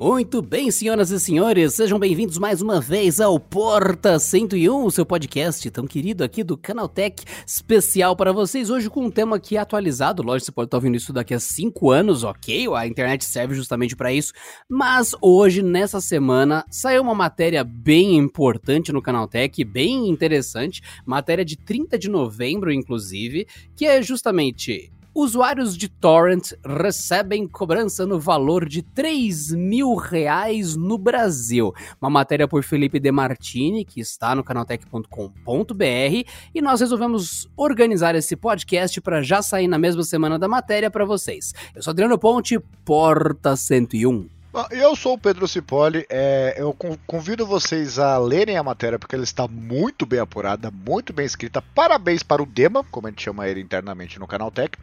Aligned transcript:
Muito 0.00 0.40
bem, 0.40 0.70
senhoras 0.70 1.10
e 1.10 1.18
senhores, 1.18 1.74
sejam 1.74 1.98
bem-vindos 1.98 2.38
mais 2.38 2.62
uma 2.62 2.80
vez 2.80 3.20
ao 3.20 3.40
Porta 3.40 4.16
101, 4.16 4.84
o 4.84 4.90
seu 4.92 5.04
podcast 5.04 5.68
tão 5.72 5.88
querido 5.88 6.22
aqui 6.22 6.44
do 6.44 6.56
Canaltech, 6.56 7.24
especial 7.44 8.14
para 8.14 8.32
vocês 8.32 8.70
hoje 8.70 8.88
com 8.88 9.06
um 9.06 9.10
tema 9.10 9.40
que 9.40 9.56
é 9.56 9.58
atualizado, 9.58 10.22
lógico, 10.22 10.46
você 10.46 10.52
pode 10.52 10.68
estar 10.68 10.76
ouvindo 10.76 10.96
isso 10.96 11.12
daqui 11.12 11.34
a 11.34 11.40
5 11.40 11.90
anos, 11.90 12.22
ok? 12.22 12.72
A 12.76 12.86
internet 12.86 13.24
serve 13.24 13.56
justamente 13.56 13.96
para 13.96 14.12
isso, 14.12 14.32
mas 14.70 15.16
hoje, 15.20 15.62
nessa 15.62 16.00
semana, 16.00 16.64
saiu 16.70 17.02
uma 17.02 17.14
matéria 17.14 17.64
bem 17.64 18.14
importante 18.14 18.92
no 18.92 19.02
Canaltech, 19.02 19.64
bem 19.64 20.08
interessante, 20.08 20.80
matéria 21.04 21.44
de 21.44 21.56
30 21.56 21.98
de 21.98 22.08
novembro, 22.08 22.70
inclusive, 22.70 23.48
que 23.74 23.84
é 23.84 24.00
justamente 24.00 24.92
Usuários 25.14 25.76
de 25.76 25.88
torrent 25.88 26.52
recebem 26.64 27.48
cobrança 27.48 28.06
no 28.06 28.20
valor 28.20 28.68
de 28.68 28.82
3 28.82 29.52
mil 29.52 29.94
reais 29.94 30.76
no 30.76 30.96
Brasil. 30.96 31.72
Uma 32.00 32.10
matéria 32.10 32.46
por 32.46 32.62
Felipe 32.62 33.00
Demartini, 33.00 33.84
que 33.84 34.00
está 34.00 34.34
no 34.34 34.44
canaltech.com.br, 34.44 36.28
e 36.54 36.62
nós 36.62 36.80
resolvemos 36.80 37.48
organizar 37.56 38.14
esse 38.14 38.36
podcast 38.36 39.00
para 39.00 39.22
já 39.22 39.42
sair 39.42 39.66
na 39.66 39.78
mesma 39.78 40.04
semana 40.04 40.38
da 40.38 40.46
matéria 40.46 40.90
para 40.90 41.04
vocês. 41.04 41.52
Eu 41.74 41.82
sou 41.82 41.90
Adriano 41.90 42.18
Ponte, 42.18 42.58
Porta 42.84 43.56
101. 43.56 44.37
Eu 44.70 44.96
sou 44.96 45.12
o 45.12 45.18
Pedro 45.18 45.46
Cipoli, 45.46 46.06
é, 46.08 46.54
eu 46.56 46.74
convido 47.06 47.46
vocês 47.46 47.98
a 47.98 48.16
lerem 48.16 48.56
a 48.56 48.62
matéria 48.62 48.98
porque 48.98 49.14
ela 49.14 49.22
está 49.22 49.46
muito 49.46 50.06
bem 50.06 50.20
apurada, 50.20 50.70
muito 50.70 51.12
bem 51.12 51.26
escrita. 51.26 51.60
Parabéns 51.60 52.22
para 52.22 52.42
o 52.42 52.46
Dema, 52.46 52.82
como 52.84 53.06
a 53.06 53.10
gente 53.10 53.22
chama 53.22 53.46
ele 53.46 53.60
internamente 53.60 54.18
no 54.18 54.26
canal 54.26 54.50
Tech. 54.50 54.76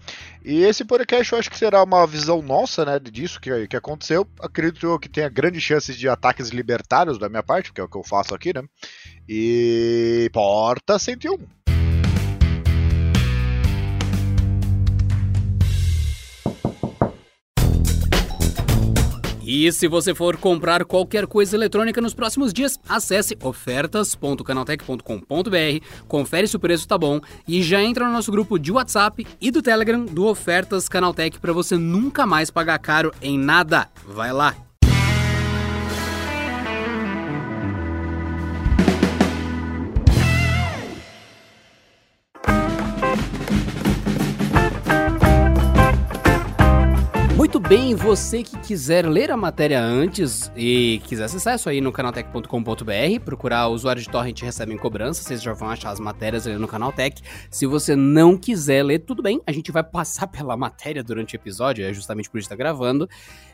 E 0.43 0.61
esse 0.61 0.85
podcast 0.85 1.33
eu 1.33 1.39
acho 1.39 1.49
que 1.49 1.57
será 1.57 1.83
uma 1.83 2.05
visão 2.05 2.43
nossa 2.43 2.85
né, 2.85 2.99
disso 2.99 3.41
que, 3.41 3.67
que 3.67 3.75
aconteceu. 3.75 4.27
Acredito 4.39 4.99
que 4.99 5.09
tenha 5.09 5.29
grandes 5.29 5.63
chances 5.63 5.97
de 5.97 6.07
ataques 6.07 6.49
libertários 6.49 7.17
da 7.17 7.27
minha 7.27 7.43
parte, 7.43 7.73
que 7.73 7.81
é 7.81 7.83
o 7.83 7.89
que 7.89 7.97
eu 7.97 8.03
faço 8.03 8.35
aqui, 8.35 8.53
né? 8.53 8.63
E 9.27 10.29
Porta 10.31 10.99
101. 10.99 11.64
E 19.45 19.71
se 19.71 19.87
você 19.87 20.15
for 20.15 20.37
comprar 20.37 20.83
qualquer 20.85 21.27
coisa 21.27 21.55
eletrônica 21.55 22.01
nos 22.01 22.15
próximos 22.15 22.51
dias, 22.51 22.79
acesse 22.89 23.37
ofertas.canaltech.com.br, 23.43 25.85
confere 26.07 26.47
se 26.47 26.55
o 26.55 26.59
preço 26.59 26.87
tá 26.87 26.97
bom 26.97 27.21
e 27.47 27.61
já 27.61 27.83
entra 27.83 28.07
no 28.07 28.11
nosso 28.11 28.31
grupo 28.31 28.57
de 28.57 28.71
WhatsApp 28.71 29.27
e 29.39 29.51
do 29.51 29.61
Telegram 29.61 30.03
do 30.03 30.25
Ofertas 30.25 30.89
Canaltech 30.89 31.39
para 31.39 31.53
você 31.53 31.77
nunca 31.77 32.25
mais 32.25 32.49
pagar 32.49 32.79
caro 32.79 33.13
em 33.21 33.37
nada. 33.37 33.87
Vai 34.07 34.33
lá! 34.33 34.55
Muito 47.45 47.59
bem, 47.59 47.93
você 47.93 48.41
que 48.41 48.57
quiser 48.57 49.07
ler 49.07 49.29
a 49.29 49.37
matéria 49.37 49.79
antes 49.79 50.51
e 50.57 50.99
quiser 51.03 51.25
acessar 51.25 51.53
isso 51.53 51.69
aí 51.69 51.79
no 51.79 51.91
canaltech.com.br, 51.91 53.23
procurar 53.23 53.67
usuários 53.67 54.05
de 54.05 54.11
torrent 54.11 54.41
recebem 54.41 54.75
cobrança, 54.75 55.21
vocês 55.21 55.43
já 55.43 55.53
vão 55.53 55.69
achar 55.69 55.91
as 55.91 55.99
matérias 55.99 56.47
ali 56.47 56.57
no 56.57 56.67
Canaltech. 56.67 57.21
Se 57.51 57.67
você 57.67 57.95
não 57.95 58.35
quiser 58.35 58.81
ler, 58.81 58.97
tudo 58.97 59.21
bem, 59.21 59.39
a 59.45 59.51
gente 59.51 59.71
vai 59.71 59.83
passar 59.85 60.25
pela 60.25 60.57
matéria 60.57 61.03
durante 61.03 61.35
o 61.35 61.37
episódio, 61.37 61.85
é 61.85 61.93
justamente 61.93 62.31
por 62.31 62.39
isso 62.39 62.49
que 62.49 62.53
está 62.55 62.63
gravando. 62.63 63.07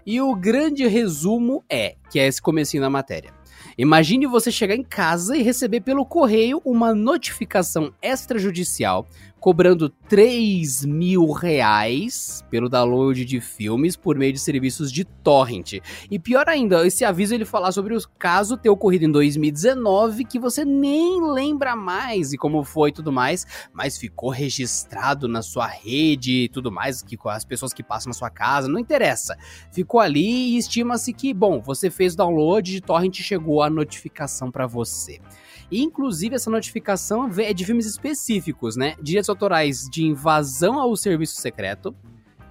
E 0.05 0.21
o 0.21 0.33
grande 0.37 0.87
resumo 0.87 1.61
é, 1.69 1.95
que 2.09 2.17
é 2.17 2.25
esse 2.25 2.41
comecinho 2.41 2.81
da 2.81 2.89
matéria. 2.89 3.33
Imagine 3.77 4.25
você 4.25 4.51
chegar 4.51 4.75
em 4.75 4.83
casa 4.83 5.35
e 5.35 5.43
receber 5.43 5.81
pelo 5.81 6.05
correio 6.05 6.61
uma 6.63 6.93
notificação 6.93 7.93
extrajudicial 8.01 9.07
cobrando 9.41 9.89
3 9.89 10.85
mil 10.85 11.31
reais 11.31 12.45
pelo 12.51 12.69
download 12.69 13.25
de 13.25 13.41
filmes 13.41 13.95
por 13.95 14.15
meio 14.15 14.31
de 14.31 14.37
serviços 14.37 14.91
de 14.91 15.03
torrent. 15.03 15.81
E 16.11 16.19
pior 16.19 16.47
ainda, 16.47 16.85
esse 16.85 17.03
aviso 17.03 17.33
ele 17.33 17.43
falar 17.43 17.71
sobre 17.71 17.95
o 17.95 17.99
caso 18.19 18.55
ter 18.55 18.69
ocorrido 18.69 19.05
em 19.05 19.11
2019 19.11 20.25
que 20.25 20.37
você 20.37 20.63
nem 20.63 21.19
lembra 21.33 21.75
mais 21.75 22.33
e 22.33 22.37
como 22.37 22.63
foi 22.63 22.91
e 22.91 22.93
tudo 22.93 23.11
mais, 23.11 23.47
mas 23.73 23.97
ficou 23.97 24.29
registrado 24.29 25.27
na 25.27 25.41
sua 25.41 25.65
rede 25.65 26.43
e 26.43 26.49
tudo 26.49 26.71
mais, 26.71 27.01
que 27.01 27.17
as 27.25 27.43
pessoas 27.43 27.73
que 27.73 27.81
passam 27.81 28.11
na 28.11 28.13
sua 28.13 28.29
casa, 28.29 28.67
não 28.67 28.79
interessa. 28.79 29.35
Ficou 29.71 29.99
ali 29.99 30.53
e 30.53 30.57
estima-se 30.59 31.13
que, 31.13 31.33
bom, 31.33 31.59
você 31.59 31.89
fez 31.89 32.13
o 32.13 32.17
download 32.17 32.71
de 32.71 32.79
torrent 32.79 33.17
e 33.17 33.23
chegou 33.23 33.63
a 33.63 33.71
notificação 33.71 34.51
para 34.51 34.67
você. 34.67 35.19
Inclusive, 35.71 36.35
essa 36.35 36.49
notificação 36.49 37.29
é 37.37 37.53
de 37.53 37.65
filmes 37.65 37.85
específicos, 37.85 38.75
né? 38.75 38.95
Direitos 39.01 39.29
autorais 39.29 39.87
de 39.89 40.03
invasão 40.03 40.79
ao 40.79 40.95
serviço 40.95 41.39
secreto, 41.39 41.95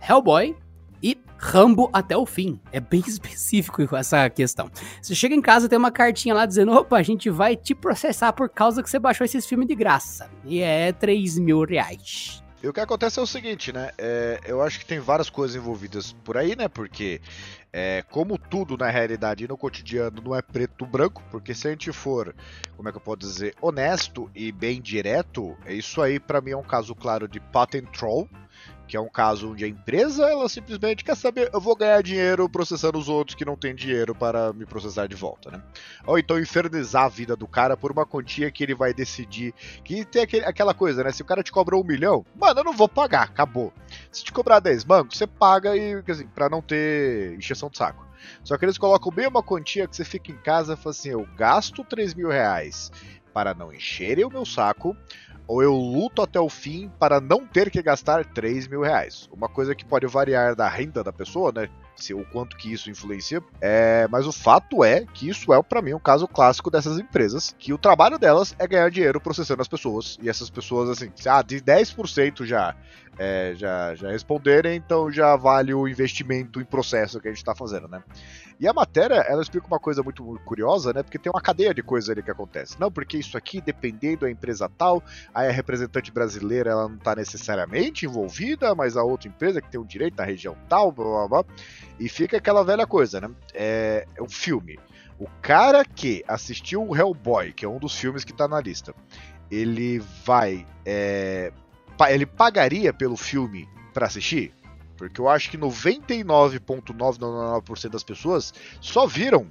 Hellboy 0.01 0.57
e 1.03 1.19
Rambo 1.37 1.91
até 1.93 2.17
o 2.17 2.25
fim. 2.25 2.61
É 2.73 2.81
bem 2.81 3.01
específico 3.07 3.95
essa 3.95 4.29
questão. 4.31 4.71
Você 5.01 5.15
chega 5.15 5.35
em 5.35 5.43
casa 5.43 5.69
tem 5.69 5.79
uma 5.79 5.91
cartinha 5.91 6.35
lá 6.35 6.47
dizendo: 6.47 6.73
opa, 6.73 6.97
a 6.97 7.03
gente 7.03 7.29
vai 7.29 7.57
te 7.57 7.75
processar 7.75 8.33
por 8.33 8.49
causa 8.49 8.83
que 8.83 8.89
você 8.89 8.99
baixou 8.99 9.25
esses 9.25 9.47
filmes 9.47 9.69
de 9.69 9.75
graça. 9.75 10.31
E 10.45 10.61
é 10.61 10.93
3 10.93 11.39
mil 11.39 11.65
reais. 11.65 12.43
E 12.63 12.69
o 12.69 12.75
que 12.75 12.81
acontece 12.81 13.19
é 13.19 13.23
o 13.23 13.27
seguinte, 13.27 13.73
né? 13.73 13.91
É, 13.97 14.39
eu 14.45 14.61
acho 14.61 14.79
que 14.79 14.85
tem 14.85 14.99
várias 14.99 15.31
coisas 15.31 15.57
envolvidas 15.57 16.13
por 16.25 16.37
aí, 16.37 16.55
né? 16.55 16.69
Porque, 16.69 17.19
é, 17.73 18.03
como 18.11 18.37
tudo 18.39 18.77
na 18.77 18.89
realidade 18.89 19.45
e 19.45 19.49
no 19.49 19.57
cotidiano 19.57 20.21
não 20.21 20.35
é 20.35 20.43
preto 20.43 20.85
branco, 20.87 21.23
porque 21.31 21.55
se 21.55 21.69
a 21.69 21.71
gente 21.71 21.93
for, 21.93 22.35
como 22.77 22.89
é 22.89 22.93
que 22.93 22.99
eu 22.99 23.03
posso 23.03 23.19
dizer, 23.19 23.55
honesto 23.61 24.31
e 24.35 24.51
bem 24.51 24.81
direto, 24.81 25.57
isso 25.67 26.03
aí 26.03 26.19
para 26.19 26.41
mim 26.41 26.51
é 26.51 26.57
um 26.57 26.63
caso 26.63 26.95
claro 26.95 27.29
de 27.29 27.39
patent 27.39 27.87
troll 27.93 28.29
que 28.91 28.97
é 28.97 29.01
um 29.01 29.09
caso 29.09 29.53
onde 29.53 29.65
a 29.65 29.69
empresa 29.69 30.25
ela 30.25 30.49
simplesmente 30.49 31.05
quer 31.05 31.17
saber, 31.17 31.49
eu 31.53 31.61
vou 31.61 31.77
ganhar 31.77 32.03
dinheiro 32.03 32.49
processando 32.49 32.99
os 32.99 33.09
outros 33.09 33.37
que 33.37 33.45
não 33.45 33.55
têm 33.55 33.73
dinheiro 33.73 34.17
para 34.17 34.53
me 34.53 34.67
processar 34.67 35.07
de 35.07 35.15
volta, 35.15 35.49
né? 35.49 35.63
Ou 36.05 36.19
então 36.19 36.41
infernizar 36.41 37.05
a 37.05 37.09
vida 37.09 37.37
do 37.37 37.47
cara 37.47 37.77
por 37.77 37.93
uma 37.93 38.05
quantia 38.05 38.51
que 38.51 38.65
ele 38.65 38.75
vai 38.75 38.93
decidir. 38.93 39.55
Que 39.85 40.05
tem 40.05 40.23
aquele, 40.23 40.45
aquela 40.45 40.75
coisa, 40.75 41.05
né? 41.05 41.13
Se 41.13 41.23
o 41.23 41.25
cara 41.25 41.41
te 41.41 41.53
cobrou 41.53 41.85
um 41.85 41.87
milhão, 41.87 42.27
mano, 42.35 42.59
eu 42.59 42.65
não 42.65 42.73
vou 42.73 42.89
pagar, 42.89 43.23
acabou. 43.23 43.73
Se 44.13 44.25
te 44.25 44.33
cobrar 44.33 44.61
10 44.61 44.85
bancos, 44.85 45.17
você 45.17 45.27
paga 45.27 45.77
e, 45.77 46.03
assim, 46.09 46.27
pra 46.27 46.49
não 46.49 46.61
ter 46.61 47.35
encheção 47.35 47.69
de 47.69 47.79
saco. 47.79 48.07
Só 48.43 48.57
que 48.59 48.65
eles 48.65 48.79
colocam 48.79 49.13
bem 49.13 49.27
uma 49.27 49.43
quantia 49.43 49.87
que 49.87 49.97
você 49.97 50.05
fica 50.05 50.31
em 50.33 50.37
casa 50.37 50.75
e 50.75 50.77
fala 50.77 50.91
assim: 50.91 51.11
eu 51.11 51.27
gasto 51.37 51.85
3 51.85 52.15
mil 52.15 52.29
reais 52.29 52.91
para 53.33 53.55
não 53.55 53.73
encherem 53.73 54.25
o 54.25 54.31
meu 54.31 54.45
saco, 54.45 54.97
ou 55.47 55.63
eu 55.63 55.75
luto 55.75 56.23
até 56.23 56.39
o 56.39 56.49
fim 56.49 56.91
para 56.99 57.21
não 57.21 57.47
ter 57.47 57.71
que 57.71 57.81
gastar 57.83 58.25
3 58.25 58.67
mil 58.67 58.83
reais. 58.83 59.29
Uma 59.33 59.49
coisa 59.49 59.75
que 59.75 59.85
pode 59.85 60.07
variar 60.07 60.55
da 60.55 60.69
renda 60.69 61.03
da 61.03 61.13
pessoa, 61.13 61.53
né? 61.53 61.69
Se, 61.97 62.15
o 62.15 62.25
quanto 62.25 62.57
que 62.57 62.73
isso 62.73 62.91
influencia. 62.91 63.43
É, 63.61 64.07
mas 64.11 64.27
o 64.27 64.33
fato 64.33 64.83
é 64.83 65.05
que 65.13 65.29
isso 65.29 65.53
é, 65.53 65.63
para 65.63 65.83
mim, 65.83 65.93
um 65.93 65.99
caso 66.01 66.27
clássico 66.27 66.71
dessas 66.71 66.99
empresas, 66.99 67.55
que 67.59 67.73
o 67.73 67.79
trabalho 67.79 68.19
delas 68.19 68.55
é 68.59 68.67
ganhar 68.67 68.91
dinheiro 68.91 69.21
processando 69.21 69.61
as 69.61 69.69
pessoas. 69.69 70.19
E 70.23 70.29
essas 70.29 70.49
pessoas, 70.49 70.89
assim, 70.89 71.11
ah, 71.27 71.43
de 71.43 71.61
10% 71.61 72.45
já 72.45 72.75
é, 73.19 73.53
já, 73.55 73.95
já 73.95 74.11
responderem, 74.11 74.77
então 74.77 75.13
já 75.13 75.37
vale 75.37 75.75
o 75.75 75.87
investimento 75.87 76.59
em 76.59 76.65
processo 76.65 77.21
que 77.21 77.29
a 77.29 77.31
gente 77.31 77.37
está 77.37 77.55
fazendo, 77.55 77.87
né? 77.87 78.03
E 78.59 78.67
a 78.67 78.73
matéria, 78.73 79.17
ela 79.17 79.43
explica 79.43 79.67
uma 79.67 79.79
coisa 79.79 80.03
muito 80.03 80.23
curiosa, 80.45 80.93
né? 80.93 81.03
Porque 81.03 81.19
tem 81.19 81.31
uma 81.31 81.41
cadeia 81.41 81.75
de 81.75 81.83
coisas 81.83 82.09
ali 82.09 82.23
que 82.23 82.31
acontece. 82.31 82.81
Não, 82.81 82.91
porque 82.91 83.19
isso 83.19 83.37
aqui, 83.37 83.61
dependendo 83.61 84.21
da 84.21 84.31
empresa 84.31 84.71
tal, 84.71 85.03
aí 85.35 85.49
a 85.49 85.53
representante 85.53 86.11
brasileira 86.11 86.71
ela 86.71 86.89
não 86.89 86.97
está 86.97 87.15
necessariamente 87.15 88.07
envolvida, 88.07 88.75
mas 88.75 88.97
a 88.97 89.03
outra 89.03 89.29
empresa 89.29 89.61
que 89.61 89.71
tem 89.71 89.81
o 89.81 89.85
direito 89.85 90.17
na 90.17 90.25
região 90.25 90.57
tal, 90.67 90.91
blá 90.91 91.05
blá 91.05 91.29
blá. 91.29 91.45
E 92.01 92.09
fica 92.09 92.39
aquela 92.39 92.65
velha 92.65 92.87
coisa, 92.87 93.21
né? 93.21 93.31
É, 93.53 94.07
é 94.17 94.23
um 94.23 94.29
filme. 94.29 94.81
O 95.19 95.27
cara 95.43 95.85
que 95.85 96.25
assistiu 96.27 96.83
o 96.83 96.97
Hellboy, 96.97 97.53
que 97.53 97.67
é 97.67 97.69
um 97.69 97.79
dos 97.79 97.95
filmes 97.95 98.25
que 98.25 98.33
está 98.33 98.49
na 98.49 98.59
lista, 98.59 98.95
ele 99.51 99.99
vai 100.25 100.67
é, 100.87 101.53
ele 102.09 102.25
pagaria 102.25 102.91
pelo 102.93 103.17
filme 103.19 103.69
para 103.93 104.07
assistir? 104.07 104.55
Porque 104.97 105.21
eu 105.21 105.29
acho 105.29 105.51
que 105.51 105.59
99,999% 105.59 107.91
das 107.91 108.03
pessoas 108.03 108.55
só 108.81 109.07
viram 109.07 109.47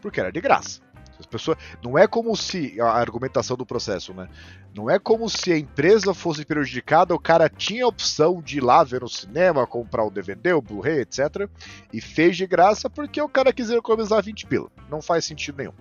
porque 0.00 0.20
era 0.20 0.32
de 0.32 0.40
graça. 0.40 0.80
As 1.20 1.26
pessoas, 1.26 1.58
não 1.82 1.96
é 1.96 2.06
como 2.06 2.34
se 2.36 2.80
a 2.80 2.88
argumentação 2.88 3.56
do 3.56 3.66
processo, 3.66 4.12
né? 4.12 4.28
Não 4.74 4.90
é 4.90 4.98
como 4.98 5.28
se 5.28 5.52
a 5.52 5.58
empresa 5.58 6.14
fosse 6.14 6.44
prejudicada, 6.44 7.14
o 7.14 7.18
cara 7.18 7.48
tinha 7.48 7.84
a 7.84 7.88
opção 7.88 8.40
de 8.42 8.58
ir 8.58 8.60
lá 8.62 8.82
ver 8.82 9.02
no 9.02 9.08
cinema, 9.08 9.66
comprar 9.66 10.04
o 10.04 10.10
DVD, 10.10 10.52
o 10.52 10.62
Blu-ray, 10.62 11.00
etc. 11.00 11.48
E 11.92 12.00
fez 12.00 12.36
de 12.36 12.46
graça 12.46 12.88
porque 12.88 13.20
o 13.20 13.28
cara 13.28 13.52
quiser 13.52 13.76
economizar 13.76 14.22
20 14.22 14.46
pila. 14.46 14.68
Não 14.90 15.02
faz 15.02 15.24
sentido 15.24 15.58
nenhum. 15.58 15.72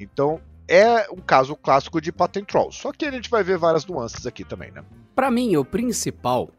Então, 0.00 0.40
é 0.66 1.08
um 1.10 1.16
caso 1.16 1.56
clássico 1.56 2.00
de 2.00 2.12
patent 2.12 2.46
troll. 2.46 2.70
Só 2.70 2.92
que 2.92 3.06
a 3.06 3.10
gente 3.10 3.30
vai 3.30 3.42
ver 3.42 3.58
várias 3.58 3.86
nuances 3.86 4.26
aqui 4.26 4.44
também, 4.44 4.70
né? 4.70 4.84
Para 5.14 5.30
mim, 5.30 5.56
o 5.56 5.64
principal 5.64 6.50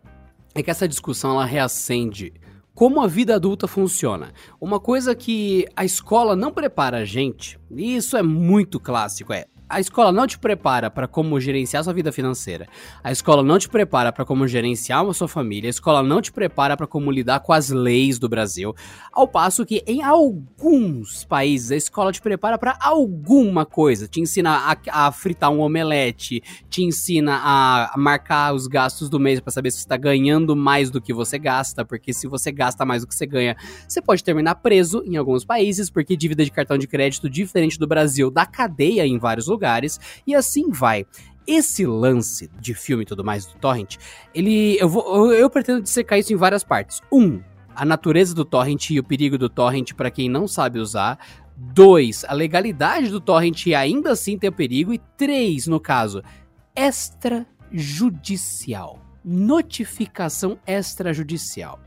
é 0.53 0.63
que 0.63 0.71
essa 0.71 0.87
discussão 0.87 1.31
ela 1.31 1.45
reacende 1.45 2.33
como 2.79 3.01
a 3.01 3.07
vida 3.07 3.35
adulta 3.35 3.67
funciona. 3.67 4.31
Uma 4.57 4.79
coisa 4.79 5.13
que 5.13 5.67
a 5.75 5.83
escola 5.83 6.33
não 6.33 6.49
prepara 6.49 6.99
a 6.99 7.03
gente, 7.03 7.59
e 7.69 7.97
isso 7.97 8.15
é 8.15 8.23
muito 8.23 8.79
clássico, 8.79 9.33
é 9.33 9.47
a 9.69 9.79
escola 9.79 10.11
não 10.11 10.25
te 10.25 10.39
prepara 10.39 10.89
para 10.89 11.07
como 11.07 11.39
gerenciar 11.39 11.83
sua 11.83 11.93
vida 11.93 12.11
financeira. 12.11 12.67
A 13.03 13.11
escola 13.11 13.43
não 13.43 13.59
te 13.59 13.69
prepara 13.69 14.11
para 14.11 14.25
como 14.25 14.47
gerenciar 14.47 15.05
a 15.05 15.13
sua 15.13 15.27
família. 15.27 15.69
A 15.69 15.69
escola 15.69 16.01
não 16.01 16.19
te 16.19 16.31
prepara 16.31 16.75
para 16.75 16.87
como 16.87 17.11
lidar 17.11 17.41
com 17.41 17.53
as 17.53 17.69
leis 17.69 18.17
do 18.17 18.27
Brasil. 18.27 18.73
Ao 19.13 19.27
passo 19.27 19.63
que 19.63 19.83
em 19.85 20.01
alguns 20.01 21.23
países 21.23 21.71
a 21.71 21.75
escola 21.75 22.11
te 22.11 22.19
prepara 22.19 22.57
para 22.57 22.79
alguma 22.81 23.63
coisa. 23.63 24.07
Te 24.07 24.19
ensina 24.19 24.71
a, 24.71 25.05
a, 25.05 25.11
fritar 25.11 25.51
um 25.51 25.59
omelete, 25.59 26.41
te 26.67 26.83
ensina 26.83 27.39
a, 27.43 27.93
marcar 27.95 28.55
os 28.55 28.65
gastos 28.65 29.07
do 29.07 29.19
mês 29.19 29.39
para 29.39 29.51
saber 29.51 29.69
se 29.69 29.77
está 29.77 29.97
ganhando 29.97 30.55
mais 30.55 30.89
do 30.89 30.99
que 30.99 31.13
você 31.13 31.37
gasta, 31.37 31.85
porque 31.85 32.11
se 32.11 32.27
você 32.27 32.51
gasta 32.51 32.83
mais 32.85 33.03
do 33.03 33.07
que 33.07 33.13
você 33.13 33.27
ganha, 33.27 33.55
você 33.87 34.01
pode 34.01 34.23
terminar 34.23 34.55
preso 34.55 35.03
em 35.05 35.15
alguns 35.15 35.45
países, 35.45 35.91
porque 35.91 36.17
dívida 36.17 36.43
de 36.43 36.49
cartão 36.49 36.77
de 36.77 36.87
crédito 36.87 37.29
diferente 37.29 37.77
do 37.77 37.85
Brasil 37.85 38.31
dá 38.31 38.47
cadeia 38.47 39.05
em 39.05 39.19
vários 39.19 39.45
lugares 39.45 39.58
lugares 39.59 39.99
e 40.25 40.33
assim 40.33 40.71
vai. 40.71 41.05
Esse 41.45 41.85
lance 41.85 42.49
de 42.59 42.73
filme 42.73 43.03
e 43.03 43.05
tudo 43.05 43.23
mais 43.23 43.45
do 43.45 43.53
torrent, 43.55 43.97
ele 44.33 44.77
eu 44.79 44.87
vou 44.87 45.27
eu, 45.27 45.33
eu 45.33 45.49
pretendo 45.49 45.81
dissecar 45.81 46.17
isso 46.17 46.31
em 46.31 46.37
várias 46.37 46.63
partes. 46.63 47.01
Um, 47.11 47.41
a 47.75 47.83
natureza 47.83 48.33
do 48.35 48.45
torrent 48.45 48.91
e 48.91 48.99
o 48.99 49.03
perigo 49.03 49.37
do 49.37 49.49
torrent 49.49 49.93
para 49.93 50.11
quem 50.11 50.29
não 50.29 50.47
sabe 50.47 50.79
usar. 50.79 51.19
Dois, 51.55 52.23
a 52.25 52.33
legalidade 52.33 53.09
do 53.09 53.19
torrent 53.19 53.65
e 53.65 53.75
ainda 53.75 54.11
assim 54.11 54.37
ter 54.37 54.51
perigo. 54.51 54.93
E 54.93 55.01
três, 55.17 55.67
no 55.67 55.79
caso, 55.79 56.23
extrajudicial. 56.75 58.99
Notificação 59.25 60.59
extrajudicial. 60.65 61.79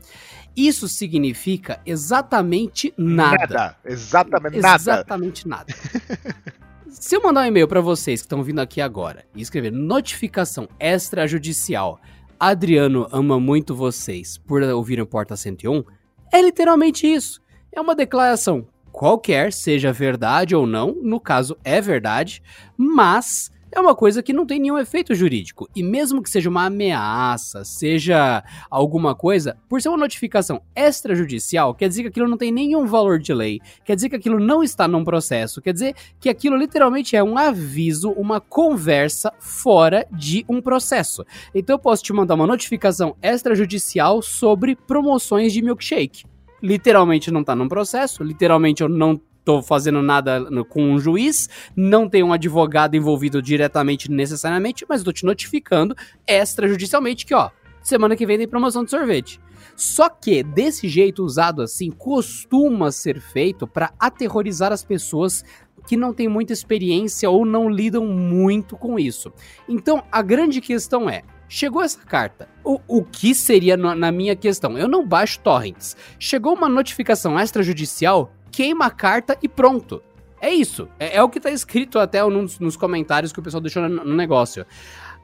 Isso 0.55 0.87
significa 0.87 1.81
exatamente 1.85 2.93
nada. 2.97 3.37
Nada. 3.37 3.77
Exatamente 3.83 4.59
nada. 4.59 4.75
Exatamente 4.75 5.47
nada. 5.47 5.73
Se 6.99 7.15
eu 7.15 7.23
mandar 7.23 7.41
um 7.41 7.45
e-mail 7.47 7.67
para 7.67 7.81
vocês 7.81 8.21
que 8.21 8.25
estão 8.25 8.43
vindo 8.43 8.59
aqui 8.59 8.79
agora 8.79 9.25
e 9.35 9.41
escrever 9.41 9.71
notificação 9.71 10.69
extrajudicial, 10.79 11.99
Adriano 12.39 13.07
ama 13.11 13.39
muito 13.39 13.75
vocês 13.75 14.37
por 14.37 14.61
ouvirem 14.61 15.03
Porta 15.03 15.35
101, 15.35 15.83
é 16.31 16.41
literalmente 16.41 17.11
isso. 17.11 17.41
É 17.71 17.81
uma 17.81 17.95
declaração 17.95 18.67
qualquer, 18.91 19.51
seja 19.51 19.91
verdade 19.91 20.55
ou 20.55 20.67
não, 20.67 20.95
no 21.01 21.19
caso 21.19 21.57
é 21.63 21.81
verdade, 21.81 22.43
mas 22.77 23.51
é 23.75 23.79
uma 23.79 23.95
coisa 23.95 24.21
que 24.21 24.31
não 24.31 24.45
tem 24.45 24.59
nenhum 24.59 24.77
efeito 24.77 25.15
jurídico. 25.15 25.67
E 25.75 25.81
mesmo 25.81 26.21
que 26.21 26.29
seja 26.29 26.49
uma 26.49 26.65
ameaça, 26.65 27.65
seja 27.65 28.43
alguma 28.69 29.15
coisa, 29.15 29.57
por 29.67 29.81
ser 29.81 29.89
uma 29.89 29.97
notificação 29.97 30.61
extrajudicial, 30.75 31.73
quer 31.73 31.89
dizer 31.89 32.03
que 32.03 32.07
aquilo 32.09 32.27
não 32.27 32.37
tem 32.37 32.51
nenhum 32.51 32.85
valor 32.85 33.17
de 33.17 33.33
lei, 33.33 33.59
quer 33.83 33.95
dizer 33.95 34.09
que 34.09 34.15
aquilo 34.15 34.39
não 34.39 34.63
está 34.63 34.87
num 34.87 35.03
processo, 35.03 35.61
quer 35.61 35.73
dizer 35.73 35.95
que 36.19 36.29
aquilo 36.29 36.55
literalmente 36.55 37.15
é 37.15 37.23
um 37.23 37.37
aviso, 37.37 38.11
uma 38.11 38.39
conversa 38.39 39.33
fora 39.39 40.05
de 40.11 40.45
um 40.47 40.61
processo. 40.61 41.25
Então 41.53 41.75
eu 41.75 41.79
posso 41.79 42.03
te 42.03 42.13
mandar 42.13 42.35
uma 42.35 42.47
notificação 42.47 43.15
extrajudicial 43.21 44.21
sobre 44.21 44.75
promoções 44.75 45.51
de 45.51 45.61
milkshake 45.61 46.23
literalmente 46.63 47.29
não 47.29 47.43
tá 47.43 47.53
num 47.53 47.67
processo, 47.67 48.23
literalmente 48.23 48.81
eu 48.81 48.87
não 48.87 49.19
tô 49.43 49.61
fazendo 49.61 50.01
nada 50.01 50.45
com 50.69 50.83
um 50.83 50.99
juiz, 50.99 51.49
não 51.75 52.07
tem 52.07 52.23
um 52.23 52.33
advogado 52.33 52.95
envolvido 52.95 53.41
diretamente 53.41 54.09
necessariamente, 54.09 54.85
mas 54.87 55.03
tô 55.03 55.11
te 55.11 55.25
notificando 55.25 55.95
extrajudicialmente 56.27 57.25
que, 57.25 57.33
ó, 57.33 57.49
semana 57.81 58.15
que 58.15 58.25
vem 58.25 58.37
tem 58.37 58.47
promoção 58.47 58.83
de 58.83 58.89
sorvete. 58.89 59.39
Só 59.75 60.07
que 60.07 60.43
desse 60.43 60.87
jeito 60.87 61.23
usado 61.23 61.61
assim 61.61 61.89
costuma 61.89 62.91
ser 62.91 63.19
feito 63.19 63.65
para 63.65 63.91
aterrorizar 63.99 64.71
as 64.71 64.83
pessoas 64.83 65.43
que 65.87 65.97
não 65.97 66.13
têm 66.13 66.27
muita 66.27 66.53
experiência 66.53 67.29
ou 67.29 67.45
não 67.45 67.69
lidam 67.69 68.05
muito 68.05 68.77
com 68.77 68.97
isso. 68.97 69.31
Então, 69.67 70.03
a 70.11 70.21
grande 70.21 70.61
questão 70.61 71.09
é: 71.09 71.23
chegou 71.49 71.81
essa 71.81 71.99
carta. 71.99 72.47
O, 72.63 72.79
o 72.87 73.03
que 73.03 73.35
seria 73.35 73.75
no, 73.75 73.93
na 73.95 74.11
minha 74.11 74.35
questão? 74.35 74.77
Eu 74.77 74.87
não 74.87 75.05
baixo 75.05 75.39
torrents. 75.39 75.97
Chegou 76.19 76.53
uma 76.53 76.69
notificação 76.69 77.39
extrajudicial 77.39 78.31
queima 78.53 78.85
a 78.85 78.91
carta 78.91 79.37
e 79.41 79.49
pronto. 79.49 80.01
É 80.39 80.53
isso. 80.53 80.87
É, 80.99 81.17
é 81.17 81.23
o 81.23 81.29
que 81.29 81.39
tá 81.39 81.49
escrito 81.49 81.97
até 81.97 82.23
nos, 82.23 82.59
nos, 82.59 82.77
comentários 82.77 83.33
que 83.33 83.39
o 83.39 83.43
pessoal 83.43 83.59
deixou 83.59 83.81
no, 83.89 84.05
no 84.05 84.15
negócio. 84.15 84.65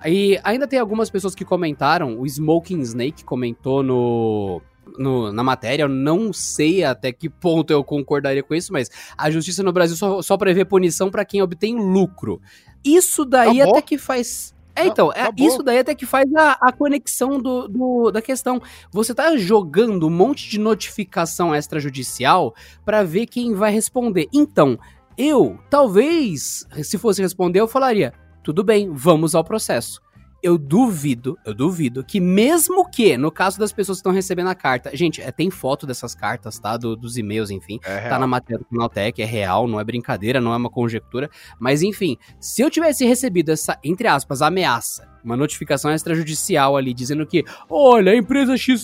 E 0.05 0.39
ainda 0.43 0.67
tem 0.67 0.79
algumas 0.79 1.09
pessoas 1.09 1.35
que 1.35 1.45
comentaram, 1.45 2.17
o 2.19 2.25
Smoking 2.25 2.79
Snake 2.79 3.25
comentou 3.25 3.83
no, 3.83 4.61
no, 4.97 5.31
na 5.31 5.43
matéria, 5.43 5.83
eu 5.83 5.89
não 5.89 6.31
sei 6.31 6.85
até 6.85 7.11
que 7.11 7.29
ponto 7.29 7.71
eu 7.71 7.83
concordaria 7.83 8.41
com 8.41 8.55
isso, 8.55 8.71
mas 8.71 8.89
a 9.17 9.29
justiça 9.29 9.61
no 9.61 9.73
Brasil 9.73 9.97
só, 9.97 10.21
só 10.21 10.37
prevê 10.37 10.63
punição 10.63 11.11
para 11.11 11.25
quem 11.25 11.41
obtém 11.41 11.75
lucro. 11.75 12.41
Isso 12.83 13.25
daí 13.25 13.61
até 13.61 13.81
que 13.81 13.97
faz 13.97 14.55
é, 14.75 14.85
então, 14.85 15.11
é, 15.11 15.29
isso 15.37 15.61
daí 15.61 15.79
até 15.79 15.93
que 15.93 16.05
faz 16.05 16.25
a, 16.33 16.53
a 16.61 16.71
conexão 16.71 17.39
do, 17.39 17.67
do, 17.67 18.11
da 18.11 18.21
questão. 18.21 18.61
Você 18.91 19.13
tá 19.13 19.35
jogando 19.35 20.07
um 20.07 20.09
monte 20.09 20.49
de 20.49 20.59
notificação 20.59 21.53
extrajudicial 21.53 22.53
para 22.85 23.03
ver 23.03 23.25
quem 23.25 23.53
vai 23.53 23.71
responder. 23.71 24.27
Então, 24.33 24.79
eu, 25.17 25.59
talvez, 25.69 26.65
se 26.83 26.97
fosse 26.97 27.21
responder, 27.21 27.59
eu 27.59 27.67
falaria: 27.67 28.13
tudo 28.43 28.63
bem, 28.63 28.89
vamos 28.91 29.35
ao 29.35 29.43
processo 29.43 30.01
eu 30.41 30.57
duvido, 30.57 31.37
eu 31.45 31.53
duvido 31.53 32.03
que 32.03 32.19
mesmo 32.19 32.89
que, 32.89 33.17
no 33.17 33.31
caso 33.31 33.59
das 33.59 33.71
pessoas 33.71 33.97
que 33.97 33.99
estão 33.99 34.11
recebendo 34.11 34.47
a 34.47 34.55
carta, 34.55 34.95
gente, 34.95 35.21
é, 35.21 35.31
tem 35.31 35.49
foto 35.49 35.85
dessas 35.85 36.15
cartas, 36.15 36.59
tá? 36.59 36.77
Do, 36.77 36.95
dos 36.95 37.17
e-mails, 37.17 37.49
enfim, 37.49 37.79
é 37.83 38.09
tá 38.09 38.17
na 38.17 38.27
matéria 38.27 38.59
do 38.59 38.65
Canaltech, 38.65 39.21
é 39.21 39.25
real, 39.25 39.67
não 39.67 39.79
é 39.79 39.83
brincadeira, 39.83 40.39
não 40.39 40.53
é 40.53 40.57
uma 40.57 40.69
conjectura, 40.69 41.29
mas 41.59 41.81
enfim, 41.81 42.17
se 42.39 42.61
eu 42.61 42.69
tivesse 42.69 43.05
recebido 43.05 43.51
essa, 43.51 43.77
entre 43.83 44.07
aspas, 44.07 44.41
ameaça 44.41 45.07
uma 45.23 45.35
notificação 45.35 45.91
extrajudicial 45.93 46.77
ali 46.77 46.93
dizendo 46.93 47.25
que, 47.25 47.43
olha, 47.69 48.11
a 48.11 48.15
empresa 48.15 48.57
X 48.57 48.83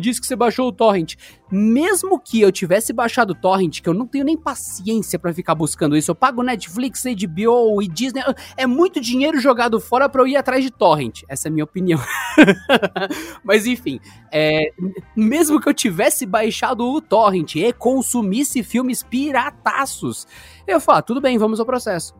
disse 0.00 0.20
que 0.20 0.26
você 0.26 0.36
baixou 0.36 0.68
o 0.68 0.72
torrent. 0.72 1.14
Mesmo 1.50 2.18
que 2.18 2.40
eu 2.40 2.50
tivesse 2.50 2.92
baixado 2.92 3.30
o 3.30 3.34
torrent, 3.34 3.80
que 3.80 3.88
eu 3.88 3.92
não 3.92 4.06
tenho 4.06 4.24
nem 4.24 4.36
paciência 4.36 5.18
para 5.18 5.34
ficar 5.34 5.54
buscando 5.54 5.96
isso, 5.96 6.10
eu 6.10 6.14
pago 6.14 6.42
Netflix, 6.42 7.04
HBO 7.04 7.82
e 7.82 7.88
Disney, 7.88 8.22
é 8.56 8.66
muito 8.66 9.00
dinheiro 9.00 9.38
jogado 9.38 9.78
fora 9.78 10.08
para 10.08 10.22
eu 10.22 10.26
ir 10.26 10.36
atrás 10.36 10.64
de 10.64 10.70
torrent. 10.70 11.22
Essa 11.28 11.48
é 11.48 11.50
a 11.50 11.52
minha 11.52 11.64
opinião. 11.64 12.00
Mas 13.44 13.66
enfim, 13.66 14.00
é, 14.30 14.72
mesmo 15.14 15.60
que 15.60 15.68
eu 15.68 15.74
tivesse 15.74 16.24
baixado 16.24 16.86
o 16.86 17.00
torrent 17.00 17.56
e 17.56 17.72
consumisse 17.72 18.62
filmes 18.62 19.02
pirataços, 19.02 20.26
eu 20.66 20.80
falo, 20.80 20.98
ah, 20.98 21.02
tudo 21.02 21.20
bem, 21.20 21.36
vamos 21.36 21.60
ao 21.60 21.66
processo. 21.66 22.14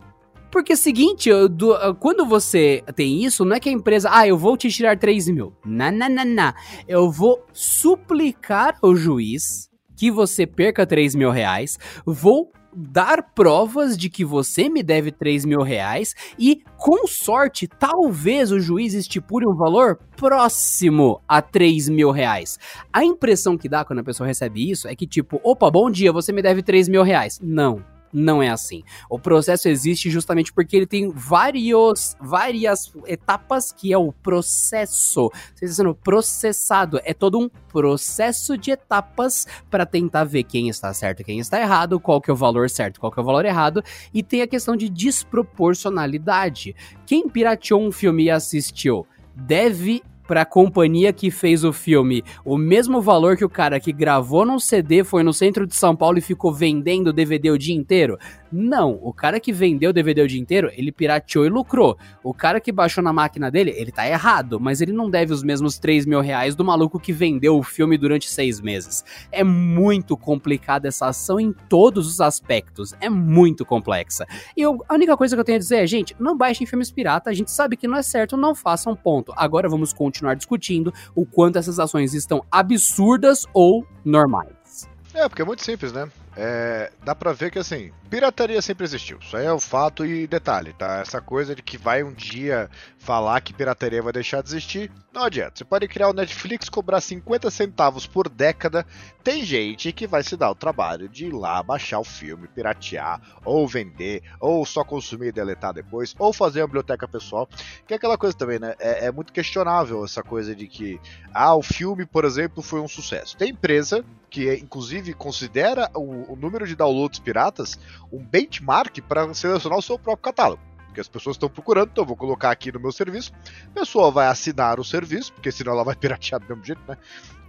Porque 0.53 0.73
é 0.73 0.75
o 0.75 0.79
seguinte, 0.79 1.31
do, 1.49 1.75
quando 1.95 2.27
você 2.27 2.85
tem 2.95 3.25
isso, 3.25 3.43
não 3.43 3.57
é 3.57 3.61
que 3.61 3.71
a 3.71 3.73
empresa, 3.73 4.11
ah, 4.13 4.29
eu 4.29 4.37
vou 4.37 4.55
te 4.55 4.69
tirar 4.69 4.99
3 4.99 5.31
mil. 5.31 5.55
Não, 5.65 5.91
não, 5.91 6.11
não, 6.11 6.25
não. 6.27 6.53
Eu 6.87 7.11
vou 7.11 7.43
suplicar 7.55 8.77
ao 8.83 8.95
juiz 8.95 9.71
que 9.97 10.11
você 10.11 10.47
perca 10.47 10.87
3 10.87 11.15
mil 11.15 11.31
reais, 11.31 11.79
vou 12.05 12.53
dar 12.75 13.23
provas 13.35 13.97
de 13.97 14.11
que 14.11 14.27
você 14.27 14.69
me 14.69 14.83
deve 14.83 15.11
3 15.11 15.47
mil 15.47 15.63
reais 15.63 16.15
e, 16.39 16.63
com 16.77 17.07
sorte, 17.07 17.67
talvez 17.67 18.53
o 18.53 18.61
juiz 18.61 18.93
estipule 18.93 19.47
um 19.47 19.55
valor 19.55 20.01
próximo 20.17 21.23
a 21.27 21.41
3 21.41 21.89
mil 21.89 22.11
reais. 22.11 22.59
A 22.93 23.03
impressão 23.03 23.57
que 23.57 23.71
dá 23.71 23.87
quando 23.87 24.01
a 24.01 24.05
pessoa 24.05 24.27
recebe 24.27 24.71
isso 24.71 24.87
é 24.87 24.95
que, 24.95 25.07
tipo, 25.07 25.41
opa, 25.43 25.71
bom 25.71 25.91
dia, 25.91 26.13
você 26.13 26.31
me 26.31 26.43
deve 26.43 26.63
3 26.63 26.91
mil 26.91 27.03
reais. 27.03 27.41
Não 27.43 27.92
não 28.12 28.42
é 28.42 28.50
assim. 28.50 28.83
O 29.09 29.19
processo 29.19 29.69
existe 29.69 30.11
justamente 30.11 30.52
porque 30.52 30.76
ele 30.76 30.87
tem 30.87 31.11
vários, 31.11 32.14
várias 32.21 32.92
etapas 33.07 33.73
que 33.73 33.92
é 33.92 33.99
o 33.99 34.12
processo. 34.12 35.31
Você 35.54 35.64
está 35.64 35.76
sendo 35.76 35.95
processado. 35.95 37.00
É 37.04 37.14
todo 37.14 37.38
um 37.38 37.49
processo 37.49 38.59
de 38.59 38.71
etapas 38.71 39.47
para 39.71 39.87
tentar 39.87 40.25
ver 40.25 40.42
quem 40.42 40.69
está 40.69 40.92
certo 40.92 41.23
quem 41.25 41.38
está 41.38 41.61
errado, 41.61 42.00
qual 42.00 42.21
que 42.21 42.31
é 42.31 42.33
o 42.33 42.37
valor 42.37 42.69
certo, 42.69 43.00
qual 43.00 43.11
que 43.11 43.19
é 43.19 43.23
o 43.23 43.26
valor 43.26 43.45
errado, 43.45 43.83
e 44.12 44.23
tem 44.23 44.42
a 44.42 44.47
questão 44.47 44.76
de 44.76 44.88
desproporcionalidade. 44.88 46.75
Quem 47.07 47.28
pirateou 47.28 47.83
um 47.83 47.92
filme 47.92 48.25
e 48.25 48.31
assistiu 48.31 49.07
deve 49.35 50.02
pra 50.26 50.45
companhia 50.45 51.12
que 51.12 51.31
fez 51.31 51.64
o 51.64 51.73
filme 51.73 52.25
o 52.45 52.57
mesmo 52.57 53.00
valor 53.00 53.37
que 53.37 53.45
o 53.45 53.49
cara 53.49 53.81
que 53.81 53.93
gravou 53.93 54.45
num 54.45 54.59
CD, 54.59 55.05
foi 55.05 55.23
no 55.23 55.33
centro 55.33 55.67
de 55.67 55.75
São 55.75 55.95
Paulo 55.95 56.19
e 56.19 56.23
ficou 56.23 56.52
vendendo 56.52 57.12
DVD 57.12 57.50
o 57.50 57.59
dia 57.59 57.75
inteiro? 57.75 58.19
Não, 58.50 58.99
o 59.02 59.12
cara 59.12 59.41
que 59.41 59.52
vendeu 59.52 59.93
DVD 59.93 60.23
o 60.23 60.29
dia 60.29 60.41
inteiro, 60.41 60.71
ele 60.75 60.93
pirateou 60.93 61.47
e 61.47 61.49
lucrou. 61.49 61.97
O 62.23 62.35
cara 62.35 62.61
que 62.61 62.71
baixou 62.71 63.02
na 63.02 63.12
máquina 63.12 63.50
dele, 63.50 63.73
ele 63.76 63.91
tá 63.91 64.07
errado, 64.07 64.61
mas 64.61 64.81
ele 64.81 64.93
não 64.93 65.09
deve 65.09 65.33
os 65.33 65.43
mesmos 65.43 65.79
3 65.79 66.05
mil 66.05 66.21
reais 66.21 66.55
do 66.55 66.64
maluco 66.64 67.00
que 67.00 67.12
vendeu 67.12 67.57
o 67.57 67.62
filme 67.62 67.97
durante 67.97 68.29
seis 68.29 68.61
meses. 68.61 69.05
É 69.31 69.43
muito 69.43 70.17
complicada 70.17 70.88
essa 70.88 71.07
ação 71.07 71.41
em 71.41 71.52
todos 71.69 72.07
os 72.07 72.21
aspectos, 72.21 72.95
é 73.00 73.09
muito 73.09 73.64
complexa. 73.64 74.26
E 74.55 74.61
eu, 74.61 74.85
a 74.87 74.95
única 74.95 75.17
coisa 75.17 75.35
que 75.35 75.41
eu 75.41 75.45
tenho 75.45 75.57
a 75.57 75.61
dizer 75.61 75.76
é, 75.76 75.87
gente, 75.87 76.14
não 76.21 76.37
baixem 76.37 76.67
filmes 76.67 76.91
pirata, 76.91 77.31
a 77.31 77.35
gente 77.35 77.50
sabe 77.50 77.76
que 77.76 77.88
não 77.88 77.97
é 77.97 78.02
certo, 78.02 78.37
não 78.37 78.55
façam 78.55 78.95
ponto. 78.95 79.33
Agora 79.35 79.69
vamos 79.69 79.95
continuar 79.95 80.12
continuar 80.12 80.35
discutindo 80.35 80.92
o 81.14 81.25
quanto 81.25 81.59
essas 81.59 81.78
ações 81.78 82.12
estão 82.12 82.45
absurdas 82.50 83.47
ou 83.54 83.87
normais. 84.04 84.87
É, 85.14 85.28
porque 85.28 85.42
é 85.42 85.45
muito 85.45 85.64
simples, 85.64 85.92
né? 85.92 86.09
É, 86.37 86.91
dá 87.05 87.15
pra 87.15 87.33
ver 87.33 87.51
que 87.51 87.59
assim, 87.59 87.93
pirataria 88.09 88.61
sempre 88.62 88.85
existiu. 88.85 89.19
Isso 89.19 89.37
aí 89.37 89.45
é 89.45 89.53
o 89.53 89.57
um 89.57 89.61
fato 89.61 90.05
e 90.05 90.27
detalhe, 90.27 90.73
tá? 90.73 91.01
Essa 91.01 91.21
coisa 91.21 91.55
de 91.55 91.62
que 91.62 91.77
vai 91.77 92.03
um 92.03 92.12
dia 92.12 92.71
falar 92.99 93.41
que 93.41 93.53
pirataria 93.53 94.03
vai 94.03 94.12
deixar 94.12 94.43
de 94.43 94.49
existir, 94.49 94.91
não 95.12 95.25
adianta. 95.25 95.53
Você 95.57 95.65
pode 95.65 95.87
criar 95.89 96.09
o 96.09 96.15
Netflix, 96.15 96.71
cobrar 96.71 97.01
50 97.03 97.51
centavos 97.51 98.07
por 98.07 98.31
década. 98.31 98.87
Tem 99.23 99.45
gente 99.45 99.93
que 99.93 100.07
vai 100.07 100.23
se 100.23 100.37
dar 100.37 100.51
o 100.51 100.55
trabalho 100.55 101.09
de 101.09 101.27
ir 101.27 101.33
lá 101.33 101.62
baixar 101.62 102.01
o 102.01 102.05
filme, 102.05 102.49
piratear, 102.49 103.21
ou 103.45 103.69
vender, 103.69 104.23
ou 104.41 104.65
só 104.65 104.83
consumir 104.83 105.29
e 105.29 105.33
deletar 105.33 105.75
depois, 105.75 106.15
ou 106.19 106.33
fazer 106.33 106.62
uma 106.62 106.67
biblioteca 106.67 107.07
pessoal. 107.07 107.47
Que 107.87 107.93
é 107.93 107.97
aquela 107.97 108.17
coisa 108.17 108.37
também, 108.37 108.59
né? 108.59 108.75
É, 108.79 109.07
é 109.07 109.12
muito 109.12 109.33
questionável 109.33 110.03
essa 110.05 110.23
coisa 110.23 110.55
de 110.55 110.67
que, 110.67 110.99
ah, 111.35 111.55
o 111.55 111.62
filme, 111.62 112.07
por 112.07 112.25
exemplo, 112.25 112.62
foi 112.62 112.81
um 112.81 112.89
sucesso. 112.89 113.37
Tem 113.37 113.51
empresa 113.51 114.03
que 114.33 114.51
inclusive 114.55 115.12
considera 115.12 115.91
o, 115.95 116.22
o 116.29 116.37
número 116.37 116.67
de 116.67 116.75
downloads 116.75 117.19
piratas 117.19 117.79
um 118.12 118.25
benchmark 118.25 119.00
para 119.02 119.33
selecionar 119.35 119.79
o 119.79 119.83
seu 119.83 119.99
próprio 119.99 120.23
catálogo 120.23 120.73
porque 120.93 121.00
as 121.00 121.09
pessoas 121.09 121.37
estão 121.37 121.49
procurando, 121.49 121.88
então 121.91 122.02
eu 122.02 122.07
vou 122.07 122.17
colocar 122.17 122.50
aqui 122.50 122.71
no 122.71 122.79
meu 122.79 122.93
serviço. 122.93 123.33
A 123.69 123.81
pessoa 123.81 124.11
vai 124.11 124.26
assinar 124.26 124.79
o 124.79 124.85
serviço, 124.85 125.33
porque 125.33 125.50
senão 125.50 125.73
ela 125.73 125.83
vai 125.83 125.97
piratear 125.97 126.38
do 126.38 126.47
mesmo 126.49 126.62
jeito, 126.62 126.83
né? 126.87 126.99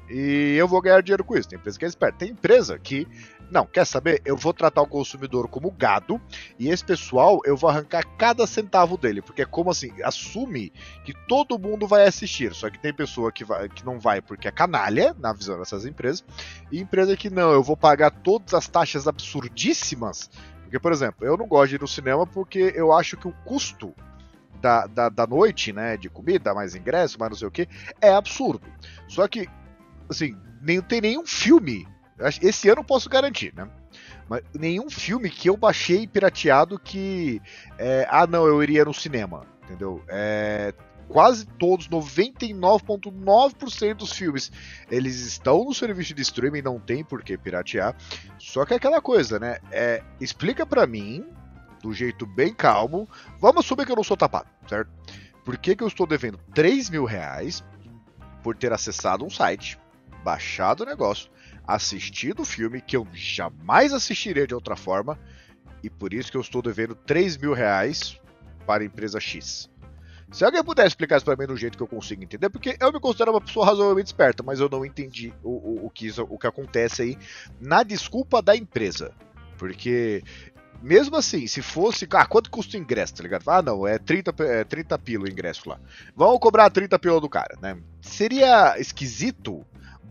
E 0.10 0.56
eu 0.58 0.68
vou 0.68 0.82
ganhar 0.82 1.02
dinheiro 1.02 1.24
com 1.24 1.36
isso. 1.36 1.50
Tem 1.50 1.58
empresa 1.58 1.80
que 1.80 1.86
é 1.86 1.88
esperta. 1.88 2.18
Tem 2.20 2.30
empresa 2.30 2.78
que, 2.78 3.08
não, 3.50 3.66
quer 3.66 3.86
saber? 3.86 4.22
Eu 4.26 4.36
vou 4.36 4.54
tratar 4.54 4.82
o 4.82 4.88
consumidor 4.88 5.48
como 5.48 5.72
gado 5.72 6.22
e 6.60 6.70
esse 6.70 6.84
pessoal 6.84 7.40
eu 7.46 7.56
vou 7.56 7.70
arrancar 7.70 8.04
cada 8.18 8.46
centavo 8.46 8.98
dele. 8.98 9.22
Porque 9.22 9.42
é 9.42 9.46
como 9.46 9.72
assim, 9.72 9.92
assume 10.04 10.72
que 11.04 11.14
todo 11.28 11.60
mundo 11.60 11.88
vai 11.88 12.06
assistir. 12.08 12.54
Só 12.54 12.70
que 12.70 12.80
tem 12.80 12.94
pessoa 12.94 13.32
que, 13.32 13.44
vai, 13.44 13.70
que 13.70 13.86
não 13.86 14.00
vai 14.00 14.22
porque 14.22 14.48
é 14.48 14.52
canalha, 14.52 15.16
na 15.20 15.34
visão 15.34 15.58
dessas 15.58 15.86
empresas, 15.86 16.24
e 16.72 16.80
empresa 16.80 17.16
que 17.16 17.30
não, 17.30 17.52
eu 17.52 17.64
vou 17.64 17.78
pagar 17.78 18.12
todas 18.12 18.54
as 18.54 18.68
taxas 18.68 19.08
absurdíssimas 19.08 20.30
porque, 20.74 20.82
por 20.82 20.92
exemplo, 20.92 21.24
eu 21.24 21.38
não 21.38 21.46
gosto 21.46 21.70
de 21.70 21.76
ir 21.76 21.82
no 21.82 21.88
cinema 21.88 22.26
porque 22.26 22.74
eu 22.76 22.92
acho 22.92 23.16
que 23.16 23.28
o 23.28 23.32
custo 23.46 23.94
da, 24.60 24.88
da, 24.88 25.08
da 25.08 25.28
noite, 25.28 25.72
né, 25.72 25.96
de 25.96 26.10
comida, 26.10 26.52
mais 26.52 26.74
ingresso, 26.74 27.20
mais 27.20 27.30
não 27.30 27.38
sei 27.38 27.48
o 27.48 27.52
que, 27.52 27.70
é 28.02 28.12
absurdo. 28.12 28.66
Só 29.08 29.28
que, 29.28 29.48
assim, 30.10 30.36
nem 30.62 30.82
tem 30.82 31.02
nenhum 31.02 31.26
filme, 31.26 31.88
esse 32.42 32.70
ano 32.70 32.82
eu 32.82 32.86
posso 32.86 33.10
garantir, 33.10 33.54
né? 33.56 33.68
Mas 34.30 34.42
nenhum 34.54 34.90
filme 34.90 35.30
que 35.30 35.50
eu 35.50 35.58
baixei 35.58 36.08
pirateado 36.08 36.80
que. 36.80 37.42
É, 37.78 38.08
ah, 38.10 38.26
não, 38.26 38.48
eu 38.48 38.64
iria 38.64 38.86
no 38.86 38.94
cinema. 38.94 39.46
Entendeu? 39.64 40.02
É, 40.08 40.74
quase 41.08 41.46
todos, 41.46 41.88
99,9% 41.90 43.96
dos 43.96 44.14
filmes, 44.14 44.52
eles 44.90 45.20
estão 45.20 45.66
no 45.66 45.74
serviço 45.74 46.14
de 46.14 46.22
streaming, 46.22 46.62
não 46.62 46.80
tem 46.80 47.04
por 47.04 47.22
que 47.24 47.38
piratear. 47.38 47.96
Só 48.38 48.64
que 48.66 48.74
é 48.74 48.78
aquela 48.78 49.02
coisa, 49.02 49.38
né? 49.40 49.58
É, 49.72 50.02
explica 50.20 50.66
para 50.66 50.88
mim, 50.88 51.26
do 51.82 51.94
jeito 51.94 52.26
bem 52.26 52.54
calmo, 52.54 53.08
vamos 53.40 53.64
assumir 53.66 53.86
que 53.86 53.92
eu 53.92 53.96
não 53.96 54.04
sou 54.04 54.18
tapado, 54.18 54.50
certo? 54.68 54.92
Por 55.44 55.58
que, 55.58 55.76
que 55.76 55.84
eu 55.84 55.88
estou 55.88 56.08
devendo 56.08 56.40
3 56.54 56.90
mil 56.90 57.06
reais 57.06 57.64
por 58.42 58.56
ter 58.56 58.74
acessado 58.74 59.26
um 59.26 59.30
site, 59.30 59.78
baixado 60.24 60.82
o 60.82 60.86
negócio, 60.86 61.30
assistido 61.66 62.42
o 62.42 62.46
filme 62.46 62.82
que 62.82 62.96
eu 62.96 63.08
jamais 63.14 63.94
assistiria 63.94 64.48
de 64.48 64.56
outra 64.56 64.76
forma, 64.76 65.20
e 65.84 65.90
por 65.90 66.14
isso 66.14 66.32
que 66.32 66.38
eu 66.38 66.42
estou 66.42 66.62
devendo 66.62 66.96
3 66.96 67.38
mil 67.38 67.54
reais 67.54 68.20
para 68.66 68.84
a 68.84 68.86
empresa 68.86 69.20
X? 69.20 69.70
Se 70.32 70.44
alguém 70.44 70.64
puder 70.64 70.88
explicar 70.88 71.18
isso 71.18 71.26
pra 71.26 71.36
mim 71.36 71.46
do 71.46 71.56
jeito 71.56 71.78
que 71.78 71.84
eu 71.84 71.88
consigo 71.88 72.24
entender, 72.24 72.50
porque 72.50 72.76
eu 72.80 72.92
me 72.92 73.00
considero 73.00 73.32
uma 73.32 73.42
pessoa 73.42 73.68
razoavelmente 73.68 74.08
esperta, 74.08 74.42
mas 74.42 74.60
eu 74.60 74.68
não 74.68 74.84
entendi 74.84 75.32
o, 75.44 75.50
o, 75.50 75.86
o, 75.86 75.90
que, 75.92 76.10
o 76.22 76.40
que 76.40 76.48
acontece 76.48 77.04
aí 77.04 77.18
na 77.62 77.84
desculpa 77.84 78.42
da 78.42 78.56
empresa. 78.56 79.14
Porque 79.60 80.24
mesmo 80.84 81.16
assim, 81.16 81.48
se 81.48 81.62
fosse. 81.62 82.06
Ah, 82.12 82.26
quanto 82.26 82.52
custa 82.52 82.78
o 82.78 82.80
ingresso, 82.80 83.16
tá 83.16 83.24
ligado? 83.24 83.48
Ah, 83.48 83.62
não, 83.62 83.88
é 83.88 83.98
30, 83.98 84.34
é 84.44 84.64
30 84.66 85.00
pila 85.00 85.24
o 85.24 85.32
ingresso 85.32 85.70
lá. 85.70 85.80
Vamos 86.16 86.40
cobrar 86.40 86.70
30 86.70 87.00
pila 87.00 87.22
do 87.22 87.30
cara, 87.30 87.58
né? 87.62 87.78
Seria 88.02 88.78
esquisito, 88.78 89.66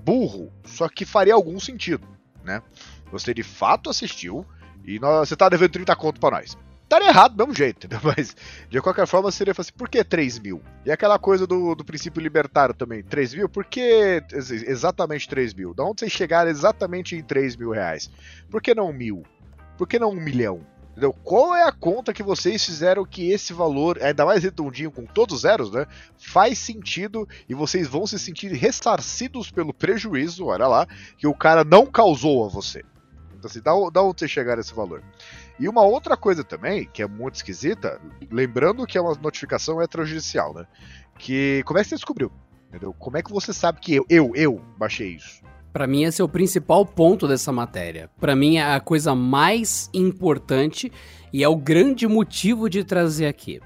burro, 0.04 0.52
só 0.64 0.88
que 0.88 1.04
faria 1.04 1.34
algum 1.34 1.58
sentido, 1.60 2.06
né? 2.44 2.62
Você 3.10 3.32
de 3.32 3.42
fato 3.42 3.90
assistiu 3.90 4.46
e 4.84 4.98
nós, 4.98 5.28
você 5.28 5.36
tá 5.36 5.48
devendo 5.48 5.72
30 5.72 5.94
conto 5.96 6.20
pra 6.20 6.30
nós 6.38 6.56
estaria 6.92 7.08
errado 7.08 7.34
do 7.34 7.38
mesmo 7.38 7.54
jeito, 7.54 7.86
entendeu? 7.86 8.00
Mas, 8.16 8.36
de 8.68 8.80
qualquer 8.80 9.06
forma, 9.06 9.30
seria 9.30 9.54
assim, 9.56 9.72
por 9.72 9.88
que 9.88 10.04
3 10.04 10.38
mil? 10.40 10.62
E 10.84 10.92
aquela 10.92 11.18
coisa 11.18 11.46
do, 11.46 11.74
do 11.74 11.84
princípio 11.84 12.20
libertário 12.20 12.74
também, 12.74 13.02
3 13.02 13.34
mil? 13.34 13.48
Por 13.48 13.64
que 13.64 14.22
exatamente 14.32 15.28
3 15.28 15.54
mil? 15.54 15.74
Da 15.74 15.84
onde 15.84 16.00
vocês 16.00 16.12
chegaram 16.12 16.50
exatamente 16.50 17.16
em 17.16 17.22
3 17.22 17.56
mil 17.56 17.70
reais? 17.70 18.10
Por 18.50 18.60
que 18.60 18.74
não 18.74 18.92
mil? 18.92 19.22
Por 19.78 19.86
que 19.86 19.98
não 19.98 20.10
um 20.10 20.20
milhão? 20.20 20.60
Entendeu? 20.92 21.12
Qual 21.24 21.54
é 21.54 21.66
a 21.66 21.72
conta 21.72 22.12
que 22.12 22.22
vocês 22.22 22.62
fizeram 22.62 23.04
que 23.04 23.30
esse 23.30 23.54
valor, 23.54 23.98
ainda 24.02 24.26
mais 24.26 24.42
redondinho 24.44 24.90
com 24.90 25.06
todos 25.06 25.36
os 25.36 25.42
zeros, 25.42 25.72
né? 25.72 25.86
Faz 26.18 26.58
sentido 26.58 27.26
e 27.48 27.54
vocês 27.54 27.88
vão 27.88 28.06
se 28.06 28.18
sentir 28.18 28.52
ressarcidos 28.52 29.50
pelo 29.50 29.72
prejuízo, 29.72 30.46
olha 30.46 30.66
lá, 30.66 30.86
que 31.16 31.26
o 31.26 31.34
cara 31.34 31.64
não 31.64 31.86
causou 31.86 32.44
a 32.44 32.48
você. 32.48 32.84
Então, 33.34 33.50
assim, 33.50 33.62
da, 33.62 33.72
da 33.90 34.02
onde 34.02 34.20
vocês 34.20 34.30
chegaram 34.30 34.58
a 34.58 34.60
esse 34.60 34.74
valor? 34.74 35.02
E 35.58 35.66
uma 35.66 35.82
outra 35.82 36.14
coisa 36.14 36.44
também, 36.44 36.86
que 36.92 37.02
é 37.02 37.06
muito 37.08 37.36
esquisita, 37.36 37.98
lembrando 38.30 38.86
que 38.86 38.98
é 38.98 39.00
uma 39.00 39.14
notificação 39.14 39.80
extrajudicial, 39.80 40.52
né? 40.52 40.66
Que 41.18 41.62
como 41.64 41.78
é 41.78 41.82
que 41.82 41.88
você 41.88 41.94
descobriu? 41.94 42.30
Entendeu? 42.68 42.92
Como 42.98 43.16
é 43.16 43.22
que 43.22 43.32
você 43.32 43.52
sabe 43.52 43.80
que 43.80 43.94
eu, 43.94 44.04
eu, 44.10 44.32
eu 44.34 44.62
baixei 44.76 45.14
isso? 45.14 45.42
Para 45.72 45.86
mim 45.86 46.04
esse 46.04 46.20
é 46.20 46.24
o 46.24 46.28
principal 46.28 46.84
ponto 46.84 47.26
dessa 47.26 47.50
matéria. 47.50 48.10
Para 48.20 48.36
mim 48.36 48.56
é 48.56 48.74
a 48.74 48.80
coisa 48.80 49.14
mais 49.14 49.88
importante 49.94 50.92
e 51.32 51.42
é 51.42 51.48
o 51.48 51.56
grande 51.56 52.06
motivo 52.06 52.68
de 52.68 52.84
trazer 52.84 53.26
aqui. 53.26 53.60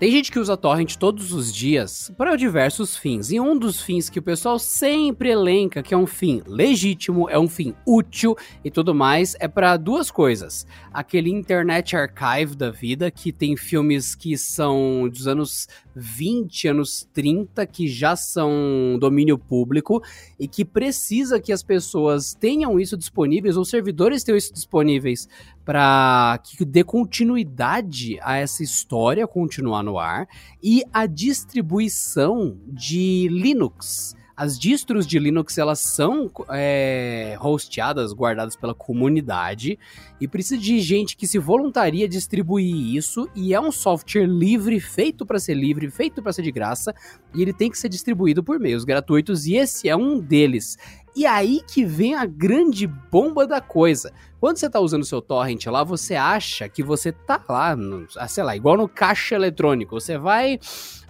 Tem 0.00 0.10
gente 0.10 0.32
que 0.32 0.38
usa 0.38 0.56
torrent 0.56 0.96
todos 0.96 1.30
os 1.30 1.52
dias 1.52 2.10
para 2.16 2.34
diversos 2.34 2.96
fins. 2.96 3.30
E 3.30 3.38
um 3.38 3.54
dos 3.54 3.82
fins 3.82 4.08
que 4.08 4.18
o 4.18 4.22
pessoal 4.22 4.58
sempre 4.58 5.28
elenca 5.28 5.82
que 5.82 5.92
é 5.92 5.96
um 5.96 6.06
fim 6.06 6.40
legítimo, 6.46 7.28
é 7.28 7.38
um 7.38 7.46
fim 7.46 7.74
útil 7.86 8.34
e 8.64 8.70
tudo 8.70 8.94
mais, 8.94 9.36
é 9.38 9.46
para 9.46 9.76
duas 9.76 10.10
coisas. 10.10 10.66
Aquele 10.90 11.28
Internet 11.28 11.94
Archive 11.94 12.56
da 12.56 12.70
vida, 12.70 13.10
que 13.10 13.30
tem 13.30 13.58
filmes 13.58 14.14
que 14.14 14.38
são 14.38 15.06
dos 15.06 15.28
anos 15.28 15.68
20, 15.94 16.68
anos 16.68 17.06
30, 17.12 17.66
que 17.66 17.86
já 17.86 18.16
são 18.16 18.96
domínio 18.98 19.36
público 19.36 20.02
e 20.38 20.48
que 20.48 20.64
precisa 20.64 21.38
que 21.38 21.52
as 21.52 21.62
pessoas 21.62 22.32
tenham 22.32 22.80
isso 22.80 22.96
disponíveis, 22.96 23.54
ou 23.54 23.66
servidores 23.66 24.24
tenham 24.24 24.38
isso 24.38 24.54
disponíveis 24.54 25.28
para 25.64 26.40
que 26.42 26.64
dê 26.64 26.82
continuidade 26.82 28.18
a 28.22 28.36
essa 28.36 28.62
história 28.62 29.26
continuar 29.26 29.82
no 29.82 29.98
ar 29.98 30.26
e 30.62 30.82
a 30.92 31.06
distribuição 31.06 32.58
de 32.66 33.28
Linux. 33.28 34.16
As 34.40 34.58
distros 34.58 35.06
de 35.06 35.18
Linux 35.18 35.58
elas 35.58 35.80
são 35.80 36.30
é, 36.48 37.36
hosteadas, 37.42 38.14
guardadas 38.14 38.56
pela 38.56 38.74
comunidade 38.74 39.78
e 40.18 40.26
precisa 40.26 40.56
de 40.56 40.80
gente 40.80 41.14
que 41.14 41.26
se 41.26 41.38
voluntaria 41.38 42.06
a 42.06 42.08
distribuir 42.08 42.96
isso 42.96 43.28
e 43.36 43.52
é 43.52 43.60
um 43.60 43.70
software 43.70 44.24
livre, 44.24 44.80
feito 44.80 45.26
para 45.26 45.38
ser 45.38 45.52
livre, 45.52 45.90
feito 45.90 46.22
para 46.22 46.32
ser 46.32 46.40
de 46.40 46.50
graça 46.50 46.94
e 47.34 47.42
ele 47.42 47.52
tem 47.52 47.70
que 47.70 47.76
ser 47.76 47.90
distribuído 47.90 48.42
por 48.42 48.58
meios 48.58 48.82
gratuitos 48.82 49.44
e 49.44 49.56
esse 49.56 49.90
é 49.90 49.94
um 49.94 50.18
deles. 50.18 50.78
E 51.14 51.26
aí 51.26 51.60
que 51.66 51.84
vem 51.84 52.14
a 52.14 52.24
grande 52.24 52.86
bomba 52.86 53.46
da 53.46 53.60
coisa. 53.60 54.12
Quando 54.38 54.56
você 54.56 54.66
está 54.66 54.80
usando 54.80 55.04
seu 55.04 55.20
torrent 55.20 55.66
lá, 55.66 55.84
você 55.84 56.14
acha 56.14 56.68
que 56.68 56.82
você 56.82 57.12
tá 57.12 57.42
lá, 57.48 57.76
no, 57.76 58.06
ah, 58.16 58.26
sei 58.26 58.42
lá, 58.42 58.56
igual 58.56 58.76
no 58.76 58.88
caixa 58.88 59.34
eletrônico. 59.34 60.00
Você 60.00 60.16
vai 60.16 60.58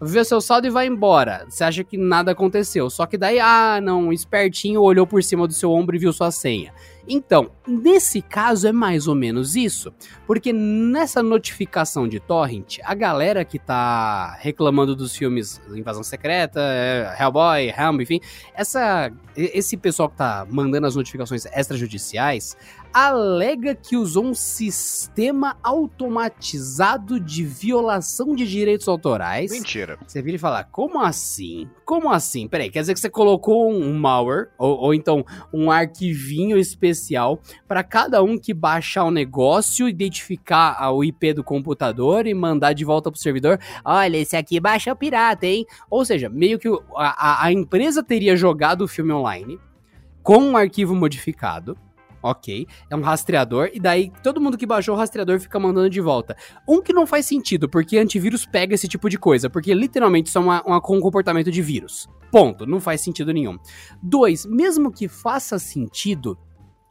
ver 0.01 0.25
seu 0.25 0.41
saldo 0.41 0.67
e 0.67 0.71
vai 0.71 0.87
embora. 0.87 1.47
Você 1.49 1.63
acha 1.63 1.85
que 1.85 1.97
nada 1.97 2.33
aconteceu. 2.33 2.91
Só 2.91 3.07
que 3.07 3.17
daí, 3.17 3.39
ah, 3.39 3.79
não, 3.81 4.09
um 4.09 4.13
espertinho 4.13 4.83
olhou 4.83 5.07
por 5.07 5.23
cima 5.23 5.47
do 5.47 5.53
seu 5.53 5.71
ombro 5.71 5.95
e 5.95 5.99
viu 5.99 6.13
sua 6.13 6.31
senha. 6.31 6.73
Então, 7.09 7.51
nesse 7.67 8.23
caso 8.23 8.69
é 8.69 8.73
mais 8.73 9.09
ou 9.09 9.15
menos 9.15 9.57
isso, 9.57 9.93
porque 10.27 10.53
nessa 10.53 11.23
notificação 11.23 12.07
de 12.07 12.21
torrent, 12.21 12.79
a 12.85 12.95
galera 12.95 13.45
que 13.45 13.59
tá 13.59 14.37
reclamando 14.41 14.95
dos 14.95 15.17
filmes 15.17 15.61
Invasão 15.75 16.03
Secreta, 16.03 16.61
é, 16.61 17.17
Hellboy, 17.19 17.69
Helm, 17.69 18.01
enfim, 18.01 18.21
essa, 18.55 19.11
esse 19.37 19.77
pessoal 19.77 20.09
que 20.09 20.17
tá 20.17 20.47
mandando 20.49 20.87
as 20.87 20.97
notificações 20.97 21.47
extrajudiciais 21.47 22.57
alega 22.93 23.75
que 23.75 23.97
usou 23.97 24.25
um 24.25 24.35
sistema 24.35 25.57
automatizado 25.63 27.21
de 27.21 27.45
violação 27.45 28.35
de 28.35 28.49
direitos 28.49 28.89
autorais. 28.89 29.51
Mentira. 29.51 29.99
Você 30.07 30.21
vira 30.21 30.37
e 30.37 30.39
fala, 30.39 30.65
como 30.65 31.01
assim? 31.01 31.69
Como 31.85 32.11
assim? 32.11 32.49
Peraí, 32.49 32.71
quer 32.71 32.81
dizer 32.81 32.95
que 32.95 33.01
você 33.01 33.11
colocou 33.11 33.71
um 33.71 33.95
malware, 33.95 34.49
ou, 34.59 34.77
ou 34.79 34.95
então 34.95 35.25
um 35.53 35.71
arquivinho 35.71 36.59
especial, 36.59 37.41
para 37.67 37.83
cada 37.85 38.23
um 38.23 38.39
que 38.39 38.53
baixar 38.53 39.05
o 39.05 39.11
negócio, 39.11 39.89
identificar 39.89 40.91
o 40.93 41.05
IP 41.05 41.33
do 41.35 41.45
computador 41.45 42.27
e 42.27 42.35
mandar 42.35 42.73
de 42.73 42.85
volta 42.85 43.11
pro 43.11 43.21
servidor. 43.21 43.59
Olha, 43.85 44.17
esse 44.17 44.37
aqui 44.37 44.59
baixou 44.59 44.97
pirata, 44.97 45.47
hein? 45.47 45.65
Ou 45.89 46.05
seja, 46.05 46.29
meio 46.29 46.59
que 46.59 46.69
a, 46.97 47.45
a 47.45 47.53
empresa 47.53 48.03
teria 48.03 48.37
jogado 48.37 48.83
o 48.83 48.89
filme 48.89 49.13
online 49.13 49.59
com 50.23 50.39
um 50.39 50.57
arquivo 50.57 50.95
modificado 50.95 51.77
ok, 52.23 52.67
é 52.89 52.97
um 52.97 53.01
rastreador, 53.01 53.71
e 53.73 53.81
daí 53.81 54.13
todo 54.23 54.41
mundo 54.41 54.59
que 54.59 54.67
baixou 54.67 54.95
o 54.95 54.99
rastreador 54.99 55.41
fica 55.41 55.59
mandando 55.59 55.91
de 55.91 56.01
volta. 56.01 56.37
Um 56.69 56.83
que 56.83 56.93
não 56.93 57.07
faz 57.07 57.27
sentido, 57.27 57.69
porque 57.69 57.99
antivírus 57.99 58.47
pega 58.47 58.75
esse 58.75 58.89
tipo 58.89 59.09
de 59.09 59.19
coisa, 59.19 59.49
porque 59.49 59.73
literalmente 59.75 60.29
isso 60.29 60.39
é 60.39 60.41
uma, 60.41 60.63
uma, 60.63 60.77
um 60.77 61.01
comportamento 61.01 61.51
de 61.51 61.63
vírus. 61.63 62.09
Ponto, 62.31 62.67
não 62.67 62.81
faz 62.81 63.01
sentido 63.01 63.33
nenhum. 63.33 63.59
Dois, 64.03 64.47
mesmo 64.47 64.93
que 64.93 65.09
faça 65.09 65.59
sentido, 65.59 66.39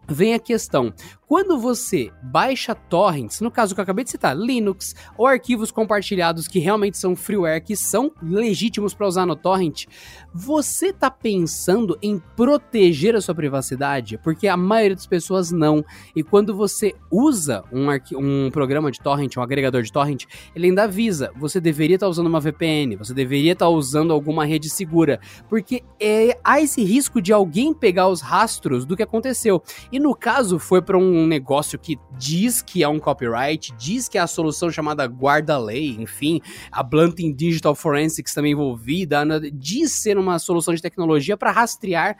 vem 0.07 0.33
a 0.33 0.39
questão: 0.39 0.93
quando 1.29 1.59
você 1.59 2.11
baixa 2.23 2.73
torrents, 2.73 3.39
no 3.39 3.51
caso 3.51 3.75
que 3.75 3.79
eu 3.79 3.83
acabei 3.83 4.03
de 4.03 4.09
citar, 4.09 4.35
Linux 4.35 4.95
ou 5.15 5.27
arquivos 5.27 5.69
compartilhados 5.69 6.47
que 6.47 6.57
realmente 6.57 6.97
são 6.97 7.15
freeware, 7.15 7.63
que 7.63 7.75
são 7.75 8.11
legítimos 8.19 8.95
para 8.95 9.05
usar 9.05 9.27
no 9.27 9.35
torrent, 9.35 9.85
você 10.33 10.91
tá 10.91 11.11
pensando 11.11 11.95
em 12.01 12.19
proteger 12.35 13.15
a 13.15 13.21
sua 13.21 13.35
privacidade? 13.35 14.17
Porque 14.23 14.47
a 14.47 14.57
maioria 14.57 14.95
das 14.95 15.05
pessoas 15.05 15.51
não. 15.51 15.85
E 16.15 16.23
quando 16.23 16.55
você 16.55 16.95
usa 17.11 17.63
um, 17.71 17.85
um 18.17 18.49
programa 18.49 18.89
de 18.89 18.99
torrent, 18.99 19.37
um 19.37 19.43
agregador 19.43 19.83
de 19.83 19.91
torrent, 19.91 20.23
ele 20.55 20.65
ainda 20.65 20.85
avisa: 20.85 21.31
você 21.37 21.61
deveria 21.61 21.97
estar 21.97 22.07
tá 22.07 22.09
usando 22.09 22.25
uma 22.25 22.39
VPN, 22.39 22.95
você 22.95 23.13
deveria 23.13 23.51
estar 23.51 23.67
tá 23.67 23.69
usando 23.69 24.11
alguma 24.11 24.45
rede 24.45 24.67
segura, 24.67 25.19
porque 25.47 25.83
é, 25.99 26.39
há 26.43 26.59
esse 26.59 26.83
risco 26.83 27.21
de 27.21 27.31
alguém 27.31 27.71
pegar 27.71 28.07
os 28.07 28.19
rastros 28.19 28.83
do 28.83 28.97
que 28.97 29.03
aconteceu. 29.03 29.61
E 29.91 29.99
no 29.99 30.15
caso, 30.15 30.57
foi 30.57 30.81
para 30.81 30.97
um 30.97 31.18
um 31.19 31.27
negócio 31.27 31.77
que 31.77 31.97
diz 32.17 32.61
que 32.61 32.83
é 32.83 32.87
um 32.87 32.99
copyright, 32.99 33.73
diz 33.77 34.07
que 34.07 34.17
é 34.17 34.21
a 34.21 34.27
solução 34.27 34.71
chamada 34.71 35.05
guarda-lei, 35.05 35.95
enfim, 35.99 36.41
a 36.71 36.81
Blunting 36.81 37.33
Digital 37.33 37.75
Forensics 37.75 38.33
também 38.33 38.53
envolvida, 38.53 39.23
né, 39.25 39.39
diz 39.53 39.91
ser 39.91 40.17
uma 40.17 40.39
solução 40.39 40.73
de 40.73 40.81
tecnologia 40.81 41.37
para 41.37 41.51
rastrear 41.51 42.17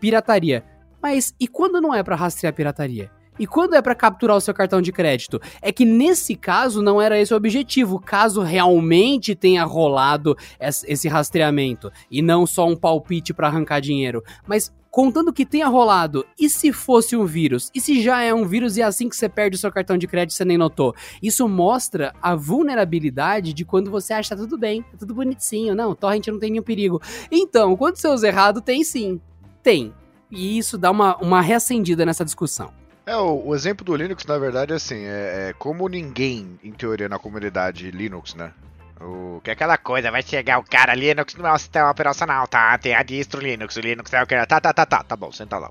pirataria. 0.00 0.64
Mas 1.02 1.34
e 1.38 1.46
quando 1.46 1.80
não 1.80 1.94
é 1.94 2.02
para 2.02 2.16
rastrear 2.16 2.52
pirataria? 2.52 3.10
E 3.38 3.46
quando 3.46 3.74
é 3.74 3.80
para 3.80 3.94
capturar 3.94 4.36
o 4.36 4.40
seu 4.40 4.52
cartão 4.52 4.82
de 4.82 4.90
crédito? 4.90 5.40
É 5.62 5.70
que 5.70 5.84
nesse 5.84 6.34
caso 6.34 6.82
não 6.82 7.00
era 7.00 7.18
esse 7.18 7.32
o 7.32 7.36
objetivo, 7.36 8.00
caso 8.00 8.42
realmente 8.42 9.34
tenha 9.34 9.64
rolado 9.64 10.36
esse 10.60 11.08
rastreamento 11.08 11.90
e 12.10 12.20
não 12.20 12.46
só 12.46 12.66
um 12.66 12.76
palpite 12.76 13.32
para 13.32 13.46
arrancar 13.46 13.80
dinheiro. 13.80 14.24
Mas 14.46 14.74
contando 14.90 15.32
que 15.32 15.44
tenha 15.44 15.66
rolado, 15.66 16.26
e 16.38 16.48
se 16.48 16.72
fosse 16.72 17.16
um 17.16 17.24
vírus? 17.24 17.70
E 17.74 17.80
se 17.80 18.02
já 18.02 18.22
é 18.22 18.32
um 18.32 18.46
vírus 18.46 18.76
e 18.76 18.82
é 18.82 18.84
assim 18.84 19.08
que 19.08 19.16
você 19.16 19.28
perde 19.28 19.56
o 19.56 19.58
seu 19.58 19.70
cartão 19.70 19.96
de 19.98 20.06
crédito 20.06 20.34
você 20.34 20.44
nem 20.44 20.58
notou? 20.58 20.94
Isso 21.22 21.48
mostra 21.48 22.14
a 22.20 22.34
vulnerabilidade 22.34 23.52
de 23.52 23.64
quando 23.64 23.90
você 23.90 24.12
acha 24.12 24.34
tá 24.34 24.42
tudo 24.42 24.58
bem, 24.58 24.82
tá 24.82 24.96
tudo 24.98 25.14
bonitinho, 25.14 25.74
não, 25.74 25.94
torrent 25.94 26.26
não 26.28 26.38
tem 26.38 26.50
nenhum 26.50 26.62
perigo. 26.62 27.00
Então, 27.30 27.76
quando 27.76 27.96
você 27.96 28.08
usa 28.08 28.28
errado, 28.28 28.60
tem 28.60 28.82
sim. 28.84 29.20
Tem. 29.62 29.92
E 30.30 30.58
isso 30.58 30.76
dá 30.76 30.90
uma, 30.90 31.16
uma 31.16 31.40
reacendida 31.40 32.04
nessa 32.04 32.24
discussão. 32.24 32.72
É, 33.06 33.16
o, 33.16 33.46
o, 33.46 33.54
exemplo 33.54 33.84
do 33.84 33.96
Linux, 33.96 34.26
na 34.26 34.36
verdade, 34.36 34.72
é 34.74 34.76
assim, 34.76 35.04
é, 35.04 35.48
é, 35.48 35.52
como 35.58 35.88
ninguém, 35.88 36.58
em 36.62 36.72
teoria, 36.72 37.08
na 37.08 37.18
comunidade 37.18 37.90
Linux, 37.90 38.34
né? 38.34 38.52
O, 39.00 39.40
que 39.42 39.50
é 39.50 39.52
aquela 39.52 39.78
coisa, 39.78 40.10
vai 40.10 40.22
chegar 40.22 40.58
o 40.58 40.64
cara, 40.64 40.94
Linux 40.94 41.34
não 41.34 41.46
é 41.48 41.52
um 41.52 41.58
sistema 41.58 41.90
operacional, 41.90 42.48
tá? 42.48 42.76
Tem 42.78 42.94
a 42.94 43.02
distro 43.02 43.40
Linux, 43.40 43.76
o 43.76 43.80
Linux 43.80 44.12
é 44.12 44.22
o 44.22 44.26
que 44.26 44.46
Tá, 44.46 44.60
tá, 44.60 44.72
tá, 44.72 44.86
tá, 44.86 45.04
tá 45.04 45.16
bom, 45.16 45.30
senta 45.30 45.58
lá. 45.58 45.70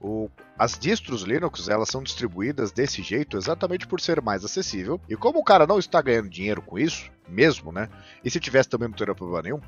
O, 0.00 0.28
as 0.58 0.78
distros 0.78 1.22
Linux, 1.22 1.68
elas 1.68 1.88
são 1.88 2.02
distribuídas 2.02 2.72
desse 2.72 3.02
jeito 3.02 3.36
exatamente 3.36 3.86
por 3.86 4.00
ser 4.00 4.20
mais 4.20 4.44
acessível. 4.44 5.00
E 5.08 5.16
como 5.16 5.38
o 5.38 5.44
cara 5.44 5.66
não 5.66 5.78
está 5.78 6.00
ganhando 6.02 6.28
dinheiro 6.28 6.62
com 6.62 6.78
isso, 6.78 7.10
mesmo, 7.28 7.72
né? 7.72 7.88
E 8.24 8.30
se 8.30 8.40
tivesse 8.40 8.68
também 8.68 8.88
não 8.88 8.96
teria 8.96 9.14
problema 9.14 9.42
nenhum, 9.42 9.60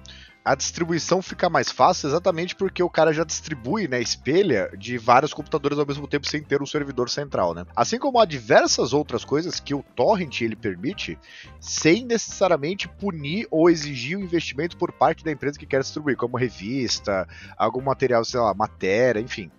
a 0.45 0.55
distribuição 0.55 1.21
fica 1.21 1.51
mais 1.51 1.71
fácil 1.71 2.09
exatamente 2.09 2.55
porque 2.55 2.83
o 2.83 2.89
cara 2.89 3.13
já 3.13 3.25
distribui, 3.25 3.89
né, 3.89 4.01
espelha 4.01 4.71
de 4.79 4.97
vários 4.97 5.35
computadores 5.35 5.79
ao 5.79 5.87
mesmo 5.87 6.07
tempo 6.07 6.27
sem 6.27 6.43
ter 6.43 6.63
um 6.63 6.67
servidor 6.67 7.11
central, 7.11 7.55
né? 7.55 7.67
Assim 7.77 7.99
como 7.99 8.19
há 8.19 8.25
diversas 8.25 8.93
outras 8.93 9.25
coisas 9.25 9.61
que 9.61 9.75
o 9.75 9.83
torrent 9.95 10.41
ele 10.41 10.57
permite, 10.57 11.19
sem 11.61 12.05
necessariamente 12.05 12.89
punir 12.89 13.47
ou 13.51 13.69
exigir 13.69 14.17
o 14.17 14.21
um 14.21 14.25
investimento 14.25 14.77
por 14.77 14.93
parte 14.93 15.25
da 15.25 15.33
empresa 15.33 15.59
que 15.59 15.67
quer 15.67 15.81
distribuir, 15.81 16.17
como 16.17 16.37
revista, 16.37 17.29
algum 17.57 17.83
material, 17.83 18.25
sei 18.25 18.41
lá, 18.41 18.55
matéria, 18.55 19.21
enfim 19.21 19.51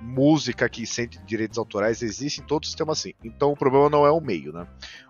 música 0.00 0.68
que 0.68 0.86
sente 0.86 1.18
direitos 1.24 1.58
autorais 1.58 2.02
existe 2.02 2.40
em 2.40 2.44
todo 2.44 2.66
sistema 2.66 2.92
assim. 2.92 3.12
Então 3.22 3.52
o 3.52 3.56
problema 3.56 3.88
não 3.88 4.06
é 4.06 4.10
o 4.10 4.20
meio, 4.20 4.52
né? 4.52 4.66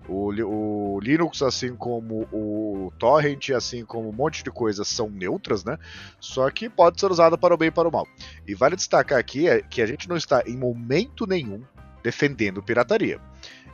O, 0.09 0.33
o, 0.33 1.01
Linux, 1.01 1.43
assim 1.43 1.75
como 1.75 2.29
o 2.33 2.93
Torrent, 2.99 3.51
assim 3.51 3.85
como 3.85 4.09
um 4.09 4.13
monte 4.13 4.45
de 4.45 4.51
coisas 4.51 4.87
são 4.89 5.09
neutras, 5.09 5.65
né? 5.65 5.79
Só 6.21 6.49
que 6.51 6.69
pode 6.69 7.01
ser 7.01 7.11
usada 7.11 7.39
para 7.39 7.55
o 7.55 7.57
bem 7.57 7.69
e 7.69 7.73
para 7.73 7.89
o 7.89 7.93
mal. 7.93 8.07
E 8.47 8.55
vale 8.55 8.77
destacar 8.77 9.19
aqui 9.19 9.49
é 9.49 9.63
que 9.63 9.83
a 9.83 9.87
gente 9.87 10.09
não 10.09 10.17
está 10.17 10.43
em 10.47 10.57
momento 10.57 11.27
nenhum 11.27 11.63
defendendo 12.03 12.63
pirataria. 12.63 13.21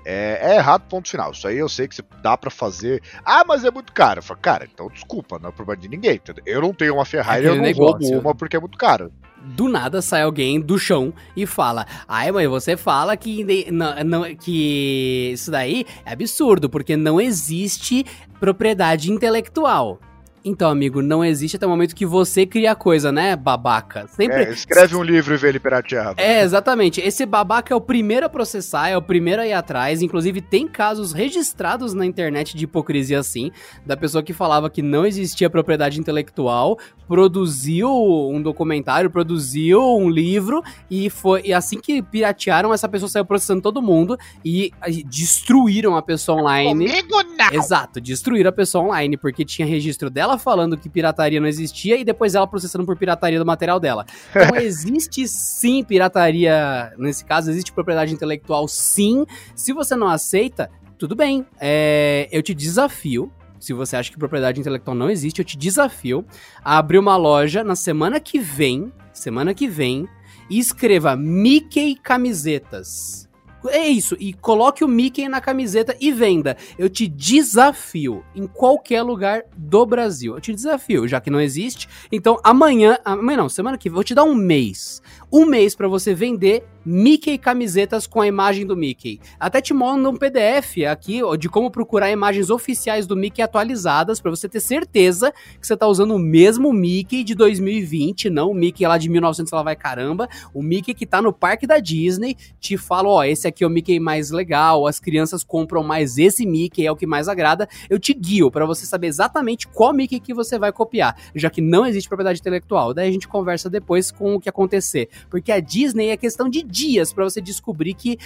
É, 0.04 0.52
é, 0.52 0.56
errado, 0.56 0.88
ponto 0.88 1.10
final. 1.10 1.32
Isso 1.32 1.46
aí 1.46 1.58
eu 1.58 1.68
sei 1.68 1.86
que 1.86 2.00
dá 2.22 2.36
para 2.36 2.50
fazer. 2.50 3.02
Ah, 3.24 3.44
mas 3.46 3.64
é 3.64 3.70
muito 3.70 3.92
caro. 3.92 4.20
Eu 4.20 4.22
falo, 4.22 4.40
cara, 4.40 4.68
então 4.72 4.88
desculpa, 4.88 5.38
não 5.38 5.50
é 5.50 5.52
problema 5.52 5.80
de 5.80 5.88
ninguém. 5.88 6.14
Entendeu? 6.14 6.42
Eu 6.46 6.62
não 6.62 6.72
tenho 6.72 6.94
uma 6.94 7.04
Ferrari, 7.04 7.44
eu 7.44 7.56
não 7.56 7.62
negócio. 7.62 8.08
roubo 8.08 8.18
uma 8.18 8.34
porque 8.34 8.56
é 8.56 8.60
muito 8.60 8.78
caro 8.78 9.12
do 9.42 9.68
nada 9.68 10.02
sai 10.02 10.22
alguém 10.22 10.60
do 10.60 10.78
chão 10.78 11.12
e 11.36 11.46
fala: 11.46 11.86
Ai, 12.06 12.30
mãe, 12.30 12.46
você 12.46 12.76
fala 12.76 13.16
que, 13.16 13.70
não, 13.70 14.04
não, 14.04 14.34
que 14.34 15.30
isso 15.32 15.50
daí 15.50 15.86
é 16.04 16.12
absurdo, 16.12 16.68
porque 16.68 16.96
não 16.96 17.20
existe 17.20 18.04
propriedade 18.38 19.10
intelectual. 19.10 20.00
Então, 20.44 20.70
amigo, 20.70 21.02
não 21.02 21.24
existe 21.24 21.56
até 21.56 21.66
o 21.66 21.68
momento 21.68 21.94
que 21.94 22.06
você 22.06 22.46
cria 22.46 22.72
a 22.72 22.74
coisa, 22.74 23.12
né, 23.12 23.36
babaca? 23.36 24.06
Sempre... 24.08 24.44
É, 24.44 24.50
escreve 24.50 24.96
um 24.96 25.02
livro 25.02 25.34
e 25.34 25.36
vê 25.36 25.48
ele 25.48 25.60
pirateado. 25.60 26.20
É, 26.20 26.42
exatamente. 26.42 27.00
Esse 27.00 27.26
babaca 27.26 27.74
é 27.74 27.76
o 27.76 27.80
primeiro 27.80 28.24
a 28.24 28.28
processar, 28.28 28.88
é 28.88 28.96
o 28.96 29.02
primeiro 29.02 29.42
a 29.42 29.46
ir 29.46 29.52
atrás. 29.52 30.00
Inclusive, 30.00 30.40
tem 30.40 30.66
casos 30.66 31.12
registrados 31.12 31.92
na 31.92 32.06
internet 32.06 32.56
de 32.56 32.64
hipocrisia 32.64 33.18
assim, 33.18 33.50
da 33.84 33.96
pessoa 33.96 34.22
que 34.22 34.32
falava 34.32 34.70
que 34.70 34.80
não 34.80 35.04
existia 35.04 35.50
propriedade 35.50 36.00
intelectual, 36.00 36.78
produziu 37.06 37.90
um 37.90 38.40
documentário, 38.40 39.10
produziu 39.10 39.82
um 39.96 40.08
livro, 40.08 40.62
e 40.90 41.10
foi 41.10 41.42
e 41.44 41.52
assim 41.52 41.78
que 41.78 42.00
piratearam, 42.00 42.72
essa 42.72 42.88
pessoa 42.88 43.08
saiu 43.08 43.24
processando 43.24 43.60
todo 43.60 43.82
mundo 43.82 44.16
e, 44.44 44.72
e 44.86 45.02
destruíram 45.02 45.96
a 45.96 46.02
pessoa 46.02 46.40
online. 46.40 46.86
Comigo 46.86 47.22
não! 47.36 47.52
Exato, 47.52 48.00
destruíram 48.00 48.50
a 48.50 48.52
pessoa 48.52 48.84
online, 48.84 49.16
porque 49.16 49.44
tinha 49.44 49.66
registro 49.66 50.08
dela 50.08 50.29
ela 50.30 50.38
falando 50.38 50.76
que 50.76 50.88
pirataria 50.88 51.40
não 51.40 51.48
existia 51.48 51.98
e 51.98 52.04
depois 52.04 52.34
ela 52.34 52.46
processando 52.46 52.86
por 52.86 52.96
pirataria 52.96 53.38
do 53.38 53.46
material 53.46 53.78
dela. 53.78 54.06
Então 54.30 54.56
existe 54.60 55.26
sim 55.28 55.84
pirataria, 55.84 56.92
nesse 56.96 57.24
caso, 57.24 57.50
existe 57.50 57.72
propriedade 57.72 58.12
intelectual 58.12 58.66
sim. 58.68 59.26
Se 59.54 59.72
você 59.72 59.94
não 59.94 60.08
aceita, 60.08 60.70
tudo 60.98 61.14
bem. 61.14 61.46
É, 61.60 62.28
eu 62.30 62.42
te 62.42 62.54
desafio 62.54 63.32
se 63.58 63.74
você 63.74 63.94
acha 63.94 64.10
que 64.10 64.16
propriedade 64.16 64.58
intelectual 64.58 64.96
não 64.96 65.10
existe, 65.10 65.38
eu 65.38 65.44
te 65.44 65.56
desafio 65.56 66.24
a 66.64 66.78
abrir 66.78 66.98
uma 66.98 67.16
loja 67.18 67.62
na 67.62 67.76
semana 67.76 68.18
que 68.18 68.38
vem, 68.38 68.90
semana 69.12 69.52
que 69.52 69.68
vem, 69.68 70.08
e 70.48 70.58
escreva 70.58 71.14
Mickey 71.14 71.94
Camisetas. 71.94 73.29
É 73.68 73.86
isso, 73.88 74.16
e 74.18 74.32
coloque 74.32 74.82
o 74.82 74.88
Mickey 74.88 75.28
na 75.28 75.40
camiseta 75.40 75.96
e 76.00 76.10
venda. 76.10 76.56
Eu 76.78 76.88
te 76.88 77.06
desafio 77.06 78.24
em 78.34 78.46
qualquer 78.46 79.02
lugar 79.02 79.42
do 79.56 79.84
Brasil. 79.84 80.34
Eu 80.34 80.40
te 80.40 80.54
desafio, 80.54 81.06
já 81.06 81.20
que 81.20 81.30
não 81.30 81.40
existe. 81.40 81.88
Então 82.10 82.40
amanhã, 82.42 82.98
amanhã 83.04 83.38
não, 83.38 83.48
semana 83.48 83.76
que 83.76 83.88
vem, 83.88 83.94
vou 83.94 84.04
te 84.04 84.14
dar 84.14 84.24
um 84.24 84.34
mês. 84.34 85.02
Um 85.32 85.46
mês 85.46 85.76
para 85.76 85.86
você 85.86 86.12
vender 86.12 86.64
Mickey 86.84 87.36
camisetas 87.36 88.06
com 88.06 88.22
a 88.22 88.26
imagem 88.26 88.66
do 88.66 88.76
Mickey. 88.76 89.20
Até 89.38 89.60
te 89.60 89.74
mando 89.74 90.08
um 90.08 90.16
PDF 90.16 90.78
aqui 90.90 91.20
de 91.38 91.48
como 91.48 91.70
procurar 91.70 92.10
imagens 92.10 92.48
oficiais 92.48 93.06
do 93.06 93.14
Mickey 93.14 93.42
atualizadas 93.42 94.18
para 94.18 94.30
você 94.30 94.48
ter 94.48 94.60
certeza 94.60 95.32
que 95.60 95.66
você 95.66 95.76
tá 95.76 95.86
usando 95.86 96.14
o 96.14 96.18
mesmo 96.18 96.72
Mickey 96.72 97.22
de 97.22 97.34
2020, 97.34 98.30
não 98.30 98.50
o 98.50 98.54
Mickey 98.54 98.86
lá 98.86 98.96
de 98.96 99.10
1900 99.10 99.52
lá 99.52 99.62
vai 99.62 99.76
caramba, 99.76 100.26
o 100.54 100.62
Mickey 100.62 100.94
que 100.94 101.06
tá 101.06 101.20
no 101.20 101.32
parque 101.32 101.66
da 101.66 101.78
Disney. 101.78 102.34
Te 102.58 102.78
falo, 102.78 103.10
ó, 103.10 103.24
esse 103.24 103.46
aqui 103.46 103.62
é 103.62 103.66
o 103.66 103.70
Mickey 103.70 104.00
mais 104.00 104.30
legal, 104.30 104.86
as 104.86 104.98
crianças 104.98 105.44
compram 105.44 105.82
mais 105.82 106.16
esse 106.16 106.46
Mickey, 106.46 106.86
é 106.86 106.90
o 106.90 106.96
que 106.96 107.06
mais 107.06 107.28
agrada. 107.28 107.68
Eu 107.90 107.98
te 107.98 108.14
guio 108.14 108.50
para 108.50 108.64
você 108.64 108.86
saber 108.86 109.08
exatamente 109.08 109.68
qual 109.68 109.92
Mickey 109.92 110.18
que 110.18 110.32
você 110.32 110.58
vai 110.58 110.72
copiar, 110.72 111.14
já 111.34 111.50
que 111.50 111.60
não 111.60 111.86
existe 111.86 112.08
propriedade 112.08 112.40
intelectual. 112.40 112.94
Daí 112.94 113.08
a 113.08 113.12
gente 113.12 113.28
conversa 113.28 113.68
depois 113.68 114.10
com 114.10 114.34
o 114.34 114.40
que 114.40 114.48
acontecer. 114.48 115.10
Porque 115.28 115.52
a 115.52 115.60
Disney 115.60 116.08
é 116.08 116.16
questão 116.16 116.48
de 116.48 116.62
dias 116.62 117.12
para 117.12 117.24
você 117.24 117.40
descobrir 117.40 117.94
que 117.94 118.18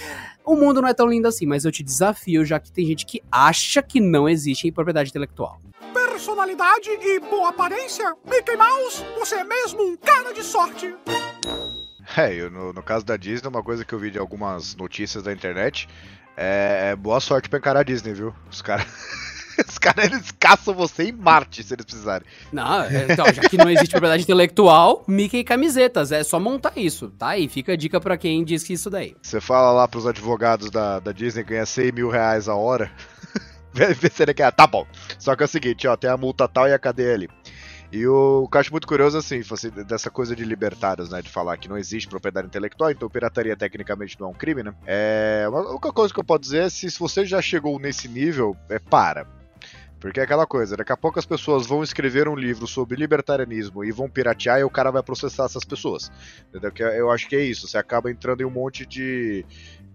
o 0.45 0.55
mundo 0.55 0.81
não 0.81 0.89
é 0.89 0.93
tão 0.93 1.07
lindo 1.07 1.27
assim. 1.27 1.45
Mas 1.45 1.65
eu 1.65 1.71
te 1.71 1.83
desafio, 1.83 2.45
já 2.45 2.59
que 2.59 2.71
tem 2.71 2.85
gente 2.85 3.05
que 3.05 3.21
acha 3.31 3.81
que 3.81 3.99
não 3.99 4.29
existe 4.29 4.71
propriedade 4.71 5.09
intelectual 5.09 5.59
personalidade 5.93 6.89
e 6.89 7.19
boa 7.19 7.49
aparência, 7.49 8.15
Mickey 8.25 8.55
Mouse, 8.55 9.03
você 9.17 9.35
é 9.35 9.43
mesmo 9.43 9.81
um 9.81 9.97
cara 9.97 10.33
de 10.33 10.43
sorte. 10.43 10.95
É, 12.15 12.33
eu, 12.33 12.51
no, 12.51 12.71
no 12.71 12.83
caso 12.83 13.03
da 13.03 13.17
Disney, 13.17 13.49
uma 13.49 13.63
coisa 13.63 13.83
que 13.83 13.91
eu 13.91 13.97
vi 13.97 14.11
de 14.11 14.19
algumas 14.19 14.75
notícias 14.75 15.23
da 15.23 15.33
internet 15.33 15.89
é, 16.37 16.91
é 16.91 16.95
boa 16.95 17.19
sorte 17.19 17.49
pra 17.49 17.59
encarar 17.59 17.79
a 17.79 17.83
Disney, 17.83 18.13
viu? 18.13 18.33
Os 18.49 18.61
caras. 18.61 18.85
Os 19.67 19.77
caras 19.77 20.05
eles 20.05 20.31
caçam 20.31 20.73
você 20.73 21.09
em 21.09 21.11
Marte 21.11 21.63
se 21.63 21.73
eles 21.73 21.85
precisarem. 21.85 22.27
Não, 22.51 22.83
é, 22.83 23.07
então, 23.09 23.25
já 23.33 23.43
que 23.43 23.57
não 23.57 23.69
existe 23.69 23.91
propriedade 23.91 24.23
intelectual, 24.23 25.03
Mickey 25.07 25.43
camisetas, 25.43 26.11
é 26.11 26.23
só 26.23 26.39
montar 26.39 26.73
isso, 26.75 27.09
tá? 27.11 27.37
E 27.37 27.47
fica 27.47 27.73
a 27.73 27.75
dica 27.75 27.99
para 27.99 28.17
quem 28.17 28.43
diz 28.43 28.63
que 28.63 28.73
isso 28.73 28.89
daí. 28.89 29.15
Você 29.21 29.39
fala 29.39 29.71
lá 29.71 29.87
pros 29.87 30.05
advogados 30.05 30.69
da, 30.69 30.99
da 30.99 31.11
Disney 31.11 31.43
ganhar 31.43 31.65
100 31.65 31.91
mil 31.91 32.09
reais 32.09 32.47
a 32.47 32.55
hora. 32.55 32.91
Vê 33.73 34.09
se 34.09 34.23
ele 34.23 34.33
quer. 34.33 34.51
Tá 34.51 34.65
bom. 34.65 34.87
Só 35.19 35.35
que 35.35 35.43
é 35.43 35.45
o 35.45 35.49
seguinte, 35.49 35.87
ó, 35.87 35.97
tem 35.97 36.09
a 36.09 36.15
multa 36.15 36.47
tal 36.47 36.67
e 36.67 36.73
a 36.73 36.79
cadeia 36.79 37.13
ali. 37.13 37.29
E 37.91 38.05
o, 38.07 38.47
que 38.49 38.57
eu 38.57 38.61
acho 38.61 38.71
muito 38.71 38.87
curioso, 38.87 39.17
assim, 39.17 39.41
assim, 39.49 39.69
dessa 39.69 40.09
coisa 40.09 40.35
de 40.35 40.43
libertários, 40.43 41.09
né? 41.09 41.21
De 41.21 41.29
falar 41.29 41.57
que 41.57 41.69
não 41.69 41.77
existe 41.77 42.09
propriedade 42.09 42.47
intelectual, 42.47 42.91
então 42.91 43.09
pirataria 43.09 43.55
tecnicamente 43.55 44.19
não 44.19 44.27
é 44.27 44.29
um 44.31 44.33
crime, 44.33 44.63
né? 44.63 44.73
É, 44.85 45.45
a 45.45 45.49
única 45.49 45.93
coisa 45.93 46.13
que 46.13 46.19
eu 46.19 46.23
posso 46.23 46.41
dizer 46.41 46.63
é 46.63 46.69
se, 46.69 46.89
se 46.89 46.99
você 46.99 47.25
já 47.25 47.41
chegou 47.41 47.79
nesse 47.79 48.07
nível, 48.07 48.55
é 48.69 48.79
para. 48.79 49.27
Porque 49.99 50.19
é 50.19 50.23
aquela 50.23 50.45
coisa, 50.45 50.75
daqui 50.77 50.91
a 50.91 50.97
pouco 50.97 51.17
as 51.17 51.25
pessoas 51.25 51.65
vão 51.65 51.81
escrever 51.81 52.27
um 52.27 52.35
livro 52.35 52.67
sobre 52.67 52.97
libertarianismo 52.97 53.83
e 53.83 53.91
vão 53.91 54.09
piratear 54.09 54.59
e 54.59 54.63
o 54.63 54.69
cara 54.69 54.91
vai 54.91 55.01
processar 55.01 55.45
essas 55.45 55.63
pessoas. 55.63 56.11
Entendeu? 56.49 56.71
Que 56.71 56.83
eu 56.83 57.09
acho 57.09 57.27
que 57.27 57.35
é 57.35 57.41
isso, 57.41 57.67
você 57.67 57.77
acaba 57.77 58.11
entrando 58.11 58.41
em 58.41 58.45
um 58.45 58.51
monte 58.51 58.85
de, 58.85 59.45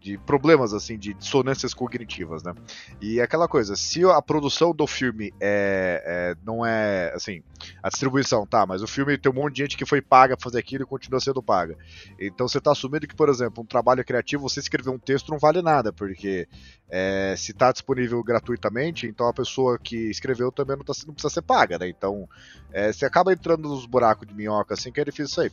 de 0.00 0.16
problemas, 0.16 0.72
assim, 0.72 0.98
de 0.98 1.12
dissonâncias 1.12 1.74
cognitivas, 1.74 2.42
né? 2.42 2.54
E 3.00 3.20
aquela 3.20 3.46
coisa, 3.46 3.76
se 3.76 4.02
a 4.04 4.22
produção 4.22 4.74
do 4.74 4.86
filme 4.86 5.32
é, 5.38 6.02
é, 6.04 6.36
não 6.44 6.64
é, 6.64 7.12
assim, 7.14 7.42
a 7.82 7.90
distribuição, 7.90 8.46
tá, 8.46 8.66
mas 8.66 8.82
o 8.82 8.86
filme 8.86 9.18
tem 9.18 9.30
um 9.30 9.34
monte 9.34 9.56
de 9.56 9.62
gente 9.62 9.76
que 9.76 9.84
foi 9.84 10.00
paga 10.00 10.36
pra 10.36 10.44
fazer 10.44 10.58
aquilo 10.58 10.84
e 10.84 10.86
continua 10.86 11.20
sendo 11.20 11.42
paga. 11.42 11.76
Então 12.18 12.48
você 12.48 12.60
tá 12.60 12.72
assumindo 12.72 13.06
que, 13.06 13.14
por 13.14 13.28
exemplo, 13.28 13.62
um 13.62 13.66
trabalho 13.66 14.04
criativo, 14.04 14.48
você 14.48 14.60
escrever 14.60 14.90
um 14.90 14.98
texto 14.98 15.30
não 15.30 15.38
vale 15.38 15.60
nada, 15.60 15.92
porque 15.92 16.48
é, 16.88 17.34
se 17.36 17.52
tá 17.52 17.70
disponível 17.70 18.22
gratuitamente, 18.22 19.06
então 19.06 19.28
a 19.28 19.34
pessoa 19.34 19.78
que 19.78 20.10
escreveu 20.10 20.50
também 20.50 20.76
não, 20.76 20.84
tá, 20.84 20.94
não 21.06 21.12
precisa 21.12 21.34
ser 21.34 21.42
paga, 21.42 21.78
né? 21.78 21.88
Então 21.88 22.26
é, 22.72 22.90
você 22.90 23.04
acaba 23.04 23.32
entrando 23.32 23.68
nos 23.68 23.84
buracos 23.84 24.26
de 24.26 24.34
minhoca, 24.34 24.72
assim, 24.72 24.90
que 24.90 25.00
é 25.00 25.04
difícil 25.04 25.34
sair. 25.34 25.52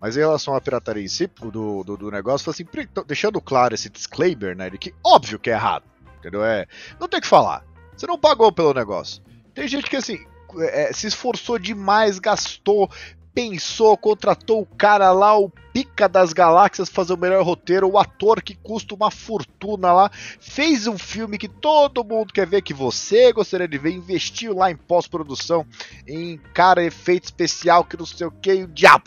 Mas 0.00 0.16
em 0.16 0.20
relação 0.20 0.54
à 0.54 0.60
pirataria 0.60 1.04
em 1.04 1.08
si, 1.08 1.26
do, 1.26 1.82
do, 1.82 1.96
do 1.96 2.10
negócio, 2.10 2.50
assim, 2.50 2.64
deixando 3.06 3.40
claro 3.40 3.74
esse 3.74 3.90
disclaimer, 3.90 4.56
né? 4.56 4.70
De 4.70 4.78
que 4.78 4.94
óbvio 5.04 5.38
que 5.38 5.50
é 5.50 5.54
errado. 5.54 5.84
Entendeu? 6.18 6.44
É, 6.44 6.66
não 7.00 7.08
tem 7.08 7.20
que 7.20 7.26
falar. 7.26 7.64
Você 7.96 8.06
não 8.06 8.18
pagou 8.18 8.52
pelo 8.52 8.72
negócio. 8.72 9.22
Tem 9.54 9.66
gente 9.66 9.90
que 9.90 9.96
assim. 9.96 10.18
É, 10.60 10.92
se 10.94 11.06
esforçou 11.06 11.58
demais, 11.58 12.18
gastou, 12.18 12.90
pensou, 13.34 13.98
contratou 13.98 14.62
o 14.62 14.66
cara 14.66 15.12
lá, 15.12 15.38
o 15.38 15.50
pica 15.74 16.08
das 16.08 16.32
galáxias, 16.32 16.88
fazer 16.88 17.12
o 17.12 17.18
melhor 17.18 17.44
roteiro, 17.44 17.88
o 17.88 17.98
ator 17.98 18.42
que 18.42 18.54
custa 18.54 18.94
uma 18.94 19.10
fortuna 19.10 19.92
lá, 19.92 20.10
fez 20.40 20.86
um 20.86 20.96
filme 20.96 21.36
que 21.36 21.48
todo 21.48 22.02
mundo 22.02 22.32
quer 22.32 22.46
ver, 22.46 22.62
que 22.62 22.72
você 22.72 23.30
gostaria 23.32 23.68
de 23.68 23.76
ver, 23.76 23.90
investiu 23.90 24.54
lá 24.54 24.70
em 24.70 24.76
pós-produção, 24.76 25.66
em 26.06 26.38
cara, 26.54 26.82
efeito 26.82 27.26
especial, 27.26 27.84
que 27.84 27.96
não 27.96 28.06
sei 28.06 28.26
o 28.26 28.32
que, 28.32 28.54
o 28.54 28.66
diabo 28.66 29.04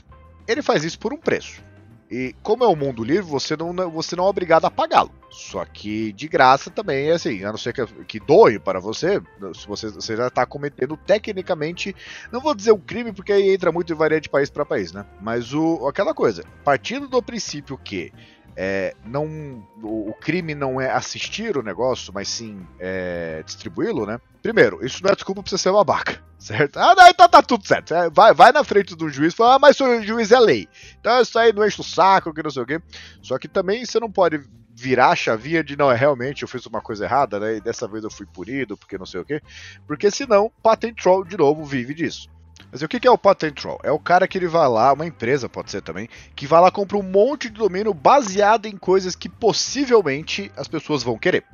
ele 0.48 0.62
faz 0.62 0.84
isso 0.84 1.00
por 1.00 1.14
um 1.14 1.18
preço. 1.18 1.64
E 2.12 2.36
como 2.44 2.66
é 2.66 2.68
o 2.68 2.72
um 2.72 2.76
mundo 2.76 3.06
livre, 3.06 3.24
você 3.24 3.56
não, 3.56 3.74
você 3.90 4.18
não 4.18 4.26
é 4.26 4.28
obrigado 4.28 4.66
a 4.66 4.72
pagá-lo. 4.72 5.12
Só 5.30 5.64
que 5.64 6.12
de 6.12 6.28
graça 6.28 6.70
também 6.70 7.08
é 7.08 7.14
assim, 7.14 7.46
a 7.46 7.52
não 7.52 7.58
ser 7.58 7.72
que, 7.72 7.86
que 8.04 8.20
doe 8.20 8.60
para 8.60 8.82
você, 8.82 9.22
se 9.56 9.66
você, 9.66 9.88
você 9.90 10.18
já 10.18 10.28
está 10.28 10.46
cometendo 10.46 10.98
tecnicamente, 10.98 11.96
não 12.30 12.42
vou 12.42 12.54
dizer 12.54 12.74
um 12.74 12.80
crime, 12.80 13.14
porque 13.14 13.32
aí 13.32 13.54
entra 13.54 13.72
muito 13.72 13.94
e 13.94 13.96
varia 13.96 14.20
de 14.20 14.28
país 14.28 14.50
para 14.50 14.66
país, 14.66 14.92
né? 14.92 15.06
Mas 15.22 15.54
o, 15.54 15.88
aquela 15.88 16.14
coisa, 16.14 16.44
partindo 16.66 17.08
do 17.08 17.24
princípio 17.24 17.78
que 17.78 18.12
é, 18.56 18.96
não 19.06 19.66
o, 19.82 20.14
crime 20.14 20.54
não 20.54 20.80
é 20.80 20.92
assistir 20.92 21.58
o 21.58 21.64
negócio, 21.64 22.14
mas 22.14 22.28
sim 22.28 22.66
é, 22.80 23.42
distribuí-lo, 23.46 24.06
né? 24.06 24.20
Primeiro, 24.42 24.86
isso 24.86 25.04
não 25.04 25.12
é 25.12 25.16
desculpa 25.16 25.42
pra 25.42 25.50
você 25.50 25.58
ser 25.58 25.72
babaca, 25.72 26.24
certo? 26.38 26.78
Ah, 26.78 26.94
não, 26.96 27.08
então 27.08 27.30
tá 27.30 27.42
tudo 27.42 27.66
certo. 27.66 27.94
É, 27.94 28.10
vai, 28.10 28.34
vai 28.34 28.52
na 28.52 28.64
frente 28.64 28.96
do 28.96 29.10
juiz 29.10 29.34
e 29.34 29.38
fala, 29.38 29.56
ah, 29.56 29.60
mas 29.60 29.80
o 29.80 30.02
juiz 30.02 30.32
é 30.32 30.40
lei. 30.40 30.68
Então 31.00 31.22
isso 31.22 31.38
aí 31.38 31.54
não 31.54 31.66
enche 31.66 31.82
o 31.82 31.84
saco, 31.84 32.34
que 32.34 32.44
não 32.44 32.52
sei 32.52 32.64
o 32.64 32.66
quê. 32.66 32.82
Só 33.22 33.38
que 33.38 33.48
também 33.48 33.86
você 33.86 34.00
não 34.00 34.12
pode 34.12 34.42
virar 34.74 35.10
a 35.10 35.16
chavinha 35.16 35.64
de 35.64 35.78
não, 35.78 35.92
é 35.92 35.96
realmente 35.96 36.42
eu 36.42 36.48
fiz 36.48 36.66
uma 36.66 36.82
coisa 36.82 37.06
errada, 37.06 37.40
né? 37.40 37.58
E 37.58 37.62
dessa 37.62 37.88
vez 37.88 38.04
eu 38.04 38.10
fui 38.10 38.26
punido, 38.26 38.76
porque 38.76 38.98
não 38.98 39.06
sei 39.06 39.22
o 39.22 39.26
quê. 39.26 39.42
Porque 39.86 40.10
senão, 40.10 40.52
patent 40.64 40.96
troll 41.02 41.24
de 41.24 41.38
novo 41.38 41.64
vive 41.64 41.94
disso. 41.94 42.30
Mas 42.72 42.82
o 42.82 42.88
que 42.88 43.08
é 43.08 43.12
o 43.12 43.18
patent 43.18 43.54
troll? 43.54 43.80
É 43.84 43.92
o 43.92 44.00
cara 44.00 44.28
que 44.28 44.38
ele 44.38 44.48
vai 44.48 44.68
lá, 44.68 44.92
uma 44.94 45.06
empresa 45.06 45.48
pode 45.48 45.72
ser 45.72 45.82
também, 45.82 46.10
que 46.36 46.46
vai 46.46 46.60
lá 46.60 46.72
compra 46.72 46.98
um 46.98 47.04
monte 47.04 47.50
de 47.50 47.56
domínio 47.56 47.94
baseado 47.94 48.66
em 48.66 48.76
coisas 48.76 49.16
que 49.16 49.30
possivelmente 49.30 50.52
as 50.58 50.68
pessoas 50.68 51.04
vão 51.04 51.18
querer. 51.18 51.46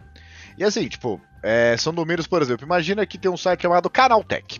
E 0.57 0.63
assim, 0.63 0.87
tipo, 0.87 1.21
é, 1.43 1.75
são 1.77 1.93
domínios, 1.93 2.27
por 2.27 2.41
exemplo, 2.41 2.65
imagina 2.65 3.05
que 3.05 3.17
tem 3.17 3.29
um 3.29 3.37
site 3.37 3.61
chamado 3.61 3.89
Canaltech. 3.89 4.59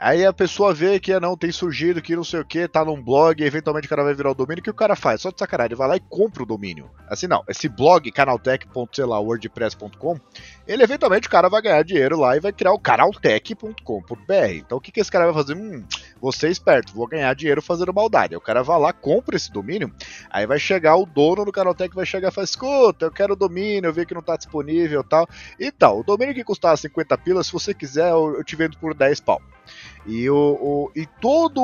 Aí 0.00 0.24
a 0.24 0.32
pessoa 0.32 0.72
vê 0.72 1.00
que 1.00 1.18
não 1.18 1.36
tem 1.36 1.50
surgido, 1.50 2.00
que 2.00 2.14
não 2.14 2.22
sei 2.22 2.38
o 2.38 2.44
que, 2.44 2.68
tá 2.68 2.84
num 2.84 3.02
blog, 3.02 3.42
eventualmente 3.42 3.88
o 3.88 3.90
cara 3.90 4.04
vai 4.04 4.14
virar 4.14 4.30
o 4.30 4.34
domínio, 4.34 4.60
o 4.60 4.62
que 4.62 4.70
o 4.70 4.74
cara 4.74 4.94
faz? 4.94 5.22
Só 5.22 5.30
de 5.30 5.40
sacanagem, 5.40 5.76
vai 5.76 5.88
lá 5.88 5.96
e 5.96 6.02
compra 6.08 6.44
o 6.44 6.46
domínio. 6.46 6.88
Assim 7.08 7.26
não, 7.26 7.42
esse 7.48 7.68
blog, 7.68 8.08
canaltech.wordpress.com, 8.12 10.20
ele 10.68 10.84
eventualmente 10.84 11.26
o 11.26 11.30
cara 11.30 11.48
vai 11.48 11.60
ganhar 11.60 11.82
dinheiro 11.82 12.16
lá 12.16 12.36
e 12.36 12.40
vai 12.40 12.52
criar 12.52 12.74
o 12.74 12.78
canaltech.com.br. 12.78 14.52
Então 14.52 14.78
o 14.78 14.80
que, 14.80 14.92
que 14.92 15.00
esse 15.00 15.10
cara 15.10 15.24
vai 15.24 15.34
fazer? 15.34 15.56
Hum, 15.56 15.84
você 16.20 16.46
é 16.46 16.50
esperto, 16.50 16.94
vou 16.94 17.08
ganhar 17.08 17.34
dinheiro 17.34 17.60
fazendo 17.60 17.92
maldade. 17.92 18.34
Aí 18.34 18.38
o 18.38 18.40
cara 18.40 18.62
vai 18.62 18.78
lá, 18.78 18.92
compra 18.92 19.34
esse 19.34 19.50
domínio, 19.50 19.92
aí 20.30 20.46
vai 20.46 20.60
chegar 20.60 20.94
o 20.94 21.04
dono 21.04 21.44
do 21.44 21.50
Canaltech 21.50 21.92
vai 21.92 22.06
chegar 22.06 22.28
e 22.28 22.32
falar, 22.32 22.44
escuta, 22.44 23.06
eu 23.06 23.10
quero 23.10 23.32
o 23.32 23.36
domínio, 23.36 23.88
eu 23.88 23.92
vi 23.92 24.06
que 24.06 24.14
não 24.14 24.22
tá 24.22 24.36
disponível 24.36 25.02
tal. 25.02 25.28
E 25.58 25.72
tal, 25.72 25.98
o 25.98 26.04
domínio 26.04 26.36
que 26.36 26.44
custava 26.44 26.76
50 26.76 27.18
pilas, 27.18 27.46
se 27.46 27.52
você 27.52 27.74
quiser, 27.74 28.12
eu 28.12 28.44
te 28.44 28.54
vendo 28.54 28.78
por 28.78 28.94
10 28.94 29.18
pau. 29.22 29.42
E, 30.06 30.28
o, 30.28 30.36
o 30.36 30.92
e 30.94 31.06
toda 31.20 31.60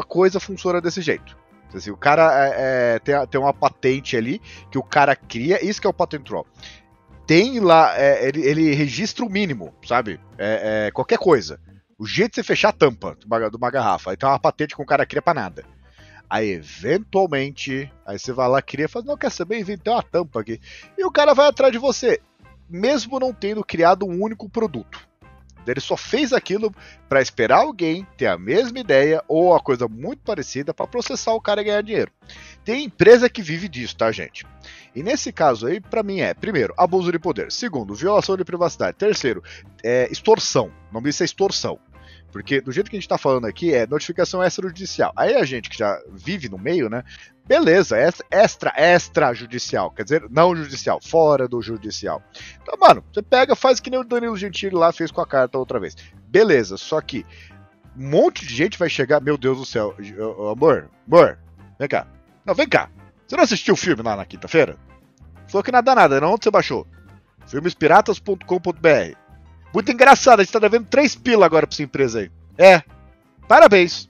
a 0.00 0.04
coisa 0.04 0.38
funciona 0.40 0.80
desse 0.80 1.00
jeito. 1.00 1.36
Assim, 1.74 1.90
o 1.90 1.96
cara 1.96 2.32
é, 2.46 2.94
é, 2.94 2.98
tem, 2.98 3.14
tem 3.28 3.40
uma 3.40 3.54
patente 3.54 4.16
ali 4.16 4.40
que 4.70 4.78
o 4.78 4.82
cara 4.82 5.14
cria, 5.14 5.64
isso 5.64 5.80
que 5.80 5.86
é 5.86 5.90
o 5.90 5.94
patent 5.94 6.24
troll. 6.24 6.46
Tem 7.26 7.60
lá, 7.60 7.96
é, 7.96 8.26
ele, 8.26 8.42
ele, 8.42 8.74
registra 8.74 9.24
o 9.24 9.30
mínimo, 9.30 9.72
sabe? 9.86 10.20
É, 10.36 10.86
é, 10.86 10.90
qualquer 10.90 11.18
coisa. 11.18 11.60
O 11.96 12.04
jeito 12.04 12.30
de 12.30 12.36
você 12.36 12.42
fechar 12.42 12.70
a 12.70 12.72
tampa 12.72 13.16
de 13.18 13.26
uma, 13.26 13.48
de 13.48 13.56
uma 13.56 13.70
garrafa. 13.70 14.10
Aí 14.10 14.16
tem 14.16 14.28
uma 14.28 14.38
patente 14.38 14.74
que 14.74 14.82
o 14.82 14.86
cara 14.86 15.06
cria 15.06 15.22
pra 15.22 15.34
nada. 15.34 15.64
Aí, 16.28 16.50
eventualmente, 16.50 17.92
aí 18.06 18.18
você 18.18 18.32
vai 18.32 18.48
lá, 18.48 18.62
cria 18.62 18.86
e 18.86 18.88
fala, 18.88 19.04
não, 19.04 19.16
quer 19.16 19.30
saber? 19.30 19.58
Inventei 19.58 19.92
uma 19.92 20.02
tampa 20.02 20.40
aqui. 20.40 20.60
E 20.96 21.04
o 21.04 21.10
cara 21.10 21.34
vai 21.34 21.48
atrás 21.48 21.72
de 21.72 21.78
você, 21.78 22.20
mesmo 22.68 23.18
não 23.18 23.32
tendo 23.32 23.64
criado 23.64 24.06
um 24.06 24.22
único 24.22 24.48
produto. 24.48 25.09
Ele 25.72 25.80
só 25.80 25.96
fez 25.96 26.32
aquilo 26.32 26.74
para 27.08 27.22
esperar 27.22 27.60
alguém 27.60 28.06
ter 28.16 28.26
a 28.26 28.38
mesma 28.38 28.78
ideia 28.78 29.22
ou 29.28 29.54
a 29.54 29.60
coisa 29.60 29.88
muito 29.88 30.22
parecida 30.22 30.72
para 30.72 30.86
processar 30.86 31.32
o 31.32 31.40
cara 31.40 31.60
e 31.60 31.64
ganhar 31.64 31.82
dinheiro. 31.82 32.12
Tem 32.64 32.84
empresa 32.84 33.28
que 33.28 33.42
vive 33.42 33.68
disso, 33.68 33.96
tá, 33.96 34.12
gente? 34.12 34.46
E 34.94 35.02
nesse 35.02 35.32
caso 35.32 35.66
aí, 35.66 35.80
para 35.80 36.02
mim 36.02 36.20
é, 36.20 36.34
primeiro, 36.34 36.74
abuso 36.76 37.10
de 37.10 37.18
poder. 37.18 37.50
Segundo, 37.50 37.94
violação 37.94 38.36
de 38.36 38.44
privacidade. 38.44 38.96
Terceiro, 38.96 39.42
é, 39.82 40.08
extorsão. 40.10 40.70
O 40.90 40.94
nome 40.94 41.08
disso 41.08 41.22
é 41.22 41.26
extorsão. 41.26 41.78
Porque 42.30 42.60
do 42.60 42.72
jeito 42.72 42.88
que 42.88 42.96
a 42.96 42.98
gente 42.98 43.06
está 43.06 43.18
falando 43.18 43.46
aqui 43.46 43.74
é 43.74 43.86
notificação 43.86 44.42
extrajudicial. 44.42 45.12
Aí 45.16 45.34
a 45.34 45.44
gente 45.44 45.68
que 45.68 45.76
já 45.76 46.00
vive 46.12 46.48
no 46.48 46.58
meio, 46.58 46.88
né? 46.88 47.04
Beleza, 47.46 47.96
extra, 48.30 48.72
extra 48.76 49.34
judicial, 49.34 49.90
quer 49.90 50.04
dizer, 50.04 50.24
não 50.30 50.54
judicial, 50.54 51.00
fora 51.02 51.48
do 51.48 51.60
judicial. 51.60 52.22
Então, 52.62 52.76
mano, 52.78 53.04
você 53.12 53.22
pega, 53.22 53.56
faz 53.56 53.80
que 53.80 53.90
nem 53.90 53.98
o 53.98 54.04
Danilo 54.04 54.36
Gentili 54.36 54.74
lá 54.74 54.92
fez 54.92 55.10
com 55.10 55.20
a 55.20 55.26
carta 55.26 55.58
outra 55.58 55.80
vez. 55.80 55.96
Beleza, 56.28 56.76
só 56.76 57.00
que 57.00 57.26
um 57.96 58.08
monte 58.08 58.46
de 58.46 58.54
gente 58.54 58.78
vai 58.78 58.88
chegar, 58.88 59.20
meu 59.20 59.36
Deus 59.36 59.58
do 59.58 59.66
céu, 59.66 59.96
amor, 60.52 60.88
amor, 61.08 61.38
vem 61.76 61.88
cá. 61.88 62.06
Não, 62.46 62.54
vem 62.54 62.68
cá. 62.68 62.88
Você 63.26 63.36
não 63.36 63.42
assistiu 63.42 63.74
o 63.74 63.76
filme 63.76 64.02
lá 64.02 64.14
na 64.14 64.24
quinta-feira? 64.24 64.76
Falou 65.48 65.64
que 65.64 65.72
nada 65.72 65.92
nada, 65.92 66.20
não? 66.20 66.34
Onde 66.34 66.44
você 66.44 66.50
baixou? 66.52 66.86
Filmespiratas.com.br 67.48 69.19
muito 69.72 69.92
engraçado, 69.92 70.40
a 70.40 70.42
gente 70.42 70.52
tá 70.52 70.58
devendo 70.58 70.86
3 70.86 71.14
pila 71.16 71.46
agora 71.46 71.66
pra 71.66 71.76
sua 71.76 71.84
empresa 71.84 72.20
aí. 72.20 72.30
É. 72.58 72.82
Parabéns. 73.48 74.08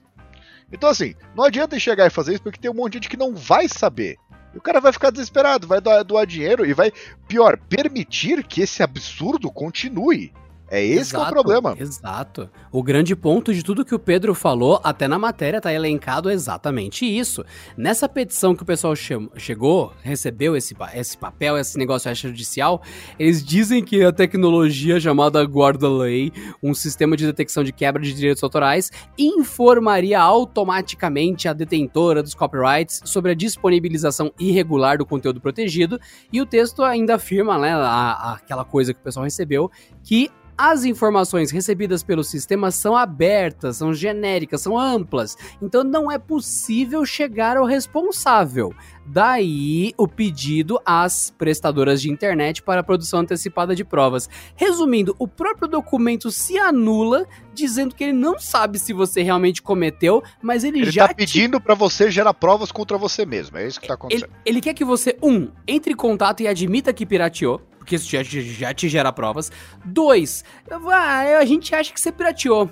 Então, 0.71 0.89
assim, 0.89 1.15
não 1.35 1.43
adianta 1.43 1.79
chegar 1.79 2.07
e 2.07 2.11
fazer 2.11 2.33
isso 2.33 2.43
porque 2.43 2.59
tem 2.59 2.71
um 2.71 2.75
monte 2.75 2.93
de 2.93 2.97
gente 2.97 3.09
que 3.09 3.17
não 3.17 3.35
vai 3.35 3.67
saber. 3.67 4.17
E 4.53 4.57
o 4.57 4.61
cara 4.61 4.79
vai 4.79 4.91
ficar 4.91 5.09
desesperado, 5.09 5.67
vai 5.67 5.79
doar, 5.79 6.03
doar 6.03 6.25
dinheiro 6.25 6.65
e 6.65 6.73
vai, 6.73 6.91
pior, 7.27 7.57
permitir 7.57 8.43
que 8.43 8.61
esse 8.61 8.83
absurdo 8.83 9.51
continue. 9.51 10.33
É 10.71 10.81
esse 10.81 11.13
exato, 11.13 11.25
que 11.25 11.27
é 11.27 11.29
o 11.29 11.33
problema. 11.33 11.75
Exato. 11.77 12.49
O 12.71 12.81
grande 12.81 13.13
ponto 13.13 13.53
de 13.53 13.61
tudo 13.61 13.83
que 13.83 13.93
o 13.93 13.99
Pedro 13.99 14.33
falou, 14.33 14.79
até 14.81 15.05
na 15.05 15.19
matéria 15.19 15.59
tá 15.59 15.73
elencado 15.73 16.31
exatamente 16.31 17.05
isso. 17.05 17.43
Nessa 17.75 18.07
petição 18.07 18.55
que 18.55 18.63
o 18.63 18.65
pessoal 18.65 18.95
che 18.95 19.13
chegou, 19.35 19.91
recebeu 20.01 20.55
esse, 20.55 20.73
esse 20.93 21.17
papel, 21.17 21.57
esse 21.57 21.77
negócio 21.77 22.09
extrajudicial, 22.09 22.81
eles 23.19 23.43
dizem 23.43 23.83
que 23.83 24.01
a 24.01 24.13
tecnologia 24.13 24.97
chamada 24.97 25.43
guarda-lei, 25.43 26.31
um 26.63 26.73
sistema 26.73 27.17
de 27.17 27.25
detecção 27.25 27.65
de 27.65 27.73
quebra 27.73 28.01
de 28.01 28.13
direitos 28.13 28.41
autorais, 28.41 28.89
informaria 29.17 30.21
automaticamente 30.21 31.49
a 31.49 31.53
detentora 31.53 32.23
dos 32.23 32.33
copyrights 32.33 33.01
sobre 33.03 33.31
a 33.31 33.35
disponibilização 33.35 34.31
irregular 34.39 34.97
do 34.97 35.05
conteúdo 35.05 35.41
protegido, 35.41 35.99
e 36.31 36.39
o 36.39 36.45
texto 36.45 36.81
ainda 36.81 37.15
afirma, 37.15 37.57
né, 37.57 37.73
a, 37.73 37.79
a, 37.79 38.33
aquela 38.35 38.63
coisa 38.63 38.93
que 38.93 39.01
o 39.01 39.03
pessoal 39.03 39.25
recebeu, 39.25 39.69
que 40.01 40.31
as 40.57 40.83
informações 40.85 41.51
recebidas 41.51 42.03
pelo 42.03 42.23
sistema 42.23 42.71
são 42.71 42.95
abertas, 42.95 43.77
são 43.77 43.93
genéricas, 43.93 44.61
são 44.61 44.77
amplas, 44.77 45.37
então 45.61 45.83
não 45.83 46.11
é 46.11 46.17
possível 46.17 47.05
chegar 47.05 47.57
ao 47.57 47.65
responsável. 47.65 48.73
Daí 49.05 49.93
o 49.97 50.07
pedido 50.07 50.79
às 50.85 51.33
prestadoras 51.37 52.01
de 52.01 52.09
internet 52.09 52.61
para 52.61 52.81
a 52.81 52.83
produção 52.83 53.21
antecipada 53.21 53.75
de 53.75 53.83
provas. 53.83 54.29
Resumindo, 54.55 55.15
o 55.17 55.27
próprio 55.27 55.67
documento 55.67 56.31
se 56.31 56.57
anula, 56.57 57.25
dizendo 57.53 57.95
que 57.95 58.03
ele 58.03 58.13
não 58.13 58.39
sabe 58.39 58.77
se 58.77 58.93
você 58.93 59.21
realmente 59.21 59.61
cometeu, 59.61 60.23
mas 60.41 60.63
ele, 60.63 60.81
ele 60.81 60.91
já. 60.91 61.03
Ele 61.03 61.09
tá 61.09 61.15
pedindo 61.15 61.59
te... 61.59 61.63
para 61.63 61.73
você 61.73 62.11
gerar 62.11 62.33
provas 62.33 62.71
contra 62.71 62.97
você 62.97 63.25
mesmo. 63.25 63.57
É 63.57 63.67
isso 63.67 63.81
que 63.81 63.87
tá 63.87 63.95
acontecendo. 63.95 64.29
Ele, 64.29 64.33
ele 64.45 64.61
quer 64.61 64.73
que 64.73 64.85
você, 64.85 65.17
um, 65.21 65.49
entre 65.67 65.93
em 65.93 65.95
contato 65.95 66.41
e 66.41 66.47
admita 66.47 66.93
que 66.93 67.05
pirateou 67.05 67.61
porque 67.81 67.95
isso 67.95 68.09
já, 68.09 68.21
já 68.21 68.73
te 68.73 68.87
gera 68.87 69.11
provas. 69.11 69.51
Dois, 69.83 70.45
ah, 70.69 71.39
a 71.39 71.45
gente 71.45 71.73
acha 71.73 71.91
que 71.91 71.99
você 71.99 72.11
pirateou 72.11 72.69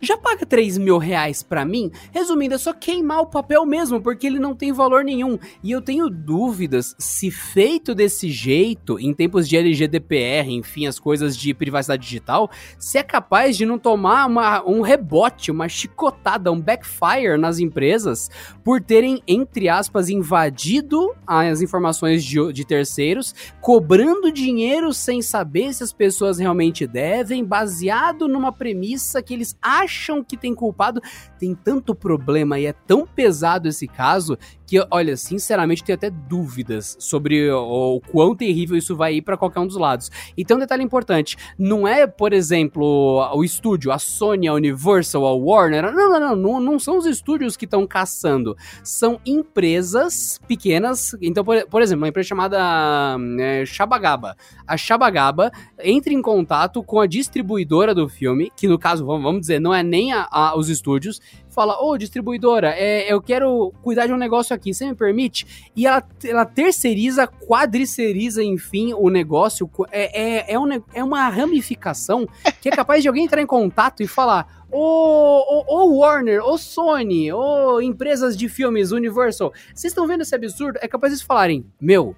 já 0.00 0.16
paga 0.16 0.46
3 0.46 0.78
mil 0.78 0.96
reais 0.96 1.42
pra 1.42 1.64
mim? 1.64 1.90
Resumindo, 2.12 2.54
é 2.54 2.58
só 2.58 2.72
queimar 2.72 3.20
o 3.20 3.26
papel 3.26 3.66
mesmo, 3.66 4.00
porque 4.00 4.26
ele 4.26 4.38
não 4.38 4.54
tem 4.54 4.72
valor 4.72 5.04
nenhum. 5.04 5.38
E 5.62 5.72
eu 5.72 5.82
tenho 5.82 6.08
dúvidas 6.08 6.94
se 6.98 7.30
feito 7.30 7.94
desse 7.94 8.30
jeito, 8.30 8.98
em 8.98 9.12
tempos 9.12 9.48
de 9.48 9.56
LGDPR, 9.56 10.50
enfim, 10.50 10.86
as 10.86 11.00
coisas 11.00 11.36
de 11.36 11.52
privacidade 11.52 12.02
digital, 12.02 12.48
se 12.78 12.96
é 12.96 13.02
capaz 13.02 13.56
de 13.56 13.66
não 13.66 13.78
tomar 13.78 14.26
uma, 14.26 14.64
um 14.64 14.82
rebote, 14.82 15.50
uma 15.50 15.68
chicotada, 15.68 16.52
um 16.52 16.60
backfire 16.60 17.36
nas 17.36 17.58
empresas 17.58 18.30
por 18.62 18.80
terem, 18.80 19.20
entre 19.26 19.68
aspas, 19.68 20.08
invadido 20.08 21.12
as 21.26 21.60
informações 21.60 22.24
de, 22.24 22.52
de 22.52 22.64
terceiros, 22.64 23.34
cobrando 23.60 24.30
dinheiro 24.30 24.92
sem 24.92 25.20
saber 25.22 25.72
se 25.74 25.82
as 25.82 25.92
pessoas 25.92 26.38
realmente 26.38 26.86
devem, 26.86 27.44
baseado 27.44 28.28
numa 28.28 28.52
premissa 28.52 29.20
que 29.20 29.34
eles 29.34 29.56
acham 29.60 29.87
acham 29.88 30.22
que 30.22 30.36
tem 30.36 30.54
culpado. 30.54 31.00
Tem 31.38 31.54
tanto 31.54 31.94
problema 31.94 32.60
e 32.60 32.66
é 32.66 32.72
tão 32.72 33.06
pesado 33.06 33.66
esse 33.66 33.88
caso 33.88 34.38
que, 34.68 34.86
olha, 34.90 35.16
sinceramente, 35.16 35.82
tenho 35.82 35.96
até 35.96 36.10
dúvidas 36.10 36.94
sobre 37.00 37.50
o, 37.50 37.96
o 37.96 38.00
quão 38.02 38.36
terrível 38.36 38.76
isso 38.76 38.94
vai 38.94 39.14
ir 39.14 39.22
para 39.22 39.34
qualquer 39.34 39.60
um 39.60 39.66
dos 39.66 39.78
lados. 39.78 40.10
Então, 40.36 40.58
um 40.58 40.60
detalhe 40.60 40.84
importante: 40.84 41.38
não 41.58 41.88
é, 41.88 42.06
por 42.06 42.34
exemplo, 42.34 43.26
o 43.34 43.42
estúdio, 43.42 43.90
a 43.90 43.98
Sony, 43.98 44.46
a 44.46 44.52
Universal, 44.52 45.26
a 45.26 45.34
Warner. 45.34 45.90
Não, 45.90 46.10
não, 46.10 46.20
não, 46.20 46.36
não, 46.36 46.60
não 46.60 46.78
são 46.78 46.98
os 46.98 47.06
estúdios 47.06 47.56
que 47.56 47.64
estão 47.64 47.86
caçando. 47.86 48.54
São 48.84 49.18
empresas 49.24 50.38
pequenas. 50.46 51.16
Então, 51.22 51.42
por, 51.42 51.66
por 51.66 51.80
exemplo, 51.80 52.02
uma 52.02 52.08
empresa 52.08 52.28
chamada 52.28 53.16
é, 53.40 53.64
Shabagaba. 53.64 54.36
A 54.66 54.76
Shabagaba 54.76 55.50
entra 55.82 56.12
em 56.12 56.20
contato 56.20 56.82
com 56.82 57.00
a 57.00 57.06
distribuidora 57.06 57.94
do 57.94 58.06
filme, 58.06 58.52
que 58.54 58.68
no 58.68 58.78
caso, 58.78 59.06
vamos 59.06 59.40
dizer, 59.40 59.60
não 59.60 59.72
é 59.72 59.82
nem 59.82 60.12
a, 60.12 60.28
a, 60.30 60.58
os 60.58 60.68
estúdios, 60.68 61.22
fala, 61.58 61.82
ô 61.82 61.98
distribuidora, 61.98 62.72
é, 62.76 63.12
eu 63.12 63.20
quero 63.20 63.72
cuidar 63.82 64.06
de 64.06 64.12
um 64.12 64.16
negócio 64.16 64.54
aqui, 64.54 64.72
você 64.72 64.86
me 64.86 64.94
permite? 64.94 65.68
E 65.74 65.88
ela, 65.88 66.06
ela 66.22 66.44
terceiriza, 66.46 67.26
quadriceriza, 67.26 68.44
enfim, 68.44 68.94
o 68.94 69.10
negócio. 69.10 69.68
É, 69.90 70.52
é, 70.52 70.52
é, 70.52 70.58
um, 70.58 70.68
é 70.94 71.02
uma 71.02 71.28
ramificação 71.28 72.28
que 72.60 72.68
é 72.68 72.70
capaz 72.70 73.02
de 73.02 73.08
alguém 73.08 73.24
entrar 73.24 73.42
em 73.42 73.46
contato 73.46 74.04
e 74.04 74.06
falar, 74.06 74.64
ô, 74.70 75.64
ô 75.66 75.98
Warner, 75.98 76.44
ô 76.44 76.56
Sony, 76.56 77.32
ô 77.32 77.80
empresas 77.80 78.36
de 78.36 78.48
filmes, 78.48 78.92
Universal, 78.92 79.52
vocês 79.74 79.90
estão 79.90 80.06
vendo 80.06 80.20
esse 80.20 80.36
absurdo? 80.36 80.78
É 80.80 80.86
capaz 80.86 81.18
de 81.18 81.24
falarem, 81.24 81.66
meu, 81.80 82.14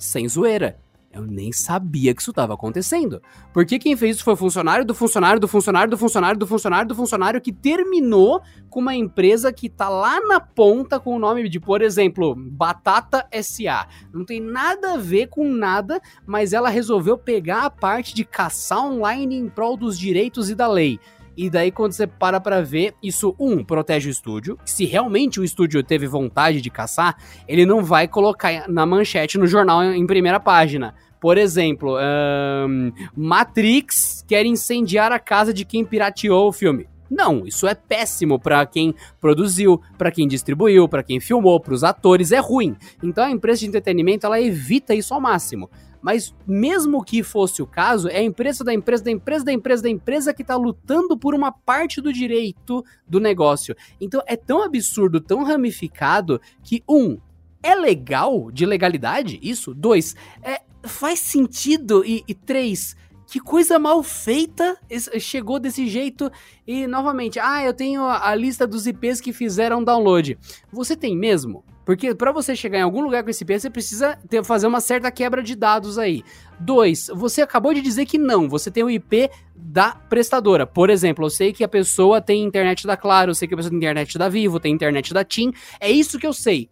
sem 0.00 0.28
zoeira 0.28 0.76
eu 1.12 1.26
nem 1.26 1.52
sabia 1.52 2.14
que 2.14 2.22
isso 2.22 2.30
estava 2.30 2.54
acontecendo. 2.54 3.20
Porque 3.52 3.78
quem 3.78 3.96
fez 3.96 4.16
isso 4.16 4.24
foi 4.24 4.34
o 4.34 4.36
funcionário 4.36 4.84
do 4.84 4.94
funcionário 4.94 5.40
do 5.40 5.48
funcionário 5.48 5.90
do 5.90 5.98
funcionário 5.98 6.38
do 6.38 6.46
funcionário 6.46 6.88
do 6.88 6.94
funcionário 6.94 7.40
que 7.40 7.52
terminou 7.52 8.40
com 8.68 8.78
uma 8.78 8.94
empresa 8.94 9.52
que 9.52 9.68
tá 9.68 9.88
lá 9.88 10.20
na 10.20 10.38
ponta 10.38 11.00
com 11.00 11.16
o 11.16 11.18
nome 11.18 11.48
de, 11.48 11.58
por 11.58 11.82
exemplo, 11.82 12.36
Batata 12.36 13.26
SA. 13.42 13.88
Não 14.12 14.24
tem 14.24 14.40
nada 14.40 14.94
a 14.94 14.96
ver 14.96 15.26
com 15.26 15.44
nada, 15.44 16.00
mas 16.24 16.52
ela 16.52 16.68
resolveu 16.68 17.18
pegar 17.18 17.64
a 17.64 17.70
parte 17.70 18.14
de 18.14 18.24
caçar 18.24 18.84
online 18.84 19.36
em 19.36 19.48
prol 19.48 19.76
dos 19.76 19.98
direitos 19.98 20.48
e 20.48 20.54
da 20.54 20.68
lei. 20.68 21.00
E 21.42 21.48
daí, 21.48 21.70
quando 21.70 21.92
você 21.92 22.06
para 22.06 22.38
pra 22.38 22.60
ver, 22.60 22.92
isso, 23.02 23.34
um, 23.40 23.64
protege 23.64 24.10
o 24.10 24.12
estúdio. 24.12 24.58
Se 24.62 24.84
realmente 24.84 25.40
o 25.40 25.42
estúdio 25.42 25.82
teve 25.82 26.06
vontade 26.06 26.60
de 26.60 26.68
caçar, 26.68 27.16
ele 27.48 27.64
não 27.64 27.82
vai 27.82 28.06
colocar 28.06 28.68
na 28.68 28.84
manchete 28.84 29.38
no 29.38 29.46
jornal 29.46 29.82
em 29.82 30.06
primeira 30.06 30.38
página. 30.38 30.94
Por 31.18 31.38
exemplo, 31.38 31.96
um, 31.96 32.92
Matrix 33.16 34.22
quer 34.28 34.44
incendiar 34.44 35.12
a 35.12 35.18
casa 35.18 35.54
de 35.54 35.64
quem 35.64 35.82
pirateou 35.82 36.46
o 36.46 36.52
filme. 36.52 36.86
Não, 37.10 37.46
isso 37.46 37.66
é 37.66 37.74
péssimo 37.74 38.38
para 38.38 38.66
quem 38.66 38.94
produziu, 39.18 39.80
para 39.96 40.10
quem 40.10 40.28
distribuiu, 40.28 40.86
para 40.90 41.02
quem 41.02 41.20
filmou, 41.20 41.58
para 41.58 41.72
os 41.72 41.82
atores, 41.82 42.32
é 42.32 42.38
ruim. 42.38 42.76
Então 43.02 43.24
a 43.24 43.30
empresa 43.30 43.60
de 43.60 43.66
entretenimento 43.66 44.26
ela 44.26 44.38
evita 44.38 44.94
isso 44.94 45.14
ao 45.14 45.20
máximo. 45.22 45.70
Mas 46.00 46.34
mesmo 46.46 47.04
que 47.04 47.22
fosse 47.22 47.62
o 47.62 47.66
caso, 47.66 48.08
é 48.08 48.18
a 48.18 48.22
empresa 48.22 48.64
da 48.64 48.72
empresa 48.72 49.04
da 49.04 49.12
empresa 49.12 49.44
da 49.44 49.52
empresa 49.52 49.82
da 49.82 49.90
empresa 49.90 50.34
que 50.34 50.42
está 50.42 50.56
lutando 50.56 51.16
por 51.16 51.34
uma 51.34 51.52
parte 51.52 52.00
do 52.00 52.12
direito 52.12 52.84
do 53.06 53.20
negócio. 53.20 53.76
Então 54.00 54.22
é 54.26 54.36
tão 54.36 54.62
absurdo, 54.62 55.20
tão 55.20 55.42
ramificado 55.42 56.40
que 56.62 56.82
um 56.88 57.18
é 57.62 57.74
legal 57.74 58.50
de 58.50 58.64
legalidade 58.64 59.38
isso. 59.42 59.74
Dois 59.74 60.16
é 60.42 60.60
faz 60.82 61.20
sentido 61.20 62.02
e, 62.06 62.24
e 62.26 62.34
três 62.34 62.96
que 63.30 63.38
coisa 63.38 63.78
mal 63.78 64.02
feita 64.02 64.76
chegou 65.20 65.60
desse 65.60 65.86
jeito. 65.86 66.30
E 66.66 66.86
novamente, 66.88 67.38
ah, 67.38 67.62
eu 67.64 67.72
tenho 67.72 68.04
a 68.04 68.34
lista 68.34 68.66
dos 68.66 68.88
IPs 68.88 69.20
que 69.20 69.32
fizeram 69.32 69.84
download. 69.84 70.36
Você 70.72 70.96
tem 70.96 71.16
mesmo? 71.16 71.64
Porque 71.84 72.14
para 72.14 72.30
você 72.30 72.54
chegar 72.54 72.78
em 72.78 72.82
algum 72.82 73.00
lugar 73.00 73.24
com 73.24 73.30
esse 73.30 73.42
IP, 73.42 73.58
você 73.58 73.70
precisa 73.70 74.18
ter, 74.28 74.44
fazer 74.44 74.66
uma 74.66 74.80
certa 74.80 75.10
quebra 75.10 75.42
de 75.42 75.54
dados 75.54 75.98
aí. 75.98 76.22
Dois, 76.58 77.10
você 77.12 77.42
acabou 77.42 77.72
de 77.72 77.80
dizer 77.80 78.06
que 78.06 78.18
não, 78.18 78.48
você 78.48 78.70
tem 78.70 78.84
o 78.84 78.90
IP 78.90 79.30
da 79.56 79.92
prestadora. 79.92 80.66
Por 80.66 80.90
exemplo, 80.90 81.24
eu 81.24 81.30
sei 81.30 81.52
que 81.52 81.64
a 81.64 81.68
pessoa 81.68 82.20
tem 82.20 82.44
internet 82.44 82.86
da 82.86 82.96
Claro, 82.96 83.30
eu 83.30 83.34
sei 83.34 83.48
que 83.48 83.54
a 83.54 83.56
pessoa 83.56 83.70
tem 83.70 83.78
internet 83.78 84.18
da 84.18 84.28
Vivo, 84.28 84.60
tem 84.60 84.72
internet 84.72 85.12
da 85.14 85.24
TIM. 85.24 85.52
É 85.80 85.90
isso 85.90 86.18
que 86.18 86.26
eu 86.26 86.32
sei. 86.32 86.68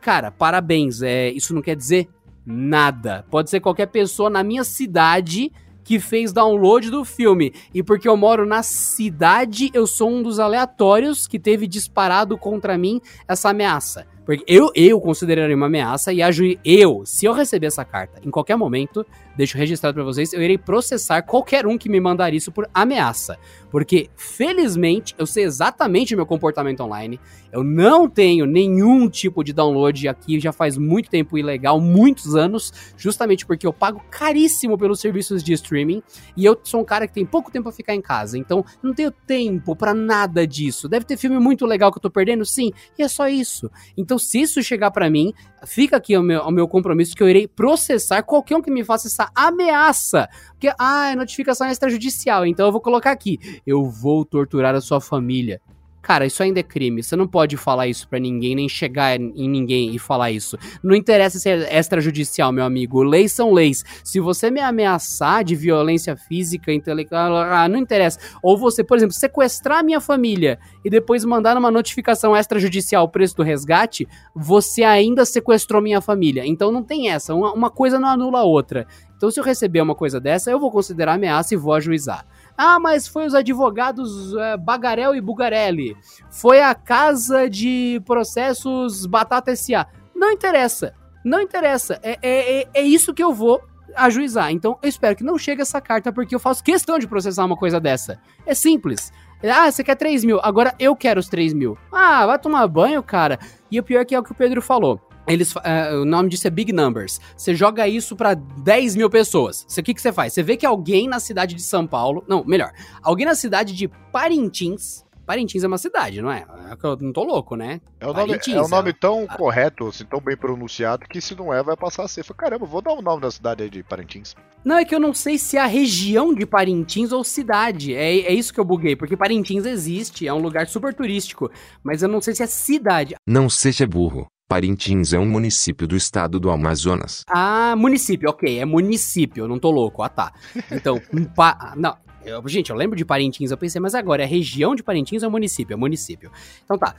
Cara, 0.00 0.30
parabéns. 0.30 1.02
É, 1.02 1.30
isso 1.30 1.54
não 1.54 1.62
quer 1.62 1.76
dizer 1.76 2.08
nada. 2.44 3.24
Pode 3.30 3.50
ser 3.50 3.60
qualquer 3.60 3.86
pessoa 3.86 4.28
na 4.28 4.42
minha 4.42 4.64
cidade 4.64 5.50
que 5.84 5.98
fez 5.98 6.32
download 6.32 6.90
do 6.90 7.04
filme. 7.04 7.52
E 7.74 7.82
porque 7.82 8.08
eu 8.08 8.16
moro 8.16 8.46
na 8.46 8.62
cidade, 8.62 9.70
eu 9.74 9.86
sou 9.86 10.10
um 10.10 10.22
dos 10.22 10.38
aleatórios 10.38 11.26
que 11.26 11.38
teve 11.38 11.66
disparado 11.66 12.38
contra 12.38 12.78
mim 12.78 13.00
essa 13.26 13.50
ameaça. 13.50 14.06
Porque 14.24 14.44
eu, 14.46 14.70
eu 14.74 15.00
consideraria 15.00 15.56
uma 15.56 15.66
ameaça 15.66 16.12
e 16.12 16.22
ajo 16.22 16.44
eu, 16.64 17.02
se 17.04 17.26
eu 17.26 17.32
receber 17.32 17.66
essa 17.66 17.84
carta 17.84 18.20
em 18.24 18.30
qualquer 18.30 18.56
momento, 18.56 19.04
deixo 19.36 19.56
registrado 19.56 19.94
para 19.94 20.04
vocês, 20.04 20.32
eu 20.32 20.42
irei 20.42 20.58
processar 20.58 21.22
qualquer 21.22 21.66
um 21.66 21.78
que 21.78 21.88
me 21.88 22.00
mandar 22.00 22.34
isso 22.34 22.52
por 22.52 22.68
ameaça. 22.72 23.38
Porque, 23.70 24.10
felizmente, 24.16 25.14
eu 25.16 25.26
sei 25.26 25.44
exatamente 25.44 26.14
o 26.14 26.16
meu 26.16 26.26
comportamento 26.26 26.80
online. 26.80 27.18
Eu 27.50 27.64
não 27.64 28.08
tenho 28.08 28.44
nenhum 28.44 29.08
tipo 29.08 29.42
de 29.42 29.52
download 29.52 30.08
aqui 30.08 30.38
já 30.38 30.52
faz 30.52 30.76
muito 30.76 31.08
tempo 31.08 31.38
ilegal, 31.38 31.80
muitos 31.80 32.34
anos, 32.34 32.72
justamente 32.96 33.46
porque 33.46 33.66
eu 33.66 33.72
pago 33.72 34.02
caríssimo 34.10 34.76
pelos 34.76 35.00
serviços 35.00 35.42
de 35.42 35.52
streaming 35.54 36.02
e 36.36 36.44
eu 36.44 36.58
sou 36.62 36.80
um 36.80 36.84
cara 36.84 37.06
que 37.06 37.14
tem 37.14 37.24
pouco 37.24 37.50
tempo 37.50 37.68
a 37.68 37.72
ficar 37.72 37.94
em 37.94 38.00
casa. 38.00 38.36
Então, 38.36 38.64
não 38.82 38.94
tenho 38.94 39.10
tempo 39.10 39.74
para 39.74 39.94
nada 39.94 40.46
disso. 40.46 40.88
Deve 40.88 41.06
ter 41.06 41.16
filme 41.16 41.38
muito 41.38 41.64
legal 41.64 41.90
que 41.90 41.98
eu 41.98 42.02
tô 42.02 42.10
perdendo, 42.10 42.44
sim, 42.44 42.72
e 42.98 43.02
é 43.02 43.08
só 43.08 43.28
isso. 43.28 43.70
Então, 43.96 44.18
se 44.18 44.40
isso 44.40 44.62
chegar 44.62 44.90
para 44.90 45.08
mim, 45.08 45.32
fica 45.66 45.96
aqui 45.96 46.16
o 46.16 46.22
meu, 46.22 46.42
o 46.42 46.50
meu 46.50 46.68
compromisso 46.68 47.14
que 47.14 47.22
eu 47.22 47.28
irei 47.28 47.46
processar 47.46 48.22
qualquer 48.22 48.56
um 48.56 48.62
que 48.62 48.70
me 48.70 48.84
faça 48.84 49.08
essa 49.08 49.21
ameaça. 49.34 50.28
Porque, 50.50 50.72
ah, 50.78 51.10
é 51.10 51.16
notificação 51.16 51.68
extrajudicial, 51.68 52.46
então 52.46 52.66
eu 52.66 52.72
vou 52.72 52.80
colocar 52.80 53.10
aqui. 53.10 53.38
Eu 53.66 53.88
vou 53.88 54.24
torturar 54.24 54.74
a 54.74 54.80
sua 54.80 55.00
família. 55.00 55.60
Cara, 56.02 56.26
isso 56.26 56.42
ainda 56.42 56.58
é 56.58 56.64
crime. 56.64 57.00
Você 57.00 57.14
não 57.14 57.28
pode 57.28 57.56
falar 57.56 57.86
isso 57.86 58.08
pra 58.08 58.18
ninguém, 58.18 58.56
nem 58.56 58.68
chegar 58.68 59.18
em 59.20 59.48
ninguém 59.48 59.94
e 59.94 60.00
falar 60.00 60.32
isso. 60.32 60.58
Não 60.82 60.96
interessa 60.96 61.38
se 61.38 61.48
é 61.48 61.78
extrajudicial, 61.78 62.50
meu 62.50 62.64
amigo. 62.64 63.04
Leis 63.04 63.30
são 63.30 63.52
leis. 63.52 63.84
Se 64.02 64.18
você 64.18 64.50
me 64.50 64.60
ameaçar 64.60 65.44
de 65.44 65.54
violência 65.54 66.16
física, 66.16 66.72
intelectual, 66.72 67.36
ah, 67.36 67.68
não 67.68 67.78
interessa. 67.78 68.18
Ou 68.42 68.58
você, 68.58 68.82
por 68.82 68.96
exemplo, 68.96 69.14
sequestrar 69.14 69.84
minha 69.84 70.00
família 70.00 70.58
e 70.84 70.90
depois 70.90 71.24
mandar 71.24 71.56
uma 71.56 71.70
notificação 71.70 72.36
extrajudicial 72.36 73.04
o 73.04 73.08
preço 73.08 73.36
do 73.36 73.44
resgate, 73.44 74.08
você 74.34 74.82
ainda 74.82 75.24
sequestrou 75.24 75.80
minha 75.80 76.00
família. 76.00 76.44
Então 76.44 76.72
não 76.72 76.82
tem 76.82 77.10
essa. 77.10 77.32
Uma, 77.32 77.52
uma 77.52 77.70
coisa 77.70 78.00
não 78.00 78.08
anula 78.08 78.40
a 78.40 78.44
outra. 78.44 78.88
Então, 79.22 79.30
se 79.30 79.38
eu 79.38 79.44
receber 79.44 79.80
uma 79.80 79.94
coisa 79.94 80.18
dessa, 80.18 80.50
eu 80.50 80.58
vou 80.58 80.68
considerar 80.68 81.14
ameaça 81.14 81.54
e 81.54 81.56
vou 81.56 81.72
ajuizar. 81.74 82.26
Ah, 82.58 82.80
mas 82.80 83.06
foi 83.06 83.24
os 83.24 83.36
advogados 83.36 84.34
é, 84.34 84.56
Bagarel 84.56 85.14
e 85.14 85.20
Bugarelli. 85.20 85.96
Foi 86.28 86.60
a 86.60 86.74
casa 86.74 87.48
de 87.48 88.02
processos 88.04 89.06
Batata 89.06 89.52
S.A. 89.52 89.86
Não 90.12 90.32
interessa. 90.32 90.92
Não 91.24 91.40
interessa. 91.40 92.00
É, 92.02 92.18
é, 92.20 92.62
é, 92.62 92.68
é 92.74 92.82
isso 92.82 93.14
que 93.14 93.22
eu 93.22 93.32
vou 93.32 93.62
ajuizar. 93.94 94.50
Então, 94.50 94.76
eu 94.82 94.88
espero 94.88 95.14
que 95.14 95.22
não 95.22 95.38
chegue 95.38 95.62
essa 95.62 95.80
carta, 95.80 96.12
porque 96.12 96.34
eu 96.34 96.40
faço 96.40 96.64
questão 96.64 96.98
de 96.98 97.06
processar 97.06 97.44
uma 97.44 97.56
coisa 97.56 97.78
dessa. 97.78 98.18
É 98.44 98.56
simples. 98.56 99.12
Ah, 99.40 99.70
você 99.70 99.84
quer 99.84 99.94
3 99.94 100.24
mil, 100.24 100.40
agora 100.42 100.74
eu 100.80 100.96
quero 100.96 101.20
os 101.20 101.28
3 101.28 101.52
mil. 101.52 101.78
Ah, 101.92 102.26
vai 102.26 102.40
tomar 102.40 102.66
banho, 102.66 103.00
cara. 103.04 103.38
E 103.70 103.78
o 103.78 103.84
pior 103.84 104.00
é 104.00 104.04
que 104.04 104.16
é 104.16 104.18
o 104.18 104.24
que 104.24 104.32
o 104.32 104.34
Pedro 104.34 104.60
falou. 104.60 105.00
Eles, 105.26 105.54
uh, 105.54 106.00
o 106.02 106.04
nome 106.04 106.28
disso 106.28 106.46
é 106.46 106.50
Big 106.50 106.72
Numbers. 106.72 107.20
Você 107.36 107.54
joga 107.54 107.86
isso 107.86 108.16
para 108.16 108.34
10 108.34 108.96
mil 108.96 109.08
pessoas. 109.08 109.66
O 109.78 109.82
que, 109.82 109.94
que 109.94 110.02
você 110.02 110.12
faz? 110.12 110.32
Você 110.32 110.42
vê 110.42 110.56
que 110.56 110.66
alguém 110.66 111.08
na 111.08 111.20
cidade 111.20 111.54
de 111.54 111.62
São 111.62 111.86
Paulo. 111.86 112.24
Não, 112.26 112.44
melhor. 112.44 112.72
Alguém 113.02 113.26
na 113.26 113.34
cidade 113.34 113.72
de 113.74 113.88
Parintins. 114.10 115.04
Parintins 115.24 115.62
é 115.62 115.68
uma 115.68 115.78
cidade, 115.78 116.20
não 116.20 116.32
é? 116.32 116.44
é 116.68 116.76
eu 116.86 116.96
não 116.96 117.12
tô 117.12 117.22
louco, 117.22 117.54
né? 117.54 117.80
É 118.00 118.06
um 118.06 118.12
nome, 118.12 118.34
é 118.34 118.60
um 118.60 118.68
nome 118.68 118.90
é... 118.90 118.92
tão 118.92 119.24
ah. 119.28 119.36
correto, 119.36 119.86
assim, 119.86 120.04
tão 120.04 120.20
bem 120.20 120.36
pronunciado, 120.36 121.06
que 121.08 121.20
se 121.20 121.34
não 121.36 121.54
é, 121.54 121.62
vai 121.62 121.76
passar 121.76 122.02
a 122.02 122.08
ser. 122.08 122.24
Caramba, 122.34 122.66
vou 122.66 122.82
dar 122.82 122.92
o 122.92 122.98
um 122.98 123.02
nome 123.02 123.22
da 123.22 123.30
cidade 123.30 123.62
aí 123.62 123.70
de 123.70 123.84
Parintins. 123.84 124.34
Não, 124.64 124.76
é 124.76 124.84
que 124.84 124.94
eu 124.94 125.00
não 125.00 125.14
sei 125.14 125.38
se 125.38 125.56
é 125.56 125.60
a 125.60 125.66
região 125.66 126.34
de 126.34 126.44
Parintins 126.44 127.12
ou 127.12 127.22
cidade. 127.22 127.94
É, 127.94 128.20
é 128.20 128.34
isso 128.34 128.52
que 128.52 128.58
eu 128.58 128.64
buguei, 128.64 128.96
porque 128.96 129.16
Parintins 129.16 129.64
existe, 129.64 130.26
é 130.26 130.34
um 130.34 130.38
lugar 130.38 130.66
super 130.66 130.92
turístico, 130.92 131.50
mas 131.84 132.02
eu 132.02 132.08
não 132.08 132.20
sei 132.20 132.34
se 132.34 132.42
é 132.42 132.46
cidade. 132.46 133.14
Não 133.26 133.48
seja 133.48 133.86
burro. 133.86 134.26
Parintins 134.52 135.14
é 135.14 135.18
um 135.18 135.24
município 135.24 135.86
do 135.86 135.96
estado 135.96 136.38
do 136.38 136.50
Amazonas. 136.50 137.24
Ah, 137.26 137.74
município, 137.74 138.28
ok, 138.28 138.58
é 138.58 138.66
município, 138.66 139.44
eu 139.44 139.48
não 139.48 139.58
tô 139.58 139.70
louco, 139.70 140.02
ah 140.02 140.10
tá. 140.10 140.30
Então, 140.70 141.00
pa... 141.34 141.72
não, 141.74 141.96
eu, 142.22 142.46
gente, 142.46 142.68
eu 142.68 142.76
lembro 142.76 142.94
de 142.94 143.02
Parintins, 143.02 143.50
eu 143.50 143.56
pensei, 143.56 143.80
mas 143.80 143.94
agora 143.94 144.24
é 144.24 144.26
região 144.26 144.74
de 144.74 144.82
Parintins 144.82 145.22
ou 145.22 145.30
município? 145.30 145.72
É 145.72 145.76
município. 145.78 146.30
Então 146.66 146.76
tá, 146.76 146.94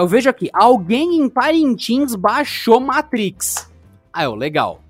eu 0.00 0.08
vejo 0.08 0.28
aqui, 0.28 0.50
alguém 0.52 1.20
em 1.20 1.28
Parintins 1.28 2.16
baixou 2.16 2.80
Matrix. 2.80 3.70
Ah, 4.12 4.24
eu, 4.24 4.34
legal. 4.34 4.82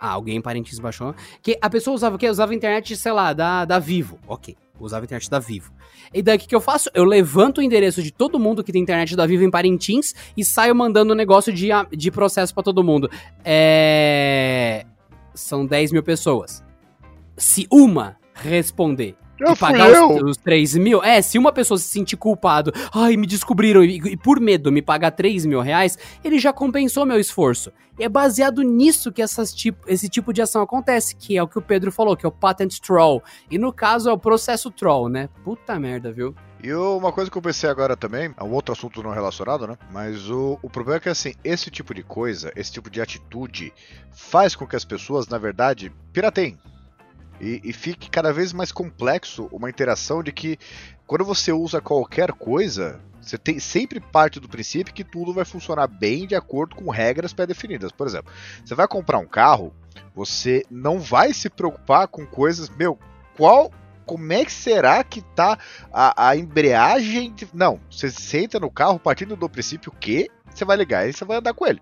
Ah, 0.00 0.10
alguém 0.10 0.36
em 0.36 0.40
Parintins 0.40 0.78
baixou. 0.78 1.12
Que 1.42 1.58
a 1.60 1.68
pessoa 1.68 1.96
usava 1.96 2.14
o 2.14 2.18
quê? 2.20 2.30
Usava 2.30 2.54
internet, 2.54 2.94
sei 2.94 3.10
lá, 3.10 3.32
da, 3.32 3.64
da 3.64 3.80
Vivo. 3.80 4.16
Ok, 4.28 4.56
usava 4.84 5.04
a 5.04 5.06
internet 5.06 5.30
da 5.30 5.38
Vivo. 5.38 5.72
E 6.12 6.22
daí 6.22 6.36
o 6.36 6.40
que, 6.40 6.46
que 6.46 6.54
eu 6.54 6.60
faço? 6.60 6.90
Eu 6.94 7.04
levanto 7.04 7.58
o 7.58 7.62
endereço 7.62 8.02
de 8.02 8.10
todo 8.10 8.38
mundo 8.38 8.62
que 8.62 8.72
tem 8.72 8.82
internet 8.82 9.16
da 9.16 9.26
Vivo 9.26 9.44
em 9.44 9.50
Parintins 9.50 10.14
e 10.36 10.44
saio 10.44 10.74
mandando 10.74 11.12
um 11.12 11.16
negócio 11.16 11.52
de, 11.52 11.68
de 11.92 12.10
processo 12.10 12.54
para 12.54 12.62
todo 12.62 12.82
mundo. 12.82 13.10
É. 13.44 14.84
São 15.34 15.64
10 15.64 15.92
mil 15.92 16.02
pessoas. 16.02 16.62
Se 17.36 17.66
uma 17.70 18.16
responder 18.34 19.16
e 19.40 19.56
pagar 19.56 19.90
os, 19.90 20.22
os 20.22 20.36
3 20.36 20.76
mil. 20.76 21.02
É, 21.02 21.20
se 21.20 21.38
uma 21.38 21.52
pessoa 21.52 21.78
se 21.78 21.88
sentir 21.88 22.16
culpado, 22.16 22.72
ai, 22.92 23.16
me 23.16 23.26
descobriram, 23.26 23.82
e, 23.84 23.96
e, 23.96 24.16
por 24.16 24.40
medo 24.40 24.70
me 24.70 24.80
pagar 24.80 25.10
3 25.10 25.46
mil 25.46 25.60
reais, 25.60 25.98
ele 26.22 26.38
já 26.38 26.52
compensou 26.52 27.04
meu 27.04 27.18
esforço. 27.18 27.72
E 27.98 28.04
é 28.04 28.08
baseado 28.08 28.62
nisso 28.62 29.12
que 29.12 29.22
tipo, 29.54 29.88
esse 29.88 30.08
tipo 30.08 30.32
de 30.32 30.40
ação 30.40 30.62
acontece, 30.62 31.14
que 31.14 31.36
é 31.36 31.42
o 31.42 31.48
que 31.48 31.58
o 31.58 31.62
Pedro 31.62 31.92
falou, 31.92 32.16
que 32.16 32.24
é 32.24 32.28
o 32.28 32.32
patent 32.32 32.80
troll. 32.80 33.22
E 33.50 33.58
no 33.58 33.72
caso 33.72 34.08
é 34.08 34.12
o 34.12 34.18
processo 34.18 34.70
troll, 34.70 35.08
né? 35.08 35.28
Puta 35.44 35.78
merda, 35.78 36.10
viu? 36.10 36.34
E 36.62 36.72
uma 36.72 37.12
coisa 37.12 37.30
que 37.30 37.36
eu 37.36 37.42
pensei 37.42 37.68
agora 37.68 37.96
também, 37.96 38.32
é 38.36 38.44
um 38.44 38.52
outro 38.52 38.72
assunto 38.72 39.02
não 39.02 39.10
relacionado, 39.10 39.66
né? 39.66 39.76
Mas 39.90 40.30
o, 40.30 40.58
o 40.62 40.70
problema 40.70 40.98
é 40.98 41.00
que, 41.00 41.08
assim, 41.08 41.34
esse 41.42 41.70
tipo 41.70 41.92
de 41.92 42.02
coisa, 42.02 42.52
esse 42.54 42.72
tipo 42.72 42.88
de 42.88 43.00
atitude, 43.00 43.72
faz 44.12 44.54
com 44.54 44.66
que 44.66 44.76
as 44.76 44.84
pessoas, 44.84 45.26
na 45.26 45.38
verdade, 45.38 45.92
pirateiem 46.12 46.56
e, 47.42 47.60
e 47.64 47.72
fique 47.72 48.08
cada 48.08 48.32
vez 48.32 48.52
mais 48.52 48.70
complexo 48.70 49.48
uma 49.50 49.68
interação 49.68 50.22
de 50.22 50.30
que 50.30 50.56
quando 51.06 51.24
você 51.24 51.52
usa 51.52 51.80
qualquer 51.80 52.32
coisa, 52.32 53.00
você 53.22 53.38
tem 53.38 53.58
sempre 53.58 54.00
parte 54.00 54.40
do 54.40 54.48
princípio 54.48 54.92
que 54.92 55.04
tudo 55.04 55.32
vai 55.32 55.44
funcionar 55.44 55.86
bem 55.86 56.26
de 56.26 56.34
acordo 56.34 56.74
com 56.74 56.90
regras 56.90 57.32
pré-definidas. 57.32 57.92
Por 57.92 58.06
exemplo, 58.06 58.32
você 58.64 58.74
vai 58.74 58.88
comprar 58.88 59.18
um 59.18 59.26
carro, 59.26 59.72
você 60.14 60.64
não 60.70 60.98
vai 60.98 61.32
se 61.32 61.48
preocupar 61.48 62.08
com 62.08 62.26
coisas, 62.26 62.68
meu, 62.68 62.98
qual 63.36 63.70
como 64.04 64.32
é 64.32 64.44
que 64.44 64.52
será 64.52 65.02
que 65.04 65.22
tá 65.22 65.56
a, 65.92 66.28
a 66.28 66.36
embreagem? 66.36 67.32
De... 67.32 67.48
Não, 67.54 67.80
você 67.88 68.10
senta 68.10 68.58
no 68.58 68.70
carro 68.70 68.98
partindo 68.98 69.36
do 69.36 69.48
princípio 69.48 69.92
que 69.92 70.28
você 70.52 70.64
vai 70.64 70.76
ligar 70.76 71.08
e 71.08 71.12
você 71.12 71.24
vai 71.24 71.38
andar 71.38 71.54
com 71.54 71.66
ele. 71.66 71.80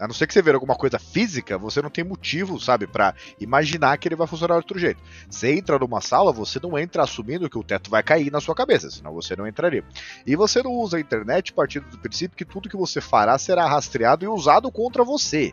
A 0.00 0.06
não 0.06 0.14
ser 0.14 0.26
que 0.26 0.32
você 0.32 0.42
ver 0.42 0.54
alguma 0.54 0.74
coisa 0.74 0.98
física, 0.98 1.58
você 1.58 1.82
não 1.82 1.90
tem 1.90 2.04
motivo, 2.04 2.60
sabe, 2.60 2.86
para 2.86 3.14
imaginar 3.40 3.96
que 3.98 4.06
ele 4.06 4.16
vai 4.16 4.26
funcionar 4.26 4.54
de 4.54 4.60
outro 4.60 4.78
jeito. 4.78 5.02
Você 5.28 5.52
entra 5.52 5.78
numa 5.78 6.00
sala, 6.00 6.32
você 6.32 6.60
não 6.62 6.78
entra 6.78 7.02
assumindo 7.02 7.48
que 7.50 7.58
o 7.58 7.64
teto 7.64 7.90
vai 7.90 8.02
cair 8.02 8.30
na 8.30 8.40
sua 8.40 8.54
cabeça, 8.54 8.90
senão 8.90 9.12
você 9.12 9.34
não 9.34 9.46
entraria. 9.46 9.84
E 10.26 10.36
você 10.36 10.62
não 10.62 10.72
usa 10.72 10.96
a 10.96 11.00
internet 11.00 11.52
partindo 11.52 11.88
do 11.88 11.98
princípio 11.98 12.36
que 12.36 12.44
tudo 12.44 12.68
que 12.68 12.76
você 12.76 13.00
fará 13.00 13.36
será 13.38 13.66
rastreado 13.66 14.24
e 14.24 14.28
usado 14.28 14.70
contra 14.70 15.02
você. 15.04 15.52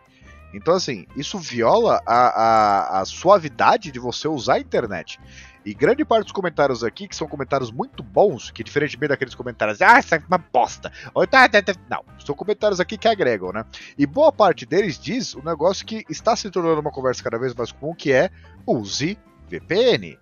Então, 0.54 0.74
assim, 0.74 1.06
isso 1.18 1.38
viola 1.38 2.02
a, 2.06 2.16
a, 2.16 3.02
a 3.02 3.06
suavidade 3.06 3.92
de 3.92 4.00
você 4.00 4.28
usar 4.28 4.56
a 4.56 4.60
internet. 4.60 5.20
E 5.66 5.74
grande 5.74 6.06
parte 6.06 6.26
dos 6.26 6.32
comentários 6.32 6.84
aqui, 6.84 7.08
que 7.08 7.16
são 7.16 7.28
comentários 7.28 7.72
muito 7.72 8.04
bons, 8.04 8.52
que 8.52 8.64
diferentemente 8.64 9.10
daqueles 9.10 9.34
comentários, 9.34 9.82
ah, 9.82 9.98
essa 9.98 10.16
é 10.18 10.24
uma 10.28 10.38
bosta. 10.38 10.92
Tá, 11.30 11.50
tá, 11.50 11.62
tá, 11.62 11.74
não, 11.90 12.06
são 12.24 12.36
comentários 12.36 12.80
aqui 12.80 12.98
que 12.98 13.08
agregam, 13.08 13.52
né? 13.52 13.66
E 13.98 14.06
boa 14.06 14.32
parte 14.32 14.64
deles 14.64 15.00
diz 15.00 15.34
o 15.34 15.40
um 15.40 15.44
negócio 15.44 15.84
que 15.84 16.06
está 16.08 16.36
se 16.36 16.52
tornando 16.52 16.82
uma 16.82 16.92
conversa 16.92 17.24
cada 17.24 17.40
vez 17.40 17.56
mais 17.56 17.72
comum, 17.72 17.96
que 17.96 18.12
é 18.12 18.30
use 18.68 19.18
VPN. 19.50 20.20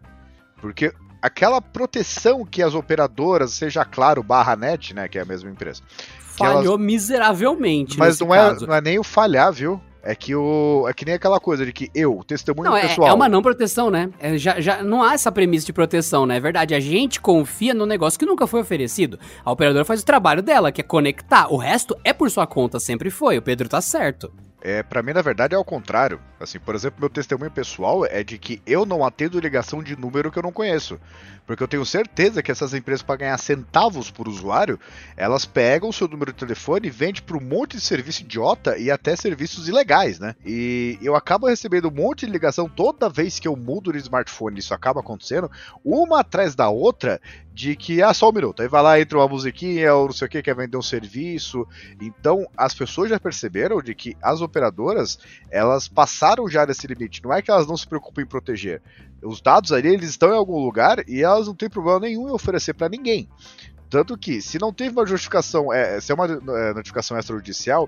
Porque 0.62 0.94
aquela 1.22 1.62
proteção 1.62 2.46
que 2.46 2.64
as 2.64 2.74
operadoras, 2.74 3.52
seja 3.52 3.84
claro, 3.84 4.24
barra 4.24 4.56
net, 4.56 4.94
né, 4.94 5.10
que 5.10 5.18
é 5.18 5.22
a 5.24 5.26
mesma 5.26 5.50
empresa. 5.50 5.82
Falhou 6.20 6.76
elas... 6.76 6.86
miseravelmente. 6.86 8.00
Mas 8.00 8.18
não 8.20 8.34
é, 8.34 8.54
não 8.60 8.74
é 8.74 8.80
nem 8.80 8.98
o 8.98 9.04
falhar, 9.04 9.52
viu? 9.52 9.82
É 10.06 10.14
que 10.14 10.36
o. 10.36 10.86
É 10.86 10.94
que 10.94 11.06
nem 11.06 11.16
aquela 11.16 11.40
coisa 11.40 11.66
de 11.66 11.72
que 11.72 11.90
eu, 11.96 12.22
testemunho 12.28 12.70
não, 12.70 12.80
pessoal. 12.80 13.08
É, 13.08 13.12
é 13.12 13.14
uma 13.14 13.30
não 13.30 13.42
proteção, 13.42 13.90
né? 13.90 14.10
É, 14.20 14.38
já, 14.38 14.60
já 14.60 14.84
não 14.84 15.02
há 15.02 15.14
essa 15.14 15.32
premissa 15.32 15.66
de 15.66 15.72
proteção, 15.72 16.26
né? 16.26 16.36
É 16.36 16.40
verdade. 16.42 16.76
A 16.76 16.80
gente 16.82 17.22
confia 17.22 17.74
no 17.74 17.86
negócio 17.86 18.20
que 18.20 18.26
nunca 18.26 18.46
foi 18.46 18.60
oferecido. 18.60 19.18
A 19.46 19.52
operadora 19.52 19.86
faz 19.86 20.02
o 20.02 20.06
trabalho 20.06 20.42
dela, 20.42 20.74
que 20.74 20.82
é 20.82 20.84
conectar. 20.84 21.48
O 21.48 21.56
resto 21.56 21.98
é 22.04 22.12
por 22.12 22.30
sua 22.30 22.46
conta, 22.46 22.82
sempre 22.82 23.10
foi. 23.10 23.38
O 23.38 23.42
Pedro 23.42 23.70
tá 23.70 23.80
certo. 23.80 24.30
É, 24.66 24.82
para 24.82 25.04
mim, 25.04 25.12
na 25.12 25.22
verdade, 25.22 25.54
é 25.54 25.58
ao 25.58 25.66
contrário. 25.66 26.22
Assim, 26.40 26.58
por 26.58 26.74
exemplo, 26.74 27.02
meu 27.02 27.10
testemunho 27.10 27.52
pessoal 27.52 28.06
é 28.06 28.24
de 28.24 28.38
que 28.38 28.62
eu 28.66 28.86
não 28.86 29.04
atendo 29.04 29.38
ligação 29.38 29.84
de 29.84 30.00
número 30.00 30.32
que 30.32 30.40
eu 30.40 30.44
não 30.44 30.54
conheço. 30.54 30.98
Porque 31.46 31.62
eu 31.62 31.68
tenho 31.68 31.86
certeza 31.86 32.42
que 32.42 32.50
essas 32.50 32.74
empresas, 32.74 33.02
para 33.02 33.18
ganhar 33.18 33.38
centavos 33.38 34.10
por 34.10 34.26
usuário, 34.26 34.80
elas 35.18 35.44
pegam 35.44 35.90
o 35.90 35.94
seu 35.94 36.08
número 36.08 36.32
de 36.32 36.40
telefone 36.40 36.88
e 36.88 36.90
vendem 36.90 37.22
para 37.22 37.36
um 37.36 37.42
monte 37.42 37.76
de 37.76 37.82
serviço 37.82 38.22
idiota 38.22 38.78
e 38.78 38.90
até 38.90 39.18
serviços 39.18 39.68
ilegais, 39.68 40.18
né? 40.18 40.34
E 40.46 40.98
eu 41.02 41.14
acabo 41.14 41.48
recebendo 41.48 41.90
um 41.90 41.92
monte 41.92 42.26
de 42.26 42.32
ligação 42.32 42.70
toda 42.70 43.10
vez 43.10 43.40
que 43.40 43.48
eu 43.50 43.58
mudo 43.58 43.92
de 43.92 43.98
smartphone, 43.98 44.60
isso 44.60 44.74
acaba 44.74 45.02
acontecendo, 45.02 45.52
uma 45.84 46.22
atrás 46.22 46.56
da 46.56 46.70
outra, 46.70 47.20
de 47.54 47.76
que, 47.76 48.02
ah, 48.02 48.14
só 48.14 48.30
um 48.30 48.34
minuto, 48.34 48.64
aí 48.64 48.68
vai 48.68 48.82
lá, 48.82 49.00
entra 49.00 49.20
uma 49.20 49.28
musiquinha, 49.28 49.94
ou 49.94 50.08
não 50.08 50.14
sei 50.14 50.26
o 50.26 50.30
que, 50.30 50.42
quer 50.42 50.56
vender 50.56 50.76
um 50.76 50.82
serviço. 50.82 51.68
Então, 52.02 52.48
as 52.58 52.74
pessoas 52.74 53.12
já 53.12 53.20
perceberam 53.20 53.80
de 53.80 53.94
que 53.94 54.18
as 54.22 54.42
operadoras, 54.42 55.20
elas 55.52 55.88
passaram 55.88 56.50
já 56.50 56.66
desse 56.66 56.88
limite. 56.88 57.24
Não 57.24 57.32
é 57.32 57.44
que 57.44 57.52
elas 57.52 57.68
não 57.68 57.78
se 57.78 57.88
preocupem 57.88 58.24
em 58.24 58.28
proteger. 58.28 58.82
Os 59.22 59.40
dados 59.40 59.72
ali, 59.72 59.90
eles 59.90 60.10
estão 60.10 60.30
em 60.30 60.36
algum 60.36 60.58
lugar 60.58 61.08
e 61.08 61.22
elas 61.22 61.46
não 61.46 61.54
têm 61.54 61.70
problema 61.70 62.00
nenhum 62.00 62.28
em 62.28 62.32
oferecer 62.32 62.74
para 62.74 62.90
ninguém. 62.90 63.30
Tanto 63.88 64.18
que, 64.18 64.42
se 64.42 64.58
não 64.58 64.74
teve 64.74 64.98
uma 64.98 65.06
justificação, 65.06 65.72
é, 65.72 66.02
se 66.02 66.12
é 66.12 66.16
uma 66.16 66.26
é, 66.26 66.74
notificação 66.74 67.18
extrajudicial, 67.20 67.88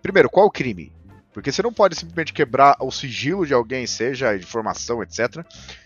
primeiro, 0.00 0.30
qual 0.30 0.46
o 0.46 0.50
crime? 0.50 0.90
Porque 1.36 1.52
você 1.52 1.62
não 1.62 1.70
pode 1.70 1.94
simplesmente 1.94 2.32
quebrar 2.32 2.78
o 2.80 2.90
sigilo 2.90 3.46
de 3.46 3.52
alguém, 3.52 3.86
seja 3.86 4.34
informação, 4.34 5.02
etc., 5.02 5.44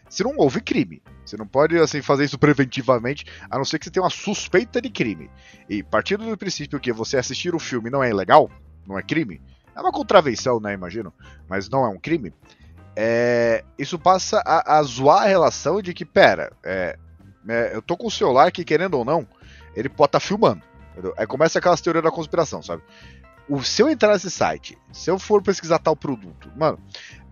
se 0.08 0.22
não 0.22 0.34
houve 0.36 0.60
crime. 0.60 1.02
Você 1.26 1.36
não 1.36 1.44
pode 1.44 1.76
assim 1.76 2.00
fazer 2.00 2.24
isso 2.24 2.38
preventivamente, 2.38 3.26
a 3.50 3.58
não 3.58 3.64
ser 3.64 3.80
que 3.80 3.84
você 3.84 3.90
tenha 3.90 4.04
uma 4.04 4.10
suspeita 4.10 4.80
de 4.80 4.88
crime. 4.88 5.28
E 5.68 5.82
partindo 5.82 6.24
do 6.24 6.38
princípio 6.38 6.78
que 6.78 6.92
você 6.92 7.16
assistir 7.16 7.52
o 7.52 7.58
filme 7.58 7.90
não 7.90 8.00
é 8.00 8.10
ilegal, 8.10 8.48
não 8.86 8.96
é 8.96 9.02
crime, 9.02 9.42
é 9.74 9.80
uma 9.80 9.90
contravenção, 9.90 10.60
né, 10.60 10.72
imagino, 10.72 11.12
mas 11.48 11.68
não 11.68 11.84
é 11.84 11.88
um 11.88 11.98
crime. 11.98 12.32
É, 12.94 13.64
isso 13.76 13.98
passa 13.98 14.40
a, 14.46 14.78
a, 14.78 14.82
zoar 14.84 15.24
a 15.24 15.26
relação 15.26 15.82
de 15.82 15.92
que, 15.92 16.04
pera, 16.04 16.52
é, 16.62 16.96
é, 17.48 17.74
eu 17.74 17.82
tô 17.82 17.96
com 17.96 18.06
o 18.06 18.10
celular 18.10 18.52
que, 18.52 18.64
querendo 18.64 18.94
ou 18.94 19.04
não, 19.04 19.26
ele 19.74 19.88
pode 19.88 20.10
estar 20.10 20.20
tá 20.20 20.24
filmando. 20.24 20.62
Aí 21.16 21.26
começa 21.26 21.58
aquelas 21.58 21.80
teorias 21.80 22.04
da 22.04 22.10
conspiração, 22.10 22.62
sabe? 22.62 22.84
O, 23.50 23.64
se 23.64 23.82
eu 23.82 23.90
entrar 23.90 24.12
nesse 24.12 24.30
site, 24.30 24.78
se 24.92 25.10
eu 25.10 25.18
for 25.18 25.42
pesquisar 25.42 25.80
tal 25.80 25.96
produto, 25.96 26.48
mano, 26.56 26.78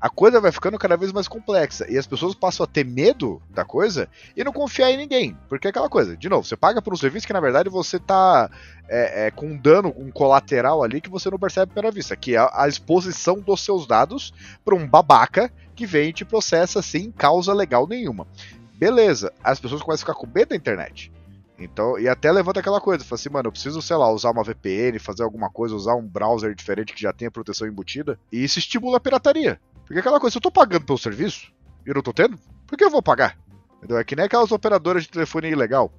a 0.01 0.11
coisa 0.11 0.41
vai 0.41 0.51
ficando 0.51 0.77
cada 0.77 0.97
vez 0.97 1.13
mais 1.13 1.29
complexa 1.29 1.87
e 1.89 1.97
as 1.97 2.09
pessoas 2.09 2.35
passam 2.35 2.65
a 2.65 2.67
ter 2.67 2.85
medo 2.85 3.41
da 3.51 3.65
coisa 3.65 4.09
e 4.37 4.43
não 4.43 4.53
confiar 4.53 4.91
em 4.91 4.97
ninguém. 4.97 5.39
Porque 5.49 5.69
é 5.69 5.71
aquela 5.71 5.89
coisa, 5.89 6.17
de 6.17 6.29
novo, 6.29 6.45
você 6.45 6.57
paga 6.57 6.83
por 6.83 6.93
um 6.93 6.97
serviço 6.97 7.25
que 7.25 7.33
na 7.33 7.39
verdade 7.39 7.69
você 7.69 8.01
tá 8.01 8.51
é, 8.89 9.27
é, 9.27 9.31
com 9.31 9.47
um 9.47 9.57
dano, 9.57 9.95
um 9.97 10.11
colateral 10.11 10.83
ali 10.83 11.01
que 11.01 11.09
você 11.09 11.31
não 11.31 11.39
percebe 11.39 11.73
pela 11.73 11.93
vista, 11.93 12.17
que 12.17 12.35
é 12.35 12.51
a 12.53 12.67
exposição 12.67 13.39
dos 13.39 13.61
seus 13.61 13.87
dados 13.87 14.35
para 14.65 14.75
um 14.75 14.89
babaca 14.89 15.53
que 15.77 15.87
vem 15.87 16.09
e 16.09 16.13
te 16.13 16.25
processa 16.25 16.83
sem 16.83 17.13
causa 17.13 17.55
legal 17.55 17.87
nenhuma. 17.87 18.27
Beleza, 18.75 19.33
as 19.45 19.61
pessoas 19.61 19.83
começam 19.83 20.03
a 20.03 20.15
ficar 20.15 20.21
com 20.21 20.27
medo 20.27 20.49
da 20.49 20.57
internet. 20.57 21.13
Então, 21.59 21.99
e 21.99 22.09
até 22.09 22.31
levanta 22.31 22.61
aquela 22.61 22.81
coisa, 22.81 23.05
fala 23.05 23.19
assim, 23.19 23.29
mano, 23.29 23.49
eu 23.49 23.53
preciso, 23.53 23.83
sei 23.83 23.97
lá, 23.97 24.11
usar 24.11 24.31
uma 24.31 24.45
VPN, 24.45 24.99
fazer 24.99 25.25
alguma 25.25 25.51
coisa, 25.51 25.75
usar 25.75 25.97
um 25.97 26.07
browser 26.07 26.55
diferente 26.55 26.95
que 26.95 27.03
já 27.03 27.13
tenha 27.13 27.31
proteção 27.31 27.67
embutida, 27.67 28.19
e 28.31 28.45
isso 28.45 28.61
estimula 28.61 28.99
a 28.99 29.01
pirataria. 29.01 29.61
Porque 29.85 29.99
aquela 29.99 30.21
coisa, 30.21 30.33
se 30.33 30.39
eu 30.39 30.43
tô 30.43 30.53
pagando 30.53 30.85
pelo 30.85 30.99
serviço 30.99 31.53
e 31.85 31.93
não 31.93 32.03
tô 32.03 32.13
tendo, 32.13 32.39
por 32.67 32.77
que 32.79 32.85
eu 32.85 32.91
vou 32.91 33.03
pagar? 33.03 33.37
Entendeu? 33.79 33.99
É 33.99 34.05
que 34.05 34.15
nem 34.15 34.27
aquelas 34.27 34.53
operadoras 34.53 35.03
de 35.03 35.09
telefone 35.09 35.51
ilegal. 35.51 35.93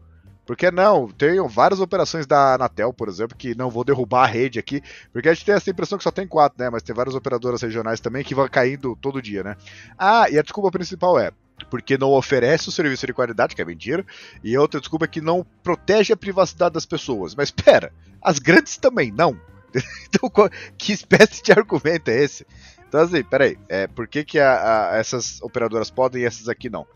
Porque 0.46 0.72
não, 0.72 1.08
tem 1.10 1.46
várias 1.48 1.80
operações 1.80 2.26
da 2.26 2.56
Anatel, 2.56 2.92
por 2.94 3.08
exemplo, 3.08 3.38
que 3.38 3.54
não 3.54 3.70
vou 3.70 3.84
derrubar 3.84 4.24
a 4.24 4.28
rede 4.28 4.58
aqui, 4.58 4.82
porque 5.14 5.30
a 5.30 5.34
gente 5.34 5.46
tem 5.46 5.54
essa 5.54 5.70
impressão 5.70 5.98
que 5.98 6.04
só 6.04 6.10
tem 6.10 6.28
quatro, 6.28 6.58
né? 6.64 6.70
Mas 6.72 6.82
tem 6.82 6.96
várias 6.96 7.14
operadoras 7.14 7.62
regionais 7.62 8.00
também 8.00 8.24
que 8.24 8.34
vão 8.34 8.48
caindo 8.48 8.98
todo 9.00 9.22
dia, 9.22 9.44
né? 9.44 9.56
Ah, 9.98 10.28
e 10.30 10.40
a 10.40 10.42
desculpa 10.42 10.72
principal 10.72 11.20
é 11.20 11.32
porque 11.68 11.98
não 11.98 12.12
oferece 12.12 12.70
o 12.70 12.72
serviço 12.72 13.06
de 13.06 13.14
qualidade, 13.14 13.56
que 13.56 13.62
é 13.62 13.66
mentira, 13.66 14.06
e 14.44 14.58
outra 14.58 14.80
desculpa 14.80 15.06
é 15.06 15.08
que 15.08 15.22
não 15.22 15.46
protege 15.64 16.14
a 16.14 16.18
privacidade 16.18 16.74
das 16.74 16.86
pessoas. 16.86 17.36
Mas 17.36 17.50
espera, 17.50 17.92
as 18.22 18.40
grandes 18.40 18.78
também 18.78 19.12
não. 19.12 19.40
então, 20.08 20.32
que 20.78 20.94
espécie 20.94 21.44
de 21.44 21.52
argumento 21.52 22.10
é 22.10 22.24
esse? 22.24 22.46
Então, 22.88 23.02
assim, 23.02 23.24
peraí, 23.24 23.58
é, 23.68 23.88
por 23.88 24.08
que, 24.08 24.24
que 24.24 24.40
a, 24.40 24.92
a, 24.92 24.98
essas 24.98 25.42
operadoras 25.42 25.92
podem 25.92 26.24
e 26.24 26.26
essas 26.26 26.50
aqui 26.50 26.70
não? 26.70 26.88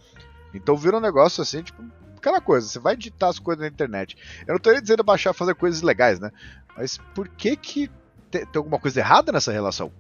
Então 0.54 0.76
vira 0.76 0.98
um 0.98 1.02
negócio 1.02 1.42
assim, 1.42 1.62
tipo, 1.62 1.84
aquela 2.18 2.42
coisa, 2.42 2.68
você 2.68 2.80
vai 2.80 2.96
digitar 2.96 3.30
as 3.30 3.40
coisas 3.40 3.62
na 3.62 3.68
internet. 3.68 4.18
Eu 4.48 4.54
não 4.54 4.60
tô 4.60 4.72
nem 4.72 4.82
dizendo 4.82 5.04
baixar 5.04 5.34
fazer 5.34 5.56
coisas 5.56 5.82
legais, 5.82 6.20
né? 6.20 6.32
Mas 6.76 6.98
por 7.14 7.28
que 7.28 7.56
que 7.56 7.92
tem, 8.32 8.46
tem 8.46 8.60
alguma 8.60 8.80
coisa 8.80 9.00
errada 9.00 9.32
nessa 9.32 9.52
relação? 9.52 9.92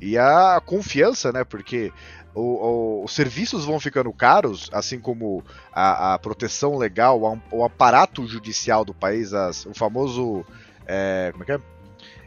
E 0.00 0.16
a 0.16 0.60
confiança, 0.64 1.30
né? 1.30 1.44
Porque 1.44 1.92
o, 2.34 2.40
o, 2.40 3.04
os 3.04 3.14
serviços 3.14 3.64
vão 3.64 3.78
ficando 3.78 4.12
caros, 4.12 4.70
assim 4.72 4.98
como 4.98 5.44
a, 5.72 6.14
a 6.14 6.18
proteção 6.18 6.76
legal, 6.76 7.20
o, 7.20 7.40
o, 7.50 7.64
aparato 7.64 8.26
judicial 8.26 8.84
do 8.84 8.94
país, 8.94 9.34
as, 9.34 9.66
o 9.66 9.74
famoso. 9.74 10.44
É, 10.86 11.28
como 11.32 11.44
é 11.44 11.46
que 11.46 11.52
é? 11.52 11.60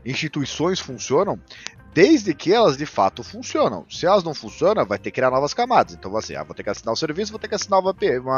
Instituições 0.05 0.80
funcionam, 0.80 1.39
desde 1.94 2.34
que 2.34 2.52
elas 2.52 2.76
de 2.76 2.86
fato 2.86 3.24
funcionam. 3.24 3.86
Se 3.89 4.06
elas 4.06 4.24
não 4.24 4.34
funcionam, 4.34 4.86
vai 4.86 4.98
ter 4.98 5.12
que 5.12 5.16
criar 5.16 5.30
novas 5.30 5.54
camadas. 5.54 5.94
Então, 5.94 6.16
assim, 6.18 6.36
ah, 6.36 6.44
vou 6.44 6.56
ter 6.56 6.64
que 6.64 6.70
assinar 6.70 6.94
o 6.94 6.98
serviço, 6.98 7.32
vou 7.32 7.39
ter 7.39 7.48
que 7.48 7.56
assinar 7.56 7.80
uma 7.80 7.94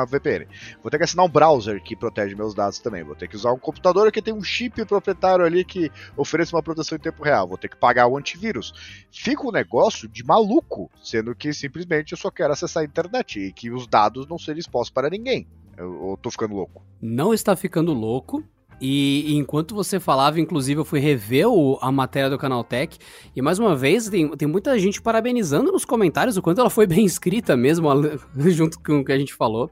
VPN, 0.05 0.47
vou 0.81 0.91
ter 0.91 0.97
que 0.97 1.03
assinar 1.03 1.25
um 1.25 1.29
browser 1.29 1.81
que 1.81 1.95
protege 1.95 2.35
meus 2.35 2.53
dados 2.53 2.79
também, 2.79 3.03
vou 3.03 3.15
ter 3.15 3.27
que 3.27 3.35
usar 3.35 3.51
um 3.51 3.59
computador 3.59 4.11
que 4.11 4.21
tem 4.21 4.33
um 4.33 4.43
chip 4.43 4.83
proprietário 4.85 5.45
ali 5.45 5.63
que 5.63 5.91
oferece 6.17 6.53
uma 6.53 6.63
proteção 6.63 6.97
em 6.97 7.01
tempo 7.01 7.23
real, 7.23 7.47
vou 7.47 7.57
ter 7.57 7.69
que 7.69 7.77
pagar 7.77 8.07
o 8.07 8.17
antivírus. 8.17 8.73
Fica 9.11 9.47
um 9.47 9.51
negócio 9.51 10.07
de 10.09 10.23
maluco, 10.23 10.91
sendo 11.01 11.33
que 11.33 11.53
simplesmente 11.53 12.11
eu 12.11 12.17
só 12.17 12.29
quero 12.29 12.53
acessar 12.53 12.83
a 12.83 12.85
internet 12.85 13.39
e 13.39 13.53
que 13.53 13.71
os 13.71 13.87
dados 13.87 14.27
não 14.27 14.37
sejam 14.37 14.59
expostos 14.59 14.89
para 14.89 15.09
ninguém. 15.09 15.47
Eu, 15.77 16.09
eu 16.11 16.19
tô 16.21 16.31
ficando 16.31 16.55
louco. 16.55 16.81
Não 17.01 17.33
está 17.33 17.55
ficando 17.55 17.93
louco. 17.93 18.43
E, 18.79 19.35
enquanto 19.35 19.73
você 19.73 19.99
falava, 19.99 20.39
inclusive, 20.39 20.79
eu 20.79 20.85
fui 20.85 20.99
rever 20.99 21.47
o, 21.47 21.77
a 21.81 21.91
matéria 21.91 22.29
do 22.29 22.37
Canaltech. 22.37 22.97
E 23.35 23.41
mais 23.41 23.59
uma 23.59 23.75
vez, 23.75 24.09
tem, 24.09 24.29
tem 24.35 24.47
muita 24.47 24.77
gente 24.77 25.01
parabenizando 25.01 25.71
nos 25.71 25.85
comentários 25.85 26.37
o 26.37 26.41
quanto 26.41 26.61
ela 26.61 26.69
foi 26.69 26.85
bem 26.87 27.05
escrita 27.05 27.55
mesmo, 27.55 27.87
junto 28.49 28.79
com 28.81 28.99
o 28.99 29.05
que 29.05 29.11
a 29.11 29.17
gente 29.17 29.33
falou. 29.33 29.69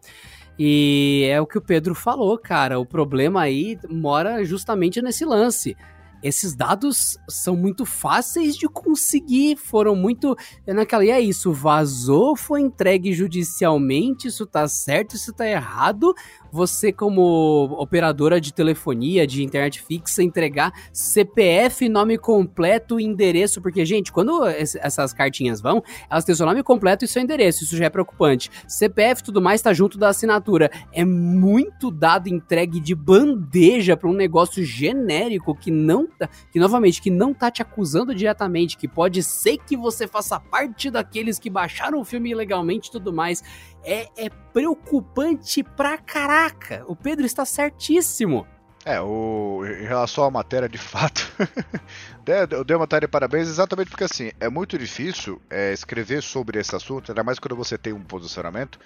E 0.57 1.27
é 1.29 1.41
o 1.41 1.47
que 1.47 1.57
o 1.57 1.61
Pedro 1.61 1.95
falou, 1.95 2.37
cara. 2.37 2.79
O 2.79 2.85
problema 2.85 3.41
aí 3.41 3.77
mora 3.89 4.43
justamente 4.45 5.01
nesse 5.01 5.25
lance 5.25 5.75
esses 6.23 6.55
dados 6.55 7.17
são 7.27 7.55
muito 7.55 7.85
fáceis 7.85 8.55
de 8.55 8.67
conseguir, 8.67 9.57
foram 9.57 9.93
muito. 9.93 10.35
É 10.65 10.73
naquela, 10.73 11.03
e 11.03 11.11
é 11.11 11.19
isso, 11.19 11.51
vazou, 11.51 12.35
foi 12.35 12.61
entregue 12.61 13.11
judicialmente, 13.11 14.29
isso 14.29 14.45
tá 14.45 14.65
certo, 14.67 15.17
isso 15.17 15.33
tá 15.33 15.45
errado 15.45 16.15
você, 16.53 16.91
como 16.91 17.63
operadora 17.79 18.39
de 18.39 18.53
telefonia, 18.53 19.25
de 19.25 19.43
internet 19.43 19.81
fixa, 19.81 20.21
entregar 20.21 20.71
CPF, 20.93 21.89
nome 21.89 22.15
completo 22.15 22.99
e 22.99 23.03
endereço, 23.03 23.59
porque, 23.59 23.83
gente, 23.83 24.11
quando 24.11 24.45
essas 24.45 25.11
cartinhas 25.13 25.59
vão, 25.59 25.83
elas 26.07 26.23
têm 26.23 26.35
seu 26.35 26.45
nome 26.45 26.61
completo 26.61 27.03
e 27.03 27.07
seu 27.07 27.23
endereço, 27.23 27.63
isso 27.63 27.75
já 27.75 27.85
é 27.85 27.89
preocupante. 27.89 28.51
CPF 28.67 29.21
e 29.21 29.23
tudo 29.25 29.41
mais 29.41 29.63
tá 29.63 29.73
junto 29.73 29.97
da 29.97 30.09
assinatura. 30.09 30.69
É 30.91 31.03
muito 31.03 31.89
dado 31.89 32.29
entregue 32.29 32.79
de 32.79 32.93
bandeja 32.93 33.97
para 33.97 34.07
um 34.07 34.13
negócio 34.13 34.63
genérico 34.63 35.55
que 35.55 35.71
não 35.71 36.05
tá, 36.05 36.29
que 36.51 36.59
novamente, 36.59 37.01
que 37.01 37.09
não 37.09 37.33
tá 37.33 37.49
te 37.49 37.63
acusando 37.63 38.13
diretamente, 38.13 38.77
que 38.77 38.87
pode 38.87 39.23
ser 39.23 39.57
que 39.57 39.75
você 39.75 40.07
faça 40.07 40.39
parte 40.39 40.91
daqueles 40.91 41.39
que 41.39 41.49
baixaram 41.49 41.99
o 41.99 42.05
filme 42.05 42.29
ilegalmente 42.29 42.89
e 42.89 42.91
tudo 42.91 43.11
mais 43.11 43.41
é, 43.83 44.07
é 44.17 44.29
preocupante 44.51 45.63
pra 45.63 45.97
caraca. 45.97 46.83
O 46.87 46.95
Pedro 46.95 47.25
está 47.25 47.45
certíssimo. 47.45 48.47
É, 48.85 48.99
o, 48.99 49.63
em 49.65 49.85
relação 49.85 50.25
à 50.25 50.31
matéria, 50.31 50.67
de 50.67 50.77
fato, 50.77 51.25
eu 52.51 52.65
dei 52.65 52.75
a 52.75 52.79
matéria 52.79 53.07
de 53.07 53.11
parabéns 53.11 53.47
exatamente 53.47 53.89
porque 53.89 54.03
assim, 54.03 54.31
é 54.41 54.49
muito 54.49 54.77
difícil 54.77 55.41
é, 55.49 55.71
escrever 55.71 56.21
sobre 56.21 56.59
esse 56.59 56.75
assunto, 56.75 57.09
ainda 57.09 57.23
mais 57.23 57.39
quando 57.39 57.55
você 57.55 57.77
tem 57.77 57.93
um 57.93 58.03
posicionamento, 58.03 58.77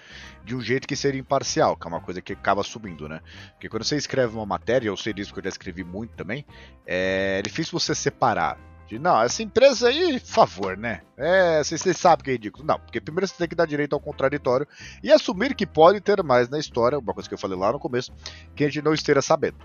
de 0.44 0.54
um 0.54 0.60
jeito 0.60 0.86
que 0.86 0.94
seja 0.94 1.18
imparcial, 1.18 1.76
que 1.76 1.84
é 1.84 1.90
uma 1.90 2.00
coisa 2.00 2.22
que 2.22 2.32
acaba 2.32 2.62
subindo, 2.62 3.08
né? 3.08 3.20
Porque 3.54 3.68
quando 3.68 3.82
você 3.82 3.96
escreve 3.96 4.36
uma 4.36 4.46
matéria, 4.46 4.86
eu 4.86 4.96
sei 4.96 5.12
disso 5.12 5.32
que 5.32 5.40
eu 5.40 5.44
já 5.44 5.50
escrevi 5.50 5.82
muito 5.82 6.14
também, 6.14 6.46
é 6.86 7.42
difícil 7.42 7.76
você 7.76 7.92
separar 7.92 8.56
de, 8.88 8.98
não, 8.98 9.20
essa 9.22 9.42
empresa 9.42 9.88
aí, 9.88 10.18
favor, 10.18 10.76
né? 10.76 11.02
É, 11.14 11.62
vocês, 11.62 11.82
sabem 11.96 12.24
que 12.24 12.30
é 12.30 12.32
ridículo. 12.32 12.64
Não, 12.64 12.80
porque 12.80 13.00
primeiro 13.00 13.28
você 13.28 13.34
tem 13.36 13.46
que 13.46 13.54
dar 13.54 13.66
direito 13.66 13.92
ao 13.92 14.00
contraditório 14.00 14.66
e 15.02 15.12
assumir 15.12 15.54
que 15.54 15.66
pode 15.66 16.00
ter 16.00 16.22
mais 16.22 16.48
na 16.48 16.58
história, 16.58 16.98
uma 16.98 17.12
coisa 17.12 17.28
que 17.28 17.34
eu 17.34 17.38
falei 17.38 17.58
lá 17.58 17.70
no 17.70 17.78
começo, 17.78 18.10
que 18.56 18.64
a 18.64 18.66
gente 18.66 18.82
não 18.82 18.94
esteja 18.94 19.20
sabendo. 19.20 19.58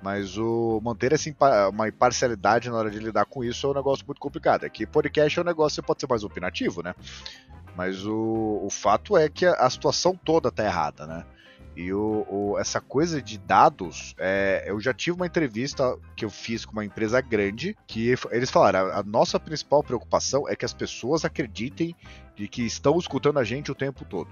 Mas 0.00 0.38
o 0.38 0.80
manter 0.80 1.12
essa 1.12 1.28
uma 1.70 1.88
imparcialidade 1.88 2.70
na 2.70 2.76
hora 2.76 2.88
de 2.88 3.00
lidar 3.00 3.24
com 3.24 3.42
isso 3.42 3.66
é 3.66 3.70
um 3.70 3.74
negócio 3.74 4.06
muito 4.06 4.20
complicado. 4.20 4.64
É 4.64 4.68
que 4.68 4.86
podcast 4.86 5.36
é 5.36 5.42
um 5.42 5.44
negócio 5.44 5.82
que 5.82 5.86
pode 5.86 6.00
ser 6.00 6.06
mais 6.08 6.22
opinativo, 6.22 6.80
né? 6.80 6.94
Mas 7.76 8.06
o, 8.06 8.60
o 8.62 8.70
fato 8.70 9.16
é 9.16 9.28
que 9.28 9.44
a, 9.44 9.54
a 9.54 9.68
situação 9.68 10.14
toda 10.14 10.52
tá 10.52 10.64
errada, 10.64 11.04
né? 11.04 11.26
E 11.78 11.92
o, 11.92 12.26
o, 12.28 12.58
essa 12.58 12.80
coisa 12.80 13.22
de 13.22 13.38
dados, 13.38 14.12
é, 14.18 14.64
eu 14.66 14.80
já 14.80 14.92
tive 14.92 15.14
uma 15.14 15.26
entrevista 15.26 15.96
que 16.16 16.24
eu 16.24 16.30
fiz 16.30 16.64
com 16.64 16.72
uma 16.72 16.84
empresa 16.84 17.20
grande 17.20 17.78
que 17.86 18.16
eles 18.32 18.50
falaram: 18.50 18.88
a, 18.88 18.98
a 18.98 19.02
nossa 19.04 19.38
principal 19.38 19.84
preocupação 19.84 20.48
é 20.48 20.56
que 20.56 20.64
as 20.64 20.74
pessoas 20.74 21.24
acreditem 21.24 21.94
de 22.34 22.48
que 22.48 22.62
estão 22.62 22.98
escutando 22.98 23.38
a 23.38 23.44
gente 23.44 23.70
o 23.70 23.76
tempo 23.76 24.04
todo. 24.04 24.28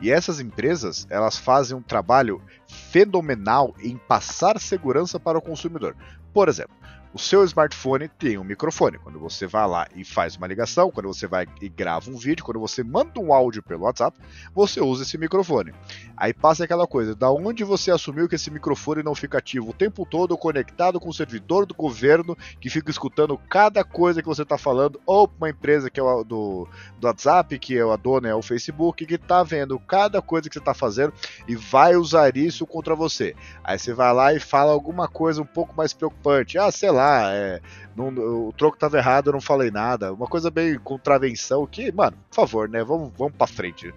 E 0.00 0.08
essas 0.08 0.38
empresas, 0.38 1.04
elas 1.10 1.36
fazem 1.36 1.76
um 1.76 1.82
trabalho 1.82 2.40
fenomenal 2.68 3.74
em 3.80 3.96
passar 3.96 4.60
segurança 4.60 5.18
para 5.18 5.36
o 5.36 5.42
consumidor. 5.42 5.96
Por 6.32 6.48
exemplo, 6.48 6.76
o 7.14 7.18
seu 7.18 7.44
smartphone 7.44 8.08
tem 8.08 8.36
um 8.36 8.42
microfone. 8.42 8.98
Quando 8.98 9.20
você 9.20 9.46
vai 9.46 9.68
lá 9.68 9.86
e 9.94 10.04
faz 10.04 10.34
uma 10.34 10.48
ligação, 10.48 10.90
quando 10.90 11.06
você 11.06 11.28
vai 11.28 11.46
e 11.62 11.68
grava 11.68 12.10
um 12.10 12.16
vídeo, 12.16 12.44
quando 12.44 12.58
você 12.58 12.82
manda 12.82 13.20
um 13.20 13.32
áudio 13.32 13.62
pelo 13.62 13.84
WhatsApp, 13.84 14.18
você 14.52 14.80
usa 14.80 15.04
esse 15.04 15.16
microfone. 15.16 15.72
Aí 16.16 16.34
passa 16.34 16.64
aquela 16.64 16.88
coisa, 16.88 17.14
da 17.14 17.30
onde 17.30 17.62
você 17.62 17.92
assumiu 17.92 18.28
que 18.28 18.34
esse 18.34 18.50
microfone 18.50 19.04
não 19.04 19.14
fica 19.14 19.38
ativo 19.38 19.70
o 19.70 19.72
tempo 19.72 20.04
todo 20.04 20.36
conectado 20.36 20.98
com 20.98 21.08
o 21.08 21.14
servidor 21.14 21.66
do 21.66 21.74
governo 21.74 22.36
que 22.60 22.68
fica 22.68 22.90
escutando 22.90 23.38
cada 23.48 23.84
coisa 23.84 24.20
que 24.20 24.26
você 24.26 24.42
está 24.42 24.58
falando, 24.58 25.00
ou 25.06 25.30
uma 25.38 25.50
empresa 25.50 25.88
que 25.88 26.00
é 26.00 26.02
o 26.02 26.24
do, 26.24 26.66
do 26.98 27.06
WhatsApp, 27.06 27.56
que 27.60 27.78
é 27.78 27.82
a 27.82 27.96
dona 27.96 28.28
é 28.28 28.34
o 28.34 28.42
Facebook, 28.42 29.06
que 29.06 29.14
está 29.14 29.44
vendo 29.44 29.78
cada 29.78 30.20
coisa 30.20 30.48
que 30.48 30.54
você 30.54 30.58
está 30.58 30.74
fazendo 30.74 31.12
e 31.46 31.54
vai 31.54 31.94
usar 31.94 32.36
isso 32.36 32.66
contra 32.66 32.96
você. 32.96 33.36
Aí 33.62 33.78
você 33.78 33.94
vai 33.94 34.12
lá 34.12 34.34
e 34.34 34.40
fala 34.40 34.72
alguma 34.72 35.06
coisa 35.06 35.40
um 35.40 35.46
pouco 35.46 35.76
mais 35.76 35.92
preocupante. 35.92 36.58
Ah, 36.58 36.72
sei 36.72 36.90
lá 36.90 37.03
lá, 37.04 37.34
é, 37.34 37.60
não, 37.96 38.08
o 38.08 38.52
troco 38.52 38.78
tava 38.78 38.98
errado, 38.98 39.28
eu 39.28 39.32
não 39.32 39.40
falei 39.40 39.70
nada. 39.70 40.12
Uma 40.12 40.26
coisa 40.26 40.50
bem 40.50 40.78
contravenção 40.78 41.66
que, 41.66 41.92
mano, 41.92 42.16
por 42.28 42.34
favor, 42.34 42.68
né? 42.68 42.82
Vamos, 42.82 43.12
vamos 43.16 43.34
pra 43.36 43.46
frente. 43.46 43.92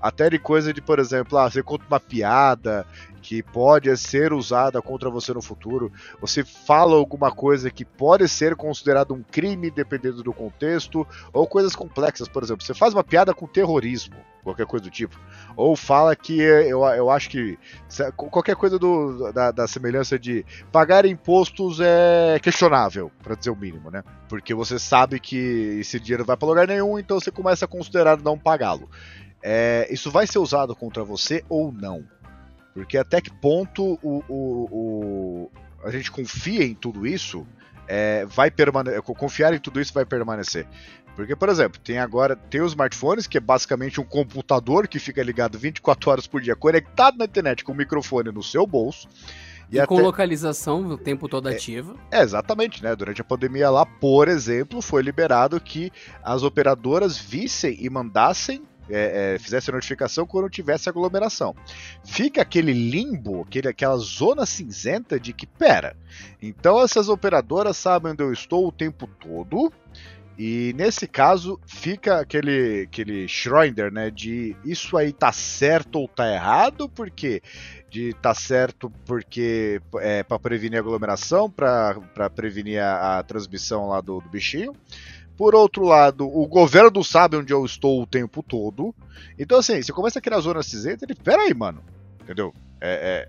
Até 0.00 0.30
de 0.30 0.38
coisa 0.38 0.72
de, 0.72 0.80
por 0.80 0.98
exemplo, 0.98 1.38
ah, 1.38 1.50
você 1.50 1.62
conta 1.62 1.84
uma 1.88 2.00
piada 2.00 2.86
que 3.26 3.42
pode 3.42 3.94
ser 3.96 4.32
usada 4.32 4.80
contra 4.80 5.10
você 5.10 5.32
no 5.32 5.42
futuro, 5.42 5.90
você 6.20 6.44
fala 6.44 6.94
alguma 6.94 7.32
coisa 7.32 7.70
que 7.72 7.84
pode 7.84 8.28
ser 8.28 8.54
considerado 8.54 9.12
um 9.14 9.22
crime 9.22 9.68
dependendo 9.68 10.22
do 10.22 10.32
contexto, 10.32 11.04
ou 11.32 11.44
coisas 11.44 11.74
complexas, 11.74 12.28
por 12.28 12.44
exemplo, 12.44 12.64
você 12.64 12.72
faz 12.72 12.94
uma 12.94 13.02
piada 13.02 13.34
com 13.34 13.48
terrorismo, 13.48 14.14
qualquer 14.44 14.64
coisa 14.64 14.84
do 14.84 14.90
tipo, 14.92 15.18
ou 15.56 15.74
fala 15.74 16.14
que 16.14 16.40
eu, 16.40 16.84
eu 16.84 17.10
acho 17.10 17.28
que 17.28 17.58
qualquer 18.16 18.54
coisa 18.54 18.78
do, 18.78 19.32
da, 19.32 19.50
da 19.50 19.66
semelhança 19.66 20.16
de 20.16 20.46
pagar 20.70 21.04
impostos 21.04 21.80
é 21.80 22.38
questionável, 22.40 23.10
para 23.24 23.34
dizer 23.34 23.50
o 23.50 23.56
mínimo, 23.56 23.90
né? 23.90 24.04
Porque 24.28 24.54
você 24.54 24.78
sabe 24.78 25.18
que 25.18 25.78
esse 25.80 25.98
dinheiro 25.98 26.24
vai 26.24 26.36
para 26.36 26.46
lugar 26.46 26.68
nenhum, 26.68 26.96
então 26.96 27.18
você 27.18 27.32
começa 27.32 27.64
a 27.64 27.68
considerar 27.68 28.22
não 28.22 28.38
pagá-lo. 28.38 28.88
É, 29.42 29.86
isso 29.90 30.10
vai 30.10 30.26
ser 30.26 30.38
usado 30.38 30.74
contra 30.74 31.04
você 31.04 31.44
ou 31.48 31.72
não? 31.72 32.04
Porque 32.74 32.98
até 32.98 33.20
que 33.20 33.30
ponto 33.30 33.98
o, 34.02 34.22
o, 34.28 34.68
o 34.70 35.50
a 35.82 35.90
gente 35.90 36.10
confia 36.10 36.64
em 36.64 36.74
tudo 36.74 37.06
isso 37.06 37.46
é, 37.88 38.26
vai 38.26 38.50
permanecer. 38.50 39.00
Confiar 39.02 39.54
em 39.54 39.58
tudo 39.58 39.80
isso 39.80 39.94
vai 39.94 40.04
permanecer. 40.04 40.66
Porque, 41.14 41.34
por 41.34 41.48
exemplo, 41.48 41.80
tem 41.80 41.98
agora 41.98 42.36
tem 42.36 42.60
os 42.60 42.72
smartphones, 42.72 43.26
que 43.26 43.38
é 43.38 43.40
basicamente 43.40 44.00
um 44.00 44.04
computador 44.04 44.86
que 44.86 44.98
fica 44.98 45.22
ligado 45.22 45.58
24 45.58 46.10
horas 46.10 46.26
por 46.26 46.42
dia, 46.42 46.54
conectado 46.54 47.16
na 47.16 47.24
internet 47.24 47.64
com 47.64 47.72
o 47.72 47.74
microfone 47.74 48.30
no 48.30 48.42
seu 48.42 48.66
bolso. 48.66 49.08
E, 49.70 49.76
e 49.76 49.78
até... 49.78 49.86
com 49.86 49.98
localização 49.98 50.86
o 50.86 50.98
tempo 50.98 51.26
todo 51.28 51.48
ativa. 51.48 51.94
É, 52.10 52.18
é, 52.18 52.22
exatamente, 52.22 52.82
né? 52.82 52.94
Durante 52.94 53.22
a 53.22 53.24
pandemia 53.24 53.70
lá, 53.70 53.86
por 53.86 54.28
exemplo, 54.28 54.82
foi 54.82 55.02
liberado 55.02 55.58
que 55.58 55.90
as 56.22 56.42
operadoras 56.42 57.16
vissem 57.16 57.76
e 57.80 57.88
mandassem 57.88 58.62
é, 58.88 59.34
é, 59.34 59.38
fizesse 59.38 59.70
a 59.70 59.74
notificação 59.74 60.26
quando 60.26 60.48
tivesse 60.48 60.88
aglomeração. 60.88 61.54
Fica 62.04 62.42
aquele 62.42 62.72
limbo, 62.72 63.42
aquele, 63.42 63.68
aquela 63.68 63.96
zona 63.96 64.46
cinzenta 64.46 65.18
de 65.18 65.32
que, 65.32 65.46
pera, 65.46 65.96
então 66.40 66.82
essas 66.82 67.08
operadoras 67.08 67.76
sabem 67.76 68.12
onde 68.12 68.22
eu 68.22 68.32
estou 68.32 68.66
o 68.66 68.72
tempo 68.72 69.06
todo, 69.20 69.72
e 70.38 70.74
nesse 70.76 71.06
caso 71.06 71.58
fica 71.66 72.20
aquele, 72.20 72.82
aquele 72.82 73.26
Schroeder, 73.26 73.90
né? 73.90 74.10
De 74.10 74.54
isso 74.64 74.96
aí 74.96 75.10
tá 75.10 75.32
certo 75.32 75.98
ou 75.98 76.08
tá 76.08 76.30
errado, 76.30 76.90
porque 76.90 77.42
de 77.88 78.12
tá 78.20 78.34
certo 78.34 78.90
porque 79.06 79.80
é 80.00 80.22
para 80.22 80.38
prevenir 80.38 80.78
aglomeração, 80.78 81.50
para 81.50 82.28
prevenir 82.34 82.82
a, 82.82 83.18
a, 83.18 83.22
transmissão 83.22 83.88
lá 83.88 84.02
do, 84.02 84.20
do 84.20 84.28
bichinho. 84.28 84.74
Por 85.36 85.54
outro 85.54 85.84
lado, 85.84 86.26
o 86.26 86.46
governo 86.46 86.90
não 86.94 87.04
sabe 87.04 87.36
onde 87.36 87.52
eu 87.52 87.64
estou 87.64 88.02
o 88.02 88.06
tempo 88.06 88.42
todo. 88.42 88.94
Então, 89.38 89.58
assim, 89.58 89.82
você 89.82 89.92
começa 89.92 90.18
a 90.18 90.22
criar 90.22 90.40
zona 90.40 90.62
cinzenta, 90.62 91.04
ele, 91.04 91.14
peraí, 91.14 91.52
mano. 91.52 91.82
Entendeu? 92.22 92.54
É, 92.80 93.28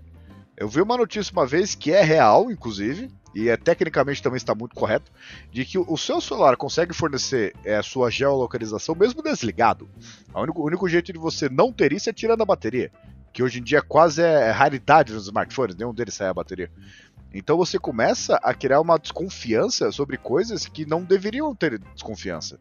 eu 0.56 0.68
vi 0.68 0.80
uma 0.80 0.96
notícia 0.96 1.32
uma 1.32 1.46
vez 1.46 1.74
que 1.74 1.92
é 1.92 2.02
real, 2.02 2.50
inclusive, 2.50 3.10
e 3.34 3.48
é 3.48 3.56
tecnicamente 3.56 4.22
também 4.22 4.38
está 4.38 4.54
muito 4.54 4.74
correto, 4.74 5.12
de 5.52 5.64
que 5.64 5.78
o 5.78 5.96
seu 5.96 6.20
celular 6.20 6.56
consegue 6.56 6.94
fornecer 6.94 7.54
é, 7.64 7.76
a 7.76 7.82
sua 7.82 8.10
geolocalização 8.10 8.94
mesmo 8.94 9.22
desligado. 9.22 9.88
O 10.34 10.40
único, 10.40 10.62
o 10.62 10.66
único 10.66 10.88
jeito 10.88 11.12
de 11.12 11.18
você 11.18 11.48
não 11.48 11.72
ter 11.72 11.92
isso 11.92 12.08
é 12.08 12.12
tirando 12.12 12.42
a 12.42 12.46
bateria. 12.46 12.90
Que 13.32 13.42
hoje 13.42 13.60
em 13.60 13.62
dia 13.62 13.82
quase 13.82 14.22
é 14.22 14.50
raridade 14.50 15.12
nos 15.12 15.24
smartphones, 15.24 15.76
nenhum 15.76 15.94
deles 15.94 16.14
sai 16.14 16.28
a 16.28 16.34
bateria. 16.34 16.70
Então 17.32 17.56
você 17.56 17.78
começa 17.78 18.36
a 18.36 18.54
criar 18.54 18.80
uma 18.80 18.98
desconfiança 18.98 19.92
sobre 19.92 20.16
coisas 20.16 20.66
que 20.66 20.86
não 20.86 21.04
deveriam 21.04 21.54
ter 21.54 21.78
desconfiança. 21.78 22.58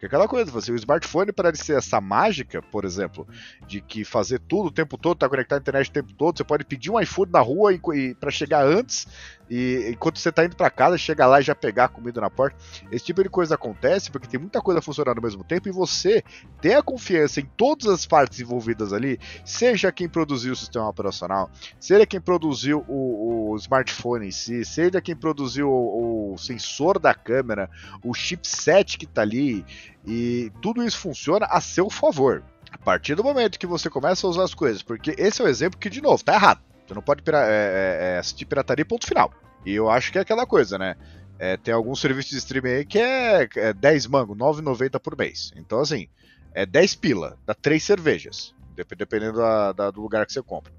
Que 0.00 0.06
aquela 0.06 0.26
coisa, 0.26 0.50
você, 0.50 0.72
o 0.72 0.76
smartphone, 0.76 1.30
para 1.30 1.50
ele 1.50 1.58
ser 1.58 1.76
essa 1.76 2.00
mágica, 2.00 2.62
por 2.62 2.86
exemplo, 2.86 3.28
de 3.66 3.82
que 3.82 4.02
fazer 4.02 4.38
tudo 4.40 4.68
o 4.68 4.72
tempo 4.72 4.96
todo, 4.96 5.18
tá 5.18 5.28
conectado 5.28 5.58
à 5.58 5.60
internet 5.60 5.90
o 5.90 5.92
tempo 5.92 6.14
todo, 6.14 6.38
você 6.38 6.42
pode 6.42 6.64
pedir 6.64 6.90
um 6.90 6.98
iFood 6.98 7.30
na 7.30 7.40
rua 7.40 7.74
e, 7.74 7.80
e 7.94 8.14
para 8.14 8.30
chegar 8.30 8.64
antes, 8.64 9.06
e 9.50 9.90
enquanto 9.90 10.20
você 10.20 10.30
tá 10.30 10.44
indo 10.44 10.54
para 10.54 10.70
casa, 10.70 10.96
chega 10.96 11.26
lá 11.26 11.40
e 11.40 11.42
já 11.42 11.56
pegar 11.56 11.86
a 11.86 11.88
comida 11.88 12.20
na 12.20 12.30
porta. 12.30 12.56
Esse 12.92 13.06
tipo 13.06 13.20
de 13.22 13.28
coisa 13.28 13.56
acontece 13.56 14.08
porque 14.08 14.28
tem 14.28 14.38
muita 14.38 14.62
coisa 14.62 14.80
funcionando 14.80 15.18
ao 15.18 15.24
mesmo 15.24 15.42
tempo 15.42 15.68
e 15.68 15.72
você 15.72 16.22
tem 16.60 16.76
a 16.76 16.82
confiança 16.82 17.40
em 17.40 17.46
todas 17.56 17.88
as 17.88 18.06
partes 18.06 18.38
envolvidas 18.38 18.92
ali, 18.92 19.18
seja 19.44 19.90
quem 19.90 20.08
produziu 20.08 20.52
o 20.52 20.56
sistema 20.56 20.88
operacional, 20.88 21.50
seja 21.80 22.06
quem 22.06 22.20
produziu 22.20 22.84
o, 22.86 23.50
o 23.50 23.56
smartphone 23.56 24.28
em 24.28 24.30
si, 24.30 24.64
seja 24.64 25.00
quem 25.00 25.16
produziu 25.16 25.68
o, 25.68 26.34
o 26.34 26.38
sensor 26.38 27.00
da 27.00 27.12
câmera, 27.12 27.68
o 28.04 28.14
chipset 28.14 28.96
que 28.96 29.06
tá 29.06 29.22
ali, 29.22 29.64
e 30.06 30.52
tudo 30.62 30.82
isso 30.82 30.98
funciona 30.98 31.46
a 31.46 31.60
seu 31.60 31.90
favor. 31.90 32.44
A 32.70 32.78
partir 32.78 33.16
do 33.16 33.24
momento 33.24 33.58
que 33.58 33.66
você 33.66 33.90
começa 33.90 34.26
a 34.26 34.30
usar 34.30 34.44
as 34.44 34.54
coisas, 34.54 34.80
porque 34.80 35.14
esse 35.18 35.42
é 35.42 35.44
o 35.44 35.48
exemplo 35.48 35.78
que, 35.78 35.90
de 35.90 36.00
novo, 36.00 36.22
tá 36.22 36.34
errado. 36.34 36.69
Você 36.90 36.94
não 36.94 37.02
pode 37.02 37.22
é, 37.24 37.32
é, 37.32 38.14
é 38.14 38.18
assistir 38.18 38.46
pirataria, 38.46 38.84
ponto 38.84 39.06
final. 39.06 39.32
E 39.64 39.72
eu 39.72 39.88
acho 39.88 40.10
que 40.10 40.18
é 40.18 40.22
aquela 40.22 40.44
coisa, 40.44 40.76
né? 40.76 40.96
É, 41.38 41.56
tem 41.56 41.72
alguns 41.72 42.00
serviços 42.00 42.32
de 42.32 42.38
streaming 42.38 42.70
aí 42.70 42.84
que 42.84 42.98
é, 42.98 43.48
é 43.54 43.72
10 43.72 44.08
mango, 44.08 44.34
9,90 44.34 44.98
por 44.98 45.16
mês. 45.16 45.52
Então, 45.54 45.78
assim, 45.78 46.08
é 46.52 46.66
10 46.66 46.96
pila, 46.96 47.38
dá 47.46 47.54
3 47.54 47.80
cervejas, 47.80 48.56
dependendo 48.74 49.38
da, 49.38 49.72
da, 49.72 49.90
do 49.92 50.02
lugar 50.02 50.26
que 50.26 50.32
você 50.32 50.42
compra. 50.42 50.72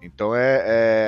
Então 0.00 0.34
é, 0.34 0.62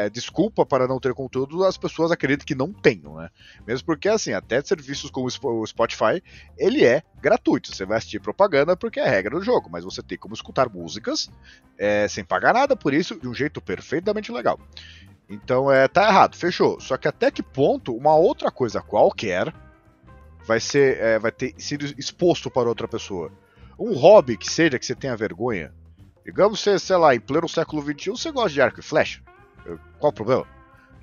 é, 0.07 0.11
desculpa 0.11 0.67
para 0.67 0.89
não 0.89 0.99
ter 0.99 1.15
conteúdo, 1.15 1.65
as 1.65 1.77
pessoas 1.77 2.11
acreditam 2.11 2.45
que 2.45 2.55
não 2.55 2.73
tenham, 2.73 3.17
né? 3.17 3.31
Mesmo 3.67 3.87
porque 3.87 4.09
assim, 4.09 4.33
até 4.33 4.61
serviços 4.63 5.11
como 5.11 5.29
o 5.29 5.67
Spotify, 5.67 6.23
ele 6.59 6.85
é 6.85 7.03
gratuito. 7.21 7.75
Você 7.75 7.87
vai 7.87 7.99
assistir 7.99 8.21
propaganda 8.21 8.77
porque 8.77 8.99
é 8.99 9.07
a 9.07 9.11
regra 9.11 9.39
do 9.39 9.45
jogo, 9.45 9.69
mas 9.71 9.85
você 9.85 10.03
tem 10.03 10.19
como 10.19 10.35
escutar 10.35 10.69
músicas 10.69 11.31
é, 11.79 12.09
sem 12.09 12.25
pagar 12.25 12.53
nada 12.53 12.75
por 12.75 12.93
isso, 12.93 13.19
de 13.19 13.29
um 13.29 13.35
jeito 13.35 13.61
perfeitamente 13.61 14.33
legal. 14.33 14.59
Então 15.29 15.71
é, 15.71 15.87
tá 15.87 16.09
errado, 16.09 16.35
fechou. 16.35 16.81
Só 16.81 16.97
que 16.97 17.07
até 17.07 17.31
que 17.31 17.43
ponto 17.43 17.95
uma 17.95 18.17
outra 18.17 18.51
coisa 18.51 18.83
qualquer 18.83 19.55
vai 20.45 20.59
ser, 20.59 20.99
é, 20.99 21.19
vai 21.19 21.31
ter 21.31 21.55
sido 21.59 21.85
exposto 21.97 22.51
para 22.51 22.69
outra 22.69 22.89
pessoa? 22.89 23.31
Um 23.79 23.95
hobby 23.95 24.37
que 24.37 24.51
seja 24.51 24.79
que 24.79 24.85
você 24.85 24.97
tenha 24.97 25.17
vergonha, 25.17 25.73
Digamos 26.25 26.61
você, 26.61 26.79
sei 26.79 26.97
lá, 26.97 27.15
em 27.15 27.21
pleno 27.21 27.49
século 27.49 27.83
XXI, 27.83 28.11
você 28.11 28.31
gosta 28.31 28.51
de 28.51 28.61
arco 28.61 28.81
e 28.81 28.83
flecha. 28.83 29.23
Qual 29.99 30.11
o 30.11 30.15
problema? 30.15 30.47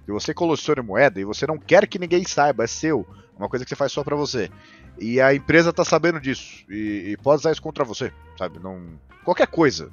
E 0.07 0.11
você 0.11 0.33
coleciona 0.33 0.81
moeda 0.81 1.19
e 1.19 1.25
você 1.25 1.45
não 1.45 1.57
quer 1.57 1.85
que 1.87 1.99
ninguém 1.99 2.23
saiba, 2.23 2.63
é 2.63 2.67
seu. 2.67 3.05
É 3.35 3.39
uma 3.39 3.49
coisa 3.49 3.65
que 3.65 3.69
você 3.69 3.75
faz 3.75 3.91
só 3.91 4.03
para 4.03 4.15
você. 4.15 4.49
E 4.97 5.19
a 5.21 5.33
empresa 5.33 5.73
tá 5.73 5.83
sabendo 5.83 6.19
disso. 6.19 6.65
E, 6.69 7.11
e, 7.11 7.17
pode 7.17 7.41
usar 7.41 7.51
isso 7.51 7.61
contra 7.61 7.83
você, 7.83 8.11
sabe? 8.37 8.59
Não. 8.59 8.99
Qualquer 9.23 9.47
coisa. 9.47 9.91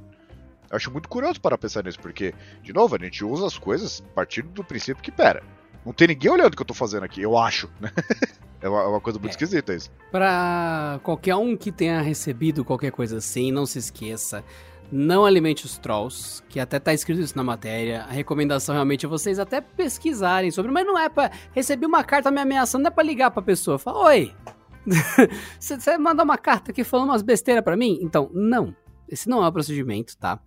Eu 0.71 0.77
acho 0.77 0.91
muito 0.91 1.09
curioso 1.09 1.41
para 1.41 1.59
pensar 1.59 1.85
nisso, 1.85 2.01
porque, 2.01 2.35
de 2.63 2.73
novo, 2.73 2.97
a 2.97 2.99
gente 2.99 3.25
usa 3.25 3.47
as 3.47 3.59
coisas 3.59 4.03
partindo 4.15 4.49
do 4.49 4.65
princípio 4.65 5.03
que, 5.03 5.13
pera, 5.13 5.43
não 5.85 5.93
tem 5.93 6.09
ninguém 6.09 6.31
olhando 6.31 6.55
o 6.55 6.57
que 6.57 6.63
eu 6.63 6.67
tô 6.67 6.75
fazendo 6.75 7.05
aqui, 7.05 7.21
eu 7.21 7.37
acho, 7.37 7.71
né? 7.81 7.91
É 8.63 8.69
uma, 8.69 8.81
é 8.81 8.87
uma, 8.87 9.01
coisa 9.01 9.19
muito 9.19 9.33
é. 9.33 9.35
esquisita 9.35 9.75
isso. 9.75 9.91
Pra 10.11 10.99
qualquer 11.03 11.37
um 11.37 11.55
que 11.55 11.71
tenha 11.71 12.01
recebido 12.01 12.65
qualquer 12.65 12.91
coisa 12.93 13.19
assim, 13.19 13.53
não 13.53 13.67
se 13.67 13.79
esqueça 13.79 14.43
não 14.91 15.25
alimente 15.25 15.65
os 15.65 15.79
trolls, 15.79 16.43
que 16.49 16.61
até 16.61 16.79
tá 16.79 16.93
escrito 16.93 17.21
isso 17.21 17.37
na 17.37 17.43
matéria. 17.43 18.03
A 18.03 18.13
recomendação 18.13 18.75
realmente 18.75 19.07
é 19.07 19.09
vocês 19.09 19.39
até 19.39 19.61
pesquisarem 19.61 20.51
sobre, 20.51 20.71
mas 20.71 20.87
não 20.87 20.99
é 20.99 21.09
para 21.09 21.31
receber 21.53 21.87
uma 21.87 22.05
carta 22.05 22.31
me 22.31 22.41
ameaçando, 22.41 22.83
não 22.83 22.89
é 22.89 22.95
para 22.95 23.05
ligar 23.05 23.31
pra 23.31 23.43
pessoa. 23.43 23.79
Fala, 23.79 24.07
oi, 24.07 24.33
você 25.59 25.99
mandou 25.99 26.25
uma 26.25 26.39
carta 26.39 26.71
aqui 26.71 26.85
falando 26.85 27.11
umas 27.11 27.23
besteiras 27.23 27.65
para 27.65 27.77
mim? 27.77 27.99
Então, 28.03 28.31
não. 28.33 28.75
Esse 29.09 29.29
não 29.29 29.45
é 29.45 29.49
o 29.49 29.53
procedimento, 29.53 30.17
tá? 30.17 30.41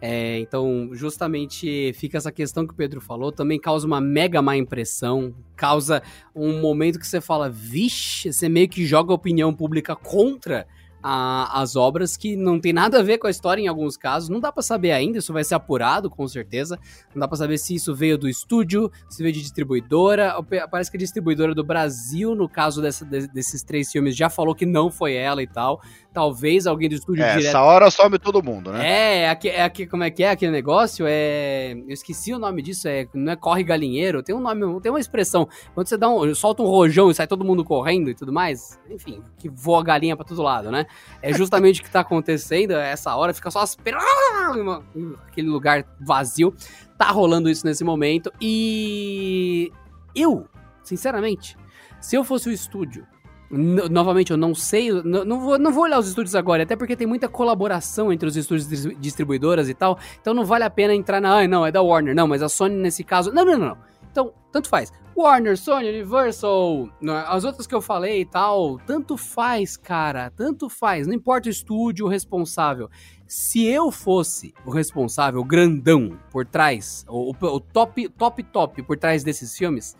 É, 0.00 0.38
então, 0.38 0.90
justamente 0.92 1.92
fica 1.94 2.18
essa 2.18 2.30
questão 2.30 2.66
que 2.66 2.72
o 2.72 2.76
Pedro 2.76 3.00
falou, 3.00 3.32
também 3.32 3.60
causa 3.60 3.86
uma 3.86 4.00
mega 4.00 4.40
má 4.40 4.56
impressão, 4.56 5.34
causa 5.56 6.02
um 6.34 6.60
momento 6.60 6.98
que 6.98 7.06
você 7.06 7.20
fala, 7.20 7.50
vixe, 7.50 8.32
você 8.32 8.48
meio 8.48 8.68
que 8.68 8.86
joga 8.86 9.12
a 9.12 9.16
opinião 9.16 9.52
pública 9.52 9.96
contra 9.96 10.66
a, 11.02 11.60
as 11.60 11.76
obras 11.76 12.16
que 12.16 12.36
não 12.36 12.60
tem 12.60 12.72
nada 12.72 13.00
a 13.00 13.02
ver 13.02 13.18
com 13.18 13.26
a 13.26 13.30
história 13.30 13.62
em 13.62 13.68
alguns 13.68 13.96
casos. 13.96 14.28
Não 14.28 14.40
dá 14.40 14.50
para 14.50 14.62
saber 14.62 14.92
ainda, 14.92 15.18
isso 15.18 15.32
vai 15.32 15.44
ser 15.44 15.54
apurado 15.54 16.10
com 16.10 16.26
certeza. 16.26 16.78
Não 17.14 17.20
dá 17.20 17.28
para 17.28 17.36
saber 17.36 17.58
se 17.58 17.74
isso 17.74 17.94
veio 17.94 18.18
do 18.18 18.28
estúdio, 18.28 18.90
se 19.08 19.22
veio 19.22 19.32
de 19.32 19.40
distribuidora. 19.40 20.34
Parece 20.70 20.90
que 20.90 20.96
a 20.96 21.00
distribuidora 21.00 21.54
do 21.54 21.64
Brasil, 21.64 22.34
no 22.34 22.48
caso 22.48 22.82
dessa, 22.82 23.04
desses 23.04 23.62
três 23.62 23.90
filmes, 23.90 24.16
já 24.16 24.28
falou 24.28 24.54
que 24.54 24.66
não 24.66 24.90
foi 24.90 25.14
ela 25.14 25.42
e 25.42 25.46
tal. 25.46 25.80
Talvez 26.18 26.66
alguém 26.66 26.88
do 26.88 26.96
estúdio 26.96 27.22
é, 27.22 27.36
direto. 27.36 27.46
Essa 27.46 27.62
hora 27.62 27.88
some 27.92 28.18
todo 28.18 28.42
mundo, 28.42 28.72
né? 28.72 28.84
É, 28.84 29.18
é, 29.18 29.30
aqui, 29.30 29.48
é 29.48 29.62
aqui, 29.62 29.86
como 29.86 30.02
é 30.02 30.10
que 30.10 30.24
é 30.24 30.30
aquele 30.30 30.50
negócio? 30.50 31.06
É. 31.08 31.74
Eu 31.86 31.92
esqueci 31.94 32.34
o 32.34 32.40
nome 32.40 32.60
disso, 32.60 32.88
é. 32.88 33.06
Não 33.14 33.30
é 33.30 33.36
corre 33.36 33.62
galinheiro, 33.62 34.20
tem 34.20 34.34
um 34.34 34.40
nome, 34.40 34.80
tem 34.80 34.90
uma 34.90 34.98
expressão. 34.98 35.48
Quando 35.72 35.86
você 35.86 35.96
dá 35.96 36.08
um. 36.08 36.34
solta 36.34 36.60
um 36.60 36.66
rojão 36.66 37.08
e 37.08 37.14
sai 37.14 37.28
todo 37.28 37.44
mundo 37.44 37.64
correndo 37.64 38.10
e 38.10 38.16
tudo 38.16 38.32
mais. 38.32 38.80
Enfim, 38.90 39.22
que 39.38 39.48
voa 39.48 39.80
galinha 39.84 40.16
pra 40.16 40.24
todo 40.24 40.42
lado, 40.42 40.72
né? 40.72 40.86
É 41.22 41.32
justamente 41.32 41.82
o 41.82 41.84
que 41.84 41.90
tá 41.90 42.00
acontecendo. 42.00 42.72
Essa 42.72 43.14
hora 43.14 43.32
fica 43.32 43.48
só 43.48 43.62
esperando 43.62 44.82
aquele 45.28 45.48
lugar 45.48 45.84
vazio. 46.00 46.52
Tá 46.98 47.12
rolando 47.12 47.48
isso 47.48 47.64
nesse 47.64 47.84
momento. 47.84 48.32
E. 48.40 49.70
Eu, 50.16 50.48
sinceramente, 50.82 51.56
se 52.00 52.16
eu 52.16 52.24
fosse 52.24 52.48
o 52.48 52.52
estúdio 52.52 53.06
Novamente, 53.50 54.30
eu 54.30 54.36
não 54.36 54.54
sei, 54.54 54.90
não 55.02 55.40
vou, 55.40 55.58
não 55.58 55.72
vou 55.72 55.84
olhar 55.84 55.98
os 55.98 56.08
estúdios 56.08 56.34
agora, 56.34 56.64
até 56.64 56.76
porque 56.76 56.94
tem 56.94 57.06
muita 57.06 57.28
colaboração 57.28 58.12
entre 58.12 58.28
os 58.28 58.36
estúdios 58.36 58.68
distribuidoras 58.98 59.70
e 59.70 59.74
tal, 59.74 59.98
então 60.20 60.34
não 60.34 60.44
vale 60.44 60.64
a 60.64 60.70
pena 60.70 60.94
entrar 60.94 61.18
na, 61.18 61.38
ah, 61.38 61.48
não, 61.48 61.64
é 61.64 61.72
da 61.72 61.80
Warner, 61.80 62.14
não, 62.14 62.28
mas 62.28 62.42
a 62.42 62.48
Sony 62.48 62.74
nesse 62.74 63.02
caso, 63.02 63.32
não, 63.32 63.46
não, 63.46 63.58
não, 63.58 63.66
não. 63.68 63.78
Então, 64.10 64.32
tanto 64.52 64.68
faz. 64.68 64.92
Warner, 65.16 65.56
Sony, 65.56 65.88
Universal, 65.88 66.88
né, 67.00 67.24
as 67.26 67.44
outras 67.44 67.66
que 67.66 67.74
eu 67.74 67.80
falei 67.80 68.20
e 68.20 68.24
tal, 68.24 68.78
tanto 68.86 69.16
faz, 69.16 69.76
cara, 69.76 70.30
tanto 70.30 70.68
faz, 70.68 71.06
não 71.06 71.14
importa 71.14 71.48
o 71.48 71.50
estúdio 71.50 72.06
o 72.06 72.08
responsável. 72.08 72.90
Se 73.26 73.64
eu 73.66 73.90
fosse 73.90 74.54
o 74.64 74.70
responsável, 74.70 75.40
o 75.40 75.44
grandão, 75.44 76.18
por 76.30 76.44
trás, 76.44 77.04
o, 77.08 77.30
o 77.30 77.60
top, 77.60 78.08
top, 78.10 78.42
top 78.42 78.82
por 78.82 78.96
trás 78.96 79.24
desses 79.24 79.56
filmes, 79.56 79.96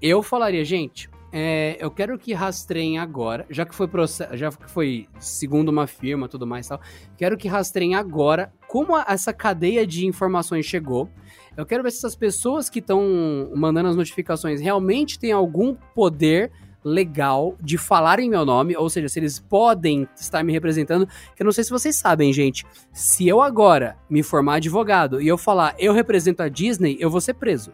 eu 0.00 0.22
falaria, 0.22 0.64
gente, 0.64 1.10
é, 1.36 1.76
eu 1.80 1.90
quero 1.90 2.16
que 2.16 2.32
rastreiem 2.32 2.96
agora, 2.96 3.44
já 3.50 3.66
que 3.66 3.74
foi 3.74 3.88
já 4.34 4.52
que 4.52 4.70
foi 4.70 5.08
segundo 5.18 5.68
uma 5.68 5.84
firma, 5.84 6.28
tudo 6.28 6.46
mais 6.46 6.68
tal. 6.68 6.80
Quero 7.16 7.36
que 7.36 7.48
rastreiem 7.48 7.96
agora 7.96 8.52
como 8.68 8.94
a, 8.94 9.04
essa 9.08 9.32
cadeia 9.32 9.84
de 9.84 10.06
informações 10.06 10.64
chegou. 10.64 11.10
Eu 11.56 11.66
quero 11.66 11.82
ver 11.82 11.90
se 11.90 11.98
essas 11.98 12.14
pessoas 12.14 12.70
que 12.70 12.78
estão 12.78 13.50
mandando 13.52 13.88
as 13.88 13.96
notificações 13.96 14.60
realmente 14.60 15.18
têm 15.18 15.32
algum 15.32 15.74
poder 15.92 16.52
legal 16.84 17.56
de 17.60 17.78
falar 17.78 18.20
em 18.20 18.30
meu 18.30 18.44
nome, 18.44 18.76
ou 18.76 18.88
seja, 18.88 19.08
se 19.08 19.18
eles 19.18 19.40
podem 19.40 20.06
estar 20.14 20.44
me 20.44 20.52
representando, 20.52 21.04
que 21.34 21.42
eu 21.42 21.44
não 21.44 21.52
sei 21.52 21.64
se 21.64 21.70
vocês 21.70 21.96
sabem, 21.96 22.32
gente. 22.32 22.64
Se 22.92 23.26
eu 23.26 23.40
agora 23.40 23.96
me 24.08 24.22
formar 24.22 24.56
advogado 24.56 25.20
e 25.20 25.26
eu 25.26 25.36
falar 25.36 25.74
eu 25.80 25.92
represento 25.92 26.44
a 26.44 26.48
Disney, 26.48 26.96
eu 27.00 27.10
vou 27.10 27.20
ser 27.20 27.34
preso. 27.34 27.72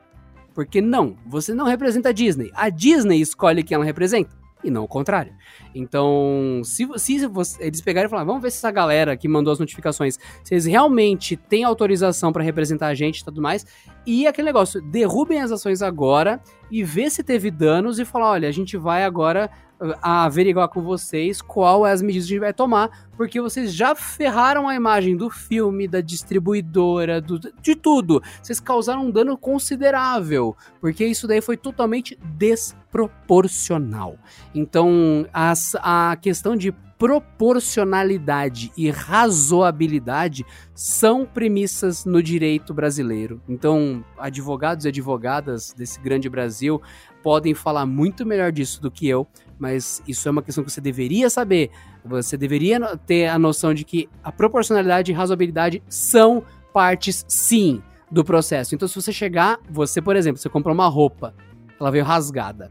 Porque 0.55 0.81
não, 0.81 1.17
você 1.27 1.55
não 1.55 1.65
representa 1.65 2.11
a 2.11 2.13
Disney. 2.13 2.51
A 2.55 2.69
Disney 2.69 3.21
escolhe 3.21 3.63
quem 3.63 3.75
ela 3.75 3.85
representa 3.85 4.41
e 4.63 4.71
não 4.71 4.85
o 4.85 4.89
contrário. 4.89 5.33
Então, 5.75 6.61
se, 6.65 6.87
se 6.97 7.27
você, 7.27 7.63
eles 7.65 7.81
pegarem 7.81 8.07
e 8.07 8.11
falar, 8.11 8.25
vamos 8.25 8.43
ver 8.43 8.51
se 8.51 8.59
essa 8.59 8.71
galera 8.71 9.17
que 9.17 9.29
mandou 9.29 9.53
as 9.53 9.59
notificações, 9.59 10.19
se 10.45 10.55
eles 10.55 10.67
realmente 10.67 11.37
têm 11.37 11.65
autorização 11.65 12.33
para 12.33 12.43
representar 12.43 12.89
a 12.89 12.95
gente 12.95 13.21
e 13.21 13.25
tudo 13.25 13.41
mais, 13.41 13.65
e 14.07 14.27
aquele 14.27 14.47
negócio, 14.47 14.81
derrubem 14.81 15.41
as 15.41 15.51
ações 15.51 15.83
agora 15.83 16.41
e 16.71 16.83
vê 16.85 17.09
se 17.11 17.23
teve 17.23 17.51
danos 17.51 17.99
e 17.99 18.05
falar, 18.05 18.31
olha, 18.31 18.49
a 18.49 18.53
gente 18.53 18.77
vai 18.77 19.05
agora 19.05 19.51
a 20.03 20.24
averiguar 20.24 20.68
com 20.68 20.83
vocês 20.83 21.41
qual 21.41 21.87
é 21.87 21.93
as 21.93 22.03
medidas 22.03 22.26
que 22.26 22.33
a 22.33 22.37
gente 22.37 22.45
vai 22.45 22.53
tomar, 22.53 23.09
porque 23.16 23.41
vocês 23.41 23.72
já 23.72 23.95
ferraram 23.95 24.68
a 24.68 24.74
imagem 24.74 25.16
do 25.16 25.31
filme, 25.31 25.89
da 25.89 26.01
distribuidora, 26.01 27.20
do, 27.20 27.39
de 27.39 27.74
tudo. 27.74 28.22
Vocês 28.43 28.61
causaram 28.61 29.07
um 29.07 29.11
dano 29.11 29.37
considerável, 29.37 30.57
porque 30.81 31.05
isso 31.05 31.26
daí 31.26 31.41
foi 31.41 31.57
totalmente 31.57 32.18
desproporcional. 32.37 34.16
Então, 34.55 35.26
as, 35.33 35.74
a 35.76 36.16
questão 36.20 36.57
de 36.57 36.72
proporcionalidade 37.01 38.70
e 38.76 38.91
razoabilidade 38.91 40.45
são 40.74 41.24
premissas 41.24 42.05
no 42.05 42.22
direito 42.22 42.74
brasileiro. 42.74 43.41
Então, 43.49 44.05
advogados 44.18 44.85
e 44.85 44.89
advogadas 44.89 45.72
desse 45.72 45.99
grande 45.99 46.28
Brasil 46.28 46.83
podem 47.23 47.55
falar 47.55 47.87
muito 47.87 48.25
melhor 48.27 48.53
disso 48.53 48.81
do 48.81 48.91
que 48.91 49.09
eu, 49.09 49.27
mas 49.59 50.03
isso 50.09 50.27
é 50.27 50.31
uma 50.31 50.43
questão 50.43 50.64
que 50.64 50.71
você 50.71 50.81
deveria 50.81 51.29
saber. 51.29 51.71
Você 52.05 52.37
deveria 52.37 52.97
ter 52.99 53.27
a 53.29 53.39
noção 53.39 53.75
de 53.75 53.85
que 53.85 54.09
a 54.23 54.33
proporcionalidade 54.33 55.12
e 55.12 55.14
razoabilidade 55.14 55.83
são 55.89 56.43
partes, 56.73 57.25
sim, 57.29 57.83
do 58.11 58.25
processo. 58.25 58.75
Então, 58.75 58.89
se 58.89 58.95
você 58.95 59.12
chegar, 59.12 59.59
você, 59.71 60.01
por 60.01 60.16
exemplo, 60.16 60.41
você 60.41 60.49
comprou 60.49 60.75
uma 60.75 60.89
roupa, 60.89 61.35
ela 61.79 61.91
veio 61.91 62.05
rasgada. 62.05 62.71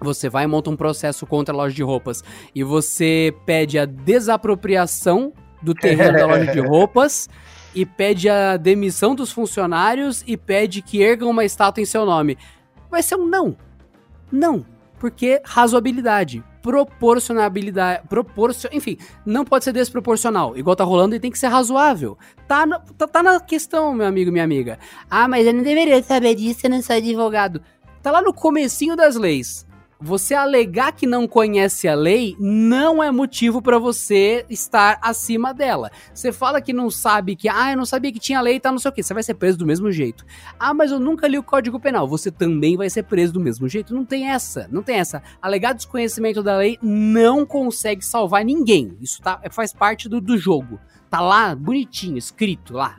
Você 0.00 0.28
vai 0.28 0.44
e 0.44 0.46
monta 0.46 0.68
um 0.68 0.76
processo 0.76 1.26
contra 1.26 1.54
a 1.54 1.56
loja 1.56 1.74
de 1.74 1.82
roupas 1.82 2.22
e 2.54 2.62
você 2.62 3.34
pede 3.46 3.78
a 3.78 3.86
desapropriação 3.86 5.32
do 5.62 5.74
terreno 5.74 6.18
da 6.18 6.26
loja 6.26 6.52
de 6.52 6.60
roupas 6.66 7.28
e 7.74 7.86
pede 7.86 8.28
a 8.28 8.56
demissão 8.56 9.14
dos 9.14 9.32
funcionários 9.32 10.22
e 10.26 10.36
pede 10.36 10.82
que 10.82 11.00
ergam 11.02 11.30
uma 11.30 11.44
estátua 11.44 11.82
em 11.82 11.86
seu 11.86 12.04
nome. 12.04 12.36
Vai 12.90 13.02
ser 13.02 13.16
um 13.16 13.26
não. 13.26 13.56
Não 14.30 14.64
porque 14.98 15.40
razoabilidade, 15.44 16.42
proporcionabilidade, 16.62 18.06
proporcion, 18.08 18.70
enfim, 18.72 18.96
não 19.24 19.44
pode 19.44 19.64
ser 19.64 19.72
desproporcional, 19.72 20.56
igual 20.56 20.74
tá 20.74 20.84
rolando 20.84 21.14
e 21.14 21.20
tem 21.20 21.30
que 21.30 21.38
ser 21.38 21.48
razoável. 21.48 22.16
Tá 22.48 22.66
na, 22.66 22.80
tá, 22.80 23.06
tá 23.06 23.22
na 23.22 23.40
questão, 23.40 23.92
meu 23.94 24.06
amigo, 24.06 24.32
minha 24.32 24.44
amiga. 24.44 24.78
Ah, 25.10 25.28
mas 25.28 25.46
eu 25.46 25.54
não 25.54 25.62
deveria 25.62 26.02
saber 26.02 26.34
disso, 26.34 26.60
eu 26.64 26.70
não 26.70 26.82
sou 26.82 26.96
advogado. 26.96 27.60
Tá 28.02 28.10
lá 28.10 28.22
no 28.22 28.32
comecinho 28.32 28.96
das 28.96 29.16
leis 29.16 29.65
você 30.00 30.34
alegar 30.34 30.92
que 30.92 31.06
não 31.06 31.26
conhece 31.26 31.88
a 31.88 31.94
lei 31.94 32.36
não 32.38 33.02
é 33.02 33.10
motivo 33.10 33.62
para 33.62 33.78
você 33.78 34.44
estar 34.50 34.98
acima 35.00 35.54
dela. 35.54 35.90
Você 36.12 36.32
fala 36.32 36.60
que 36.60 36.72
não 36.72 36.90
sabe 36.90 37.34
que, 37.34 37.48
ah, 37.48 37.72
eu 37.72 37.76
não 37.76 37.86
sabia 37.86 38.12
que 38.12 38.18
tinha 38.18 38.40
lei 38.40 38.56
e 38.56 38.60
tá 38.60 38.70
não 38.70 38.78
sei 38.78 38.90
o 38.90 38.94
que, 38.94 39.02
você 39.02 39.14
vai 39.14 39.22
ser 39.22 39.34
preso 39.34 39.58
do 39.58 39.66
mesmo 39.66 39.90
jeito. 39.90 40.24
Ah, 40.58 40.74
mas 40.74 40.90
eu 40.90 41.00
nunca 41.00 41.26
li 41.26 41.38
o 41.38 41.42
Código 41.42 41.80
Penal, 41.80 42.06
você 42.06 42.30
também 42.30 42.76
vai 42.76 42.90
ser 42.90 43.04
preso 43.04 43.32
do 43.32 43.40
mesmo 43.40 43.68
jeito. 43.68 43.94
Não 43.94 44.04
tem 44.04 44.28
essa, 44.28 44.68
não 44.70 44.82
tem 44.82 44.96
essa. 44.96 45.22
Alegar 45.40 45.72
desconhecimento 45.72 46.42
da 46.42 46.56
lei 46.58 46.78
não 46.82 47.46
consegue 47.46 48.04
salvar 48.04 48.44
ninguém. 48.44 48.96
Isso 49.00 49.22
tá, 49.22 49.40
faz 49.50 49.72
parte 49.72 50.08
do, 50.08 50.20
do 50.20 50.36
jogo. 50.36 50.78
Tá 51.08 51.20
lá, 51.20 51.54
bonitinho, 51.54 52.18
escrito 52.18 52.74
lá, 52.74 52.98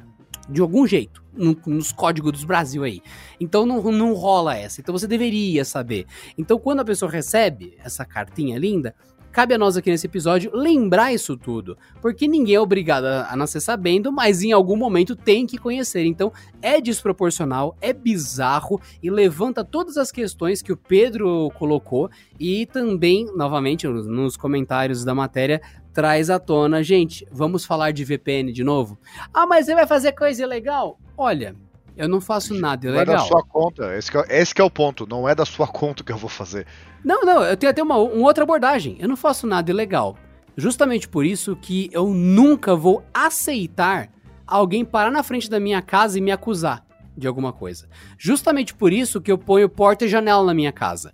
de 0.50 0.62
algum 0.62 0.88
jeito 0.88 1.24
no, 1.34 1.58
nos 1.66 1.92
códigos 1.92 2.32
dos 2.32 2.44
Brasil 2.44 2.84
aí. 2.84 3.02
Então 3.40 3.66
não, 3.66 3.82
não 3.92 4.14
rola 4.14 4.56
essa. 4.56 4.82
Então 4.82 4.98
você 4.98 5.08
deveria 5.08 5.64
saber. 5.64 6.06
Então 6.38 6.58
quando 6.60 6.80
a 6.80 6.86
pessoa 6.86 7.12
recebe 7.12 7.76
essa 7.84 8.06
cartinha 8.06 8.58
linda, 8.58 8.96
cabe 9.38 9.54
a 9.54 9.58
nós 9.58 9.78
aqui 9.78 9.92
nesse 9.92 10.08
episódio 10.08 10.50
lembrar 10.52 11.14
isso 11.14 11.38
tudo, 11.38 11.78
porque 12.02 12.28
ninguém 12.28 12.56
é 12.56 12.60
obrigado 12.60 13.06
a, 13.06 13.32
a 13.32 13.36
nascer 13.36 13.62
sabendo, 13.62 14.12
mas 14.12 14.42
em 14.42 14.52
algum 14.52 14.76
momento 14.76 15.16
tem 15.16 15.46
que 15.46 15.60
conhecer. 15.60 16.06
Então 16.06 16.34
é 16.60 16.82
desproporcional, 16.82 17.78
é 17.80 17.94
bizarro 17.94 18.82
e 19.02 19.12
levanta 19.12 19.64
todas 19.64 19.96
as 19.96 20.12
questões 20.12 20.64
que 20.64 20.74
o 20.74 20.78
Pedro 20.78 21.52
colocou 21.52 22.10
e 22.40 22.66
também, 22.66 23.26
novamente, 23.36 23.88
nos 23.88 24.36
comentários 24.36 25.06
da 25.06 25.14
matéria, 25.14 25.62
traz 25.98 26.30
à 26.30 26.38
tona, 26.38 26.84
gente, 26.84 27.28
vamos 27.32 27.66
falar 27.66 27.90
de 27.90 28.06
VPN 28.06 28.54
de 28.54 28.64
novo? 28.64 29.00
Ah, 29.34 29.48
mas 29.48 29.68
ele 29.68 29.78
vai 29.78 29.88
fazer 29.88 30.12
coisa 30.12 30.44
ilegal? 30.44 31.00
Olha, 31.18 31.56
eu 31.96 32.08
não 32.08 32.22
faço 32.22 32.54
nada 32.54 32.86
ilegal. 32.86 33.06
Não 33.08 33.14
é 33.14 33.18
da 33.18 33.26
sua 33.26 33.44
conta, 33.44 33.98
esse 33.98 34.16
é, 34.16 34.40
esse 34.40 34.54
é 34.62 34.64
o 34.64 34.70
ponto, 34.70 35.08
não 35.08 35.28
é 35.28 35.34
da 35.34 35.44
sua 35.44 35.66
conta 35.74 36.04
que 36.04 36.12
eu 36.12 36.18
vou 36.18 36.30
fazer. 36.30 36.68
Não, 37.04 37.22
não, 37.22 37.44
eu 37.44 37.58
tenho 37.58 37.72
até 37.72 37.82
uma, 37.82 37.98
uma 37.98 38.28
outra 38.28 38.44
abordagem. 38.44 38.96
Eu 39.00 39.10
não 39.10 39.18
faço 39.18 39.48
nada 39.48 39.72
ilegal. 39.72 40.16
Justamente 40.56 41.10
por 41.10 41.26
isso 41.26 41.56
que 41.56 41.90
eu 41.92 42.14
nunca 42.14 42.76
vou 42.76 43.04
aceitar 43.12 44.12
alguém 44.46 44.86
parar 44.86 45.10
na 45.10 45.24
frente 45.24 45.50
da 45.50 45.60
minha 45.60 45.82
casa 45.82 46.20
e 46.20 46.22
me 46.22 46.30
acusar 46.30 46.86
de 47.18 47.26
alguma 47.26 47.52
coisa. 47.52 47.90
Justamente 48.20 48.76
por 48.76 48.94
isso 48.94 49.20
que 49.20 49.32
eu 49.32 49.38
ponho 49.40 49.68
porta 49.68 50.06
e 50.06 50.08
janela 50.08 50.46
na 50.46 50.54
minha 50.54 50.72
casa. 50.72 51.12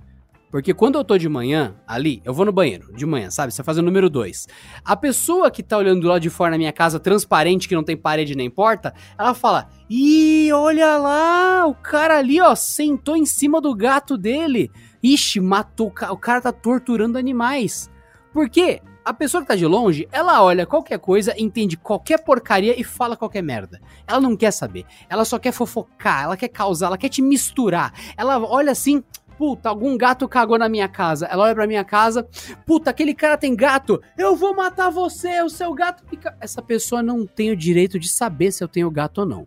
Porque 0.53 0.71
quando 0.71 0.99
eu 0.99 1.03
tô 1.03 1.17
de 1.17 1.27
manhã, 1.27 1.73
ali, 1.87 2.21
eu 2.23 2.31
vou 2.31 2.45
no 2.45 2.51
banheiro, 2.51 2.93
de 2.93 3.07
manhã, 3.07 3.31
sabe? 3.31 3.51
Você 3.51 3.63
faz 3.63 3.79
o 3.79 3.81
número 3.81 4.07
2. 4.07 4.47
A 4.85 4.95
pessoa 4.95 5.49
que 5.49 5.63
tá 5.63 5.75
olhando 5.75 6.01
do 6.01 6.07
lado 6.07 6.21
de 6.21 6.29
fora 6.29 6.51
na 6.51 6.59
minha 6.59 6.71
casa, 6.71 6.99
transparente, 6.99 7.67
que 7.67 7.73
não 7.73 7.83
tem 7.83 7.97
parede 7.97 8.35
nem 8.35 8.51
porta, 8.51 8.93
ela 9.17 9.33
fala: 9.33 9.67
Ih, 9.89 10.51
olha 10.51 10.95
lá, 10.95 11.65
o 11.65 11.73
cara 11.73 12.19
ali, 12.19 12.39
ó, 12.39 12.53
sentou 12.53 13.17
em 13.17 13.25
cima 13.25 13.59
do 13.59 13.73
gato 13.73 14.15
dele. 14.15 14.69
Ixi, 15.01 15.39
matou, 15.39 15.91
o 16.11 16.17
cara 16.17 16.39
tá 16.39 16.51
torturando 16.51 17.17
animais. 17.17 17.89
Por 18.31 18.47
quê? 18.47 18.79
A 19.03 19.13
pessoa 19.13 19.41
que 19.41 19.47
tá 19.49 19.55
de 19.55 19.65
longe, 19.65 20.07
ela 20.13 20.41
olha 20.41 20.65
qualquer 20.65 20.97
coisa, 20.97 21.33
entende 21.37 21.75
qualquer 21.75 22.23
porcaria 22.23 22.79
e 22.79 22.85
fala 22.85 23.17
qualquer 23.17 23.41
merda. 23.41 23.81
Ela 24.07 24.21
não 24.21 24.37
quer 24.37 24.51
saber. 24.51 24.85
Ela 25.09 25.25
só 25.25 25.37
quer 25.37 25.51
fofocar, 25.51 26.23
ela 26.23 26.37
quer 26.37 26.47
causar, 26.47 26.87
ela 26.87 26.97
quer 26.97 27.09
te 27.09 27.21
misturar. 27.21 27.91
Ela 28.15 28.39
olha 28.39 28.71
assim, 28.71 29.03
Puta, 29.43 29.67
algum 29.67 29.97
gato 29.97 30.25
cagou 30.25 30.57
na 30.57 30.69
minha 30.69 30.87
casa. 30.87 31.25
Ela 31.25 31.43
olha 31.43 31.53
pra 31.53 31.67
minha 31.67 31.83
casa. 31.83 32.25
Puta, 32.65 32.91
aquele 32.91 33.13
cara 33.13 33.37
tem 33.37 33.53
gato. 33.53 34.01
Eu 34.17 34.37
vou 34.37 34.55
matar 34.55 34.89
você, 34.89 35.41
o 35.41 35.49
seu 35.49 35.73
gato 35.73 36.01
fica. 36.09 36.33
Essa 36.39 36.61
pessoa 36.61 37.03
não 37.03 37.25
tem 37.25 37.51
o 37.51 37.57
direito 37.57 37.99
de 37.99 38.07
saber 38.07 38.53
se 38.53 38.63
eu 38.63 38.69
tenho 38.69 38.89
gato 38.89 39.17
ou 39.17 39.25
não. 39.25 39.45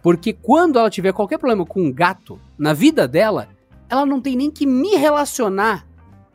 Porque 0.00 0.32
quando 0.32 0.78
ela 0.78 0.88
tiver 0.88 1.12
qualquer 1.12 1.38
problema 1.38 1.66
com 1.66 1.82
um 1.82 1.92
gato 1.92 2.38
na 2.56 2.72
vida 2.72 3.08
dela, 3.08 3.48
ela 3.90 4.06
não 4.06 4.20
tem 4.20 4.36
nem 4.36 4.48
que 4.48 4.64
me 4.64 4.94
relacionar 4.94 5.88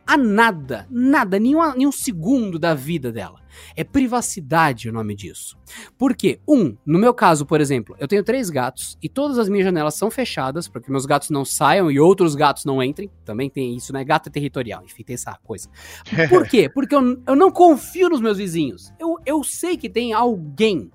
a 0.08 0.16
nada, 0.16 0.88
nada, 0.90 1.38
nenhum, 1.38 1.60
nenhum 1.76 1.92
segundo 1.92 2.58
da 2.58 2.74
vida 2.74 3.12
dela. 3.12 3.42
É 3.76 3.84
privacidade 3.84 4.88
o 4.88 4.94
nome 4.94 5.14
disso. 5.14 5.58
Porque, 5.98 6.40
um, 6.48 6.78
no 6.86 6.98
meu 6.98 7.14
caso, 7.14 7.46
por 7.46 7.60
exemplo, 7.60 7.94
eu 8.00 8.08
tenho 8.08 8.24
três 8.24 8.50
gatos 8.50 8.98
e 9.04 9.10
todas 9.10 9.38
as 9.38 9.50
minhas 9.50 9.66
janelas 9.66 9.96
são 9.96 10.10
fechadas 10.10 10.70
para 10.70 10.82
que 10.82 10.90
meus 10.90 11.06
gatos 11.06 11.30
não 11.30 11.44
saiam 11.44 11.92
e 11.92 12.00
outros 12.00 12.36
gatos 12.36 12.64
não 12.64 12.82
entrem. 12.82 13.12
Também 13.26 13.50
tem 13.50 13.76
isso, 13.76 13.92
né? 13.92 14.04
Gato 14.06 14.30
é 14.30 14.32
territorial, 14.32 14.84
enfim, 14.86 15.04
tem 15.04 15.16
essa 15.16 15.38
coisa. 15.44 15.68
Por 16.30 16.48
quê? 16.48 16.70
Porque 16.70 16.96
eu, 16.96 17.22
eu 17.28 17.36
não 17.36 17.52
confio 17.52 18.08
nos 18.08 18.22
meus 18.22 18.38
vizinhos. 18.38 18.94
Eu, 18.98 19.18
eu 19.26 19.44
sei 19.44 19.76
que 19.76 19.90
tem 19.90 20.14
alguém 20.14 20.90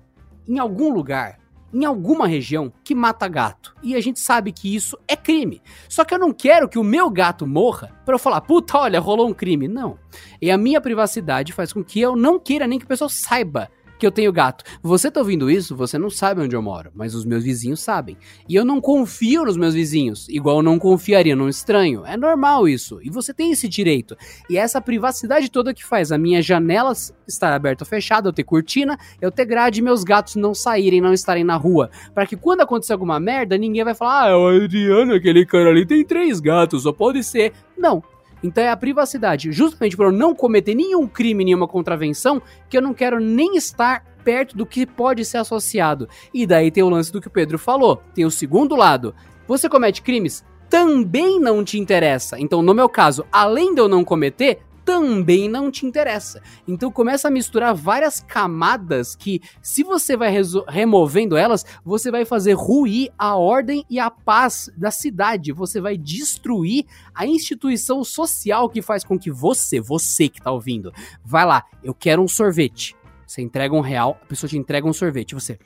em 0.47 0.57
algum 0.57 0.91
lugar 0.91 1.42
em 1.73 1.85
alguma 1.85 2.27
região 2.27 2.71
que 2.83 2.93
mata 2.93 3.27
gato. 3.27 3.75
E 3.81 3.95
a 3.95 4.01
gente 4.01 4.19
sabe 4.19 4.51
que 4.51 4.73
isso 4.75 4.97
é 5.07 5.15
crime. 5.15 5.61
Só 5.89 6.05
que 6.05 6.13
eu 6.13 6.19
não 6.19 6.31
quero 6.31 6.69
que 6.69 6.77
o 6.77 6.83
meu 6.83 7.09
gato 7.09 7.47
morra 7.47 7.91
para 8.05 8.15
eu 8.15 8.19
falar, 8.19 8.41
puta, 8.41 8.77
olha, 8.77 8.99
rolou 8.99 9.27
um 9.27 9.33
crime. 9.33 9.67
Não. 9.67 9.97
E 10.41 10.51
a 10.51 10.57
minha 10.57 10.79
privacidade 10.79 11.53
faz 11.53 11.73
com 11.73 11.83
que 11.83 11.99
eu 11.99 12.15
não 12.15 12.39
queira 12.39 12.67
nem 12.67 12.77
que 12.77 12.85
a 12.85 12.87
pessoa 12.87 13.09
saiba 13.09 13.69
que 14.03 14.07
eu 14.07 14.11
tenho 14.11 14.33
gato. 14.33 14.65
Você 14.81 15.09
tá 15.09 15.21
ouvindo 15.21 15.49
isso? 15.49 15.77
Você 15.77 15.97
não 15.97 16.09
sabe 16.09 16.41
onde 16.41 16.53
eu 16.53 16.61
moro, 16.61 16.91
mas 16.93 17.15
os 17.15 17.23
meus 17.23 17.41
vizinhos 17.41 17.79
sabem. 17.79 18.17
E 18.49 18.53
eu 18.53 18.65
não 18.65 18.81
confio 18.81 19.45
nos 19.45 19.55
meus 19.55 19.73
vizinhos, 19.73 20.27
igual 20.27 20.57
eu 20.57 20.61
não 20.61 20.77
confiaria 20.77 21.37
num 21.37 21.47
estranho. 21.47 22.05
É 22.05 22.17
normal 22.17 22.67
isso. 22.67 22.99
E 23.01 23.09
você 23.09 23.33
tem 23.33 23.53
esse 23.53 23.65
direito. 23.69 24.17
E 24.49 24.57
é 24.57 24.59
essa 24.59 24.81
privacidade 24.81 25.49
toda 25.49 25.73
que 25.73 25.85
faz 25.85 26.11
a 26.11 26.17
minha 26.17 26.41
janela 26.41 26.91
estar 27.25 27.53
aberta 27.53 27.85
ou 27.85 27.87
fechada, 27.87 28.27
eu 28.27 28.33
ter 28.33 28.43
cortina, 28.43 28.97
eu 29.21 29.31
ter 29.31 29.45
grade 29.45 29.79
e 29.79 29.83
meus 29.83 30.03
gatos 30.03 30.35
não 30.35 30.53
saírem, 30.53 30.99
não 30.99 31.13
estarem 31.13 31.45
na 31.45 31.55
rua. 31.55 31.89
para 32.13 32.27
que 32.27 32.35
quando 32.35 32.59
acontecer 32.59 32.91
alguma 32.91 33.21
merda, 33.21 33.57
ninguém 33.57 33.85
vai 33.85 33.95
falar: 33.95 34.31
ah, 34.31 34.37
o 34.37 34.47
Adriano, 34.47 35.13
aquele 35.13 35.45
cara 35.45 35.69
ali 35.69 35.85
tem 35.85 36.03
três 36.03 36.41
gatos, 36.41 36.83
só 36.83 36.91
pode 36.91 37.23
ser. 37.23 37.53
Não, 37.77 38.03
então 38.43 38.63
é 38.63 38.69
a 38.69 38.77
privacidade, 38.77 39.51
justamente 39.51 39.95
por 39.95 40.07
eu 40.07 40.11
não 40.11 40.35
cometer 40.35 40.75
nenhum 40.75 41.07
crime, 41.07 41.45
nenhuma 41.45 41.67
contravenção, 41.67 42.41
que 42.69 42.77
eu 42.77 42.81
não 42.81 42.93
quero 42.93 43.19
nem 43.19 43.55
estar 43.55 44.03
perto 44.23 44.55
do 44.55 44.65
que 44.65 44.85
pode 44.85 45.23
ser 45.25 45.37
associado. 45.37 46.07
E 46.33 46.45
daí 46.45 46.69
tem 46.69 46.83
o 46.83 46.89
lance 46.89 47.11
do 47.11 47.21
que 47.21 47.27
o 47.27 47.31
Pedro 47.31 47.57
falou. 47.57 48.01
Tem 48.13 48.25
o 48.25 48.31
segundo 48.31 48.75
lado. 48.75 49.13
Você 49.47 49.69
comete 49.69 50.01
crimes? 50.01 50.43
Também 50.69 51.39
não 51.39 51.63
te 51.63 51.79
interessa. 51.79 52.39
Então, 52.39 52.61
no 52.61 52.73
meu 52.73 52.89
caso, 52.89 53.25
além 53.31 53.73
de 53.73 53.81
eu 53.81 53.87
não 53.87 54.03
cometer, 54.03 54.59
também 54.85 55.49
não 55.49 55.71
te 55.71 55.85
interessa. 55.85 56.41
Então 56.67 56.91
começa 56.91 57.27
a 57.27 57.31
misturar 57.31 57.73
várias 57.73 58.19
camadas 58.19 59.15
que, 59.15 59.41
se 59.61 59.83
você 59.83 60.15
vai 60.15 60.33
removendo 60.67 61.37
elas, 61.37 61.65
você 61.83 62.11
vai 62.11 62.25
fazer 62.25 62.53
ruir 62.53 63.11
a 63.17 63.35
ordem 63.35 63.85
e 63.89 63.99
a 63.99 64.09
paz 64.09 64.69
da 64.77 64.91
cidade. 64.91 65.51
Você 65.51 65.79
vai 65.79 65.97
destruir 65.97 66.85
a 67.13 67.25
instituição 67.25 68.03
social 68.03 68.69
que 68.69 68.81
faz 68.81 69.03
com 69.03 69.17
que 69.17 69.31
você, 69.31 69.79
você 69.79 70.29
que 70.29 70.41
tá 70.41 70.51
ouvindo, 70.51 70.93
vai 71.23 71.45
lá, 71.45 71.63
eu 71.83 71.93
quero 71.93 72.21
um 72.21 72.27
sorvete. 72.27 72.95
Você 73.25 73.41
entrega 73.41 73.73
um 73.73 73.81
real, 73.81 74.19
a 74.21 74.25
pessoa 74.25 74.49
te 74.49 74.57
entrega 74.57 74.87
um 74.87 74.93
sorvete, 74.93 75.33
você 75.33 75.57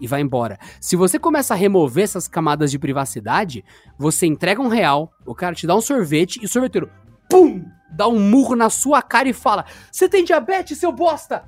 e 0.00 0.06
vai 0.06 0.20
embora. 0.20 0.58
Se 0.80 0.96
você 0.96 1.18
começa 1.18 1.52
a 1.52 1.56
remover 1.56 2.04
essas 2.04 2.26
camadas 2.26 2.70
de 2.70 2.78
privacidade, 2.78 3.62
você 3.98 4.26
entrega 4.26 4.60
um 4.62 4.68
real, 4.68 5.12
o 5.26 5.34
cara 5.34 5.54
te 5.54 5.66
dá 5.66 5.76
um 5.76 5.80
sorvete 5.80 6.40
e 6.42 6.46
o 6.46 6.48
sorveteiro, 6.48 6.90
pum, 7.28 7.62
dá 7.90 8.08
um 8.08 8.18
murro 8.18 8.54
na 8.54 8.70
sua 8.70 9.02
cara 9.02 9.28
e 9.28 9.32
fala: 9.32 9.64
Você 9.90 10.08
tem 10.08 10.24
diabetes, 10.24 10.78
seu 10.78 10.92
bosta? 10.92 11.44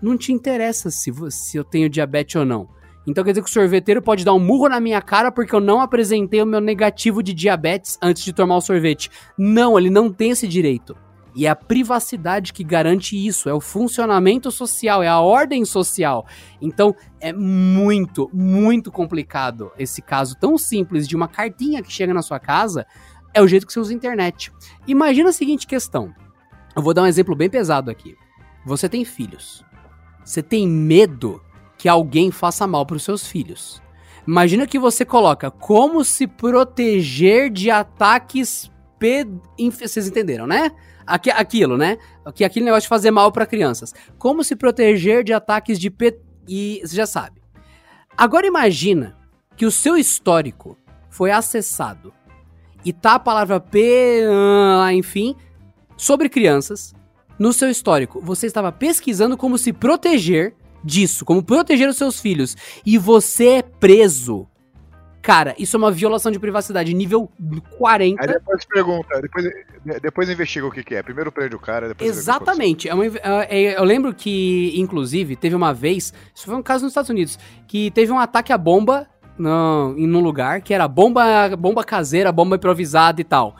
Não 0.00 0.16
te 0.16 0.32
interessa 0.32 0.90
se, 0.90 1.12
se 1.30 1.56
eu 1.56 1.64
tenho 1.64 1.88
diabetes 1.88 2.34
ou 2.36 2.44
não. 2.44 2.68
Então 3.06 3.24
quer 3.24 3.32
dizer 3.32 3.42
que 3.42 3.50
o 3.50 3.52
sorveteiro 3.52 4.00
pode 4.00 4.24
dar 4.24 4.32
um 4.32 4.38
murro 4.38 4.68
na 4.68 4.80
minha 4.80 5.02
cara 5.02 5.32
porque 5.32 5.54
eu 5.54 5.60
não 5.60 5.80
apresentei 5.80 6.40
o 6.40 6.46
meu 6.46 6.60
negativo 6.60 7.22
de 7.22 7.32
diabetes 7.32 7.98
antes 8.00 8.22
de 8.24 8.32
tomar 8.32 8.56
o 8.56 8.60
sorvete. 8.60 9.10
Não, 9.36 9.78
ele 9.78 9.90
não 9.90 10.12
tem 10.12 10.30
esse 10.30 10.46
direito. 10.46 10.96
E 11.34 11.46
é 11.46 11.48
a 11.48 11.56
privacidade 11.56 12.52
que 12.52 12.62
garante 12.62 13.16
isso, 13.16 13.48
é 13.48 13.54
o 13.54 13.60
funcionamento 13.60 14.50
social, 14.50 15.02
é 15.02 15.08
a 15.08 15.18
ordem 15.18 15.64
social. 15.64 16.26
Então 16.60 16.94
é 17.20 17.32
muito, 17.32 18.30
muito 18.34 18.92
complicado 18.92 19.72
esse 19.78 20.02
caso 20.02 20.36
tão 20.38 20.58
simples 20.58 21.08
de 21.08 21.16
uma 21.16 21.26
cartinha 21.26 21.82
que 21.82 21.90
chega 21.90 22.12
na 22.12 22.20
sua 22.20 22.38
casa 22.38 22.86
é 23.34 23.42
o 23.42 23.48
jeito 23.48 23.66
que 23.66 23.72
você 23.72 23.80
usa 23.80 23.92
a 23.92 23.96
internet. 23.96 24.52
Imagina 24.86 25.30
a 25.30 25.32
seguinte 25.32 25.66
questão. 25.66 26.14
Eu 26.74 26.82
vou 26.82 26.94
dar 26.94 27.02
um 27.02 27.06
exemplo 27.06 27.34
bem 27.34 27.50
pesado 27.50 27.90
aqui. 27.90 28.16
Você 28.64 28.88
tem 28.88 29.04
filhos. 29.04 29.64
Você 30.24 30.42
tem 30.42 30.66
medo 30.68 31.42
que 31.76 31.88
alguém 31.88 32.30
faça 32.30 32.66
mal 32.66 32.86
para 32.86 32.96
os 32.96 33.02
seus 33.02 33.26
filhos. 33.26 33.82
Imagina 34.26 34.66
que 34.66 34.78
você 34.78 35.04
coloca 35.04 35.50
como 35.50 36.04
se 36.04 36.26
proteger 36.26 37.50
de 37.50 37.70
ataques 37.70 38.70
ped... 38.98 39.28
Vocês 39.58 40.06
entenderam, 40.06 40.46
né? 40.46 40.70
Aqui, 41.04 41.30
aquilo, 41.30 41.76
né? 41.76 41.98
Aqui, 42.24 42.44
aquele 42.44 42.64
negócio 42.64 42.82
de 42.82 42.88
fazer 42.88 43.10
mal 43.10 43.32
para 43.32 43.44
crianças. 43.44 43.92
Como 44.16 44.44
se 44.44 44.54
proteger 44.54 45.24
de 45.24 45.32
ataques 45.32 45.78
de 45.78 45.90
ped... 45.90 46.18
E 46.46 46.80
você 46.84 46.94
já 46.94 47.06
sabe. 47.06 47.42
Agora 48.16 48.46
imagina 48.46 49.16
que 49.56 49.66
o 49.66 49.70
seu 49.70 49.96
histórico 49.96 50.78
foi 51.10 51.30
acessado 51.30 52.12
e 52.84 52.92
tá 52.92 53.14
a 53.14 53.18
palavra 53.18 53.60
P, 53.60 54.24
enfim, 54.92 55.36
sobre 55.96 56.28
crianças 56.28 56.94
no 57.38 57.52
seu 57.52 57.70
histórico. 57.70 58.20
Você 58.22 58.46
estava 58.46 58.70
pesquisando 58.70 59.36
como 59.36 59.58
se 59.58 59.72
proteger 59.72 60.54
disso, 60.84 61.24
como 61.24 61.42
proteger 61.42 61.88
os 61.88 61.96
seus 61.96 62.20
filhos, 62.20 62.56
e 62.84 62.98
você 62.98 63.48
é 63.48 63.62
preso. 63.62 64.48
Cara, 65.22 65.54
isso 65.56 65.76
é 65.76 65.78
uma 65.78 65.92
violação 65.92 66.32
de 66.32 66.38
privacidade 66.40 66.92
nível 66.92 67.30
40. 67.78 68.20
Aí 68.20 68.26
depois 68.26 68.64
pergunta, 68.64 69.20
depois, 69.20 69.46
depois 70.02 70.28
investiga 70.28 70.66
o 70.66 70.70
que, 70.70 70.82
que 70.82 70.96
é. 70.96 71.02
Primeiro 71.02 71.30
prende 71.30 71.54
o 71.54 71.60
cara, 71.60 71.86
depois. 71.86 72.10
Exatamente. 72.10 72.88
É 72.88 72.94
uma, 72.94 73.06
é, 73.06 73.12
é, 73.48 73.78
eu 73.78 73.84
lembro 73.84 74.12
que, 74.12 74.72
inclusive, 74.74 75.36
teve 75.36 75.54
uma 75.54 75.72
vez, 75.72 76.12
isso 76.34 76.44
foi 76.44 76.56
um 76.56 76.62
caso 76.62 76.82
nos 76.82 76.90
Estados 76.90 77.08
Unidos, 77.08 77.38
que 77.68 77.92
teve 77.92 78.10
um 78.10 78.18
ataque 78.18 78.52
à 78.52 78.58
bomba 78.58 79.06
em 79.96 80.14
um 80.14 80.20
lugar 80.20 80.60
que 80.60 80.74
era 80.74 80.86
bomba, 80.86 81.56
bomba 81.56 81.84
caseira, 81.84 82.32
bomba 82.32 82.56
improvisada 82.56 83.20
e 83.20 83.24
tal. 83.24 83.56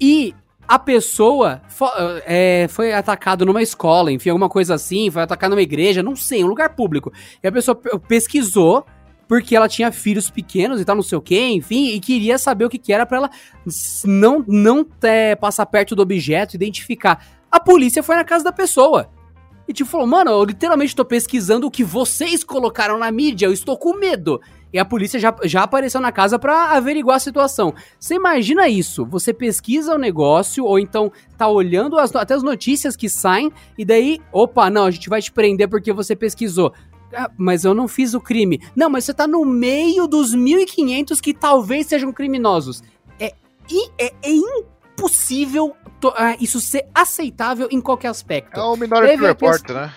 E 0.00 0.34
a 0.66 0.78
pessoa 0.78 1.60
foi, 1.68 1.88
é, 2.26 2.66
foi 2.68 2.92
atacado 2.92 3.44
numa 3.44 3.62
escola, 3.62 4.10
enfim, 4.10 4.30
alguma 4.30 4.48
coisa 4.48 4.74
assim, 4.74 5.10
foi 5.10 5.22
atacado 5.22 5.50
numa 5.50 5.62
igreja, 5.62 6.02
não 6.02 6.16
sei, 6.16 6.42
um 6.42 6.48
lugar 6.48 6.70
público. 6.70 7.12
E 7.42 7.46
a 7.46 7.52
pessoa 7.52 7.74
pesquisou 8.08 8.84
porque 9.28 9.56
ela 9.56 9.68
tinha 9.68 9.90
filhos 9.90 10.30
pequenos 10.30 10.80
e 10.80 10.84
tal, 10.84 10.96
não 10.96 11.02
sei 11.02 11.16
o 11.16 11.20
que, 11.20 11.38
enfim, 11.48 11.88
e 11.88 12.00
queria 12.00 12.38
saber 12.38 12.64
o 12.64 12.68
que, 12.68 12.78
que 12.78 12.92
era 12.92 13.06
para 13.06 13.18
ela 13.18 13.30
não 14.04 14.44
não 14.46 14.86
é, 15.02 15.34
passar 15.34 15.66
perto 15.66 15.94
do 15.94 16.02
objeto, 16.02 16.54
identificar. 16.54 17.24
A 17.50 17.60
polícia 17.60 18.02
foi 18.02 18.16
na 18.16 18.24
casa 18.24 18.44
da 18.44 18.52
pessoa. 18.52 19.08
E 19.66 19.72
tipo, 19.72 19.88
falou, 19.88 20.06
mano, 20.06 20.30
eu 20.30 20.44
literalmente 20.44 20.94
tô 20.94 21.04
pesquisando 21.04 21.66
o 21.66 21.70
que 21.70 21.82
vocês 21.82 22.44
colocaram 22.44 22.98
na 22.98 23.10
mídia, 23.10 23.46
eu 23.46 23.52
estou 23.52 23.78
com 23.78 23.96
medo 23.98 24.40
e 24.74 24.78
a 24.78 24.84
polícia 24.84 25.20
já, 25.20 25.32
já 25.44 25.62
apareceu 25.62 26.00
na 26.00 26.10
casa 26.10 26.36
para 26.36 26.72
averiguar 26.72 27.18
a 27.18 27.20
situação. 27.20 27.72
Você 27.96 28.16
imagina 28.16 28.68
isso? 28.68 29.06
Você 29.06 29.32
pesquisa 29.32 29.94
o 29.94 29.98
negócio, 29.98 30.64
ou 30.64 30.80
então 30.80 31.12
tá 31.38 31.46
olhando 31.46 31.96
as, 31.96 32.12
até 32.16 32.34
as 32.34 32.42
notícias 32.42 32.96
que 32.96 33.08
saem, 33.08 33.52
e 33.78 33.84
daí, 33.84 34.20
opa, 34.32 34.68
não, 34.68 34.86
a 34.86 34.90
gente 34.90 35.08
vai 35.08 35.22
te 35.22 35.30
prender 35.30 35.68
porque 35.68 35.92
você 35.92 36.16
pesquisou. 36.16 36.74
Ah, 37.14 37.30
mas 37.38 37.64
eu 37.64 37.72
não 37.72 37.86
fiz 37.86 38.14
o 38.14 38.20
crime. 38.20 38.60
Não, 38.74 38.90
mas 38.90 39.04
você 39.04 39.14
tá 39.14 39.28
no 39.28 39.44
meio 39.44 40.08
dos 40.08 40.34
1.500 40.34 41.20
que 41.20 41.32
talvez 41.32 41.86
sejam 41.86 42.12
criminosos. 42.12 42.82
É, 43.20 43.32
é, 43.96 44.12
é 44.24 44.30
impossível 44.32 45.76
uh, 46.04 46.36
isso 46.40 46.60
ser 46.60 46.84
aceitável 46.92 47.68
em 47.70 47.80
qualquer 47.80 48.08
aspecto. 48.08 48.58
É 48.58 48.62
o 48.64 48.74
Minority 48.74 49.22
Report, 49.22 49.70
né? 49.70 49.92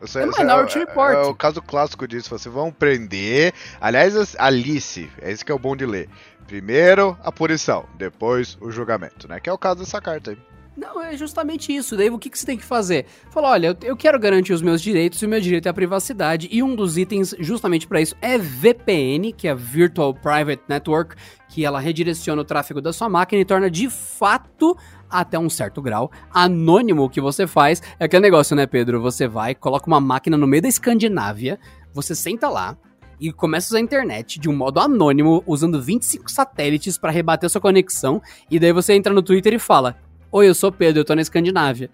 Você, 0.00 0.20
é 0.20 0.26
Minority 0.26 0.78
é, 0.78 0.80
Report. 0.80 1.14
É, 1.14 1.22
é, 1.22 1.26
o 1.26 1.34
caso 1.34 1.60
clássico 1.60 2.08
disso. 2.08 2.30
Vocês 2.30 2.52
vão 2.52 2.72
prender. 2.72 3.52
Aliás, 3.80 4.34
Alice, 4.38 5.10
é 5.20 5.30
isso 5.30 5.44
que 5.44 5.52
é 5.52 5.54
o 5.54 5.58
bom 5.58 5.76
de 5.76 5.84
ler. 5.84 6.08
Primeiro 6.46 7.16
a 7.22 7.30
punição, 7.30 7.86
depois 7.96 8.58
o 8.60 8.70
julgamento, 8.70 9.28
né? 9.28 9.38
Que 9.38 9.48
é 9.48 9.52
o 9.52 9.58
caso 9.58 9.80
dessa 9.80 10.00
carta 10.00 10.32
aí. 10.32 10.38
Não, 10.76 11.02
é 11.02 11.16
justamente 11.16 11.74
isso. 11.74 11.96
Daí 11.96 12.08
o 12.08 12.18
que, 12.18 12.30
que 12.30 12.38
você 12.38 12.46
tem 12.46 12.56
que 12.56 12.64
fazer? 12.64 13.04
Falar, 13.30 13.50
olha, 13.50 13.76
eu 13.82 13.96
quero 13.96 14.18
garantir 14.18 14.52
os 14.52 14.62
meus 14.62 14.80
direitos 14.80 15.20
e 15.20 15.26
o 15.26 15.28
meu 15.28 15.40
direito 15.40 15.66
é 15.66 15.68
a 15.68 15.74
privacidade. 15.74 16.48
E 16.50 16.62
um 16.62 16.74
dos 16.74 16.96
itens 16.96 17.34
justamente 17.38 17.86
para 17.86 18.00
isso 18.00 18.16
é 18.22 18.38
VPN, 18.38 19.32
que 19.32 19.46
é 19.46 19.54
Virtual 19.54 20.14
Private 20.14 20.62
Network, 20.66 21.16
que 21.48 21.64
ela 21.64 21.78
redireciona 21.78 22.40
o 22.40 22.44
tráfego 22.44 22.80
da 22.80 22.92
sua 22.92 23.08
máquina 23.08 23.42
e 23.42 23.44
torna 23.44 23.70
de 23.70 23.90
fato 23.90 24.76
até 25.10 25.38
um 25.38 25.50
certo 25.50 25.82
grau, 25.82 26.10
anônimo 26.32 27.04
o 27.04 27.10
que 27.10 27.20
você 27.20 27.46
faz. 27.46 27.82
É 27.98 28.04
aquele 28.04 28.22
negócio, 28.22 28.54
né, 28.54 28.66
Pedro? 28.66 29.00
Você 29.02 29.26
vai, 29.26 29.54
coloca 29.54 29.86
uma 29.86 30.00
máquina 30.00 30.36
no 30.36 30.46
meio 30.46 30.62
da 30.62 30.68
Escandinávia, 30.68 31.58
você 31.92 32.14
senta 32.14 32.48
lá 32.48 32.76
e 33.20 33.32
começa 33.32 33.66
a 33.66 33.70
usar 33.70 33.78
a 33.78 33.82
internet 33.82 34.40
de 34.40 34.48
um 34.48 34.56
modo 34.56 34.80
anônimo, 34.80 35.42
usando 35.46 35.80
25 35.80 36.30
satélites 36.30 36.96
para 36.96 37.10
rebater 37.10 37.50
sua 37.50 37.60
conexão, 37.60 38.22
e 38.50 38.58
daí 38.58 38.72
você 38.72 38.94
entra 38.94 39.12
no 39.12 39.22
Twitter 39.22 39.52
e 39.52 39.58
fala: 39.58 39.96
Oi, 40.32 40.48
eu 40.48 40.54
sou 40.54 40.70
Pedro, 40.70 41.00
eu 41.00 41.04
tô 41.04 41.14
na 41.14 41.22
Escandinávia. 41.22 41.90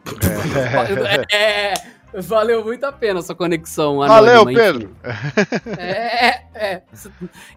É. 1.30 1.34
é, 1.72 1.74
valeu 2.22 2.64
muito 2.64 2.84
a 2.84 2.92
pena 2.92 3.20
essa 3.20 3.34
conexão. 3.34 4.02
Anônima, 4.02 4.14
valeu, 4.14 4.46
Pedro! 4.46 4.96
É, 5.78 6.28
é, 6.28 6.42
é. 6.54 6.82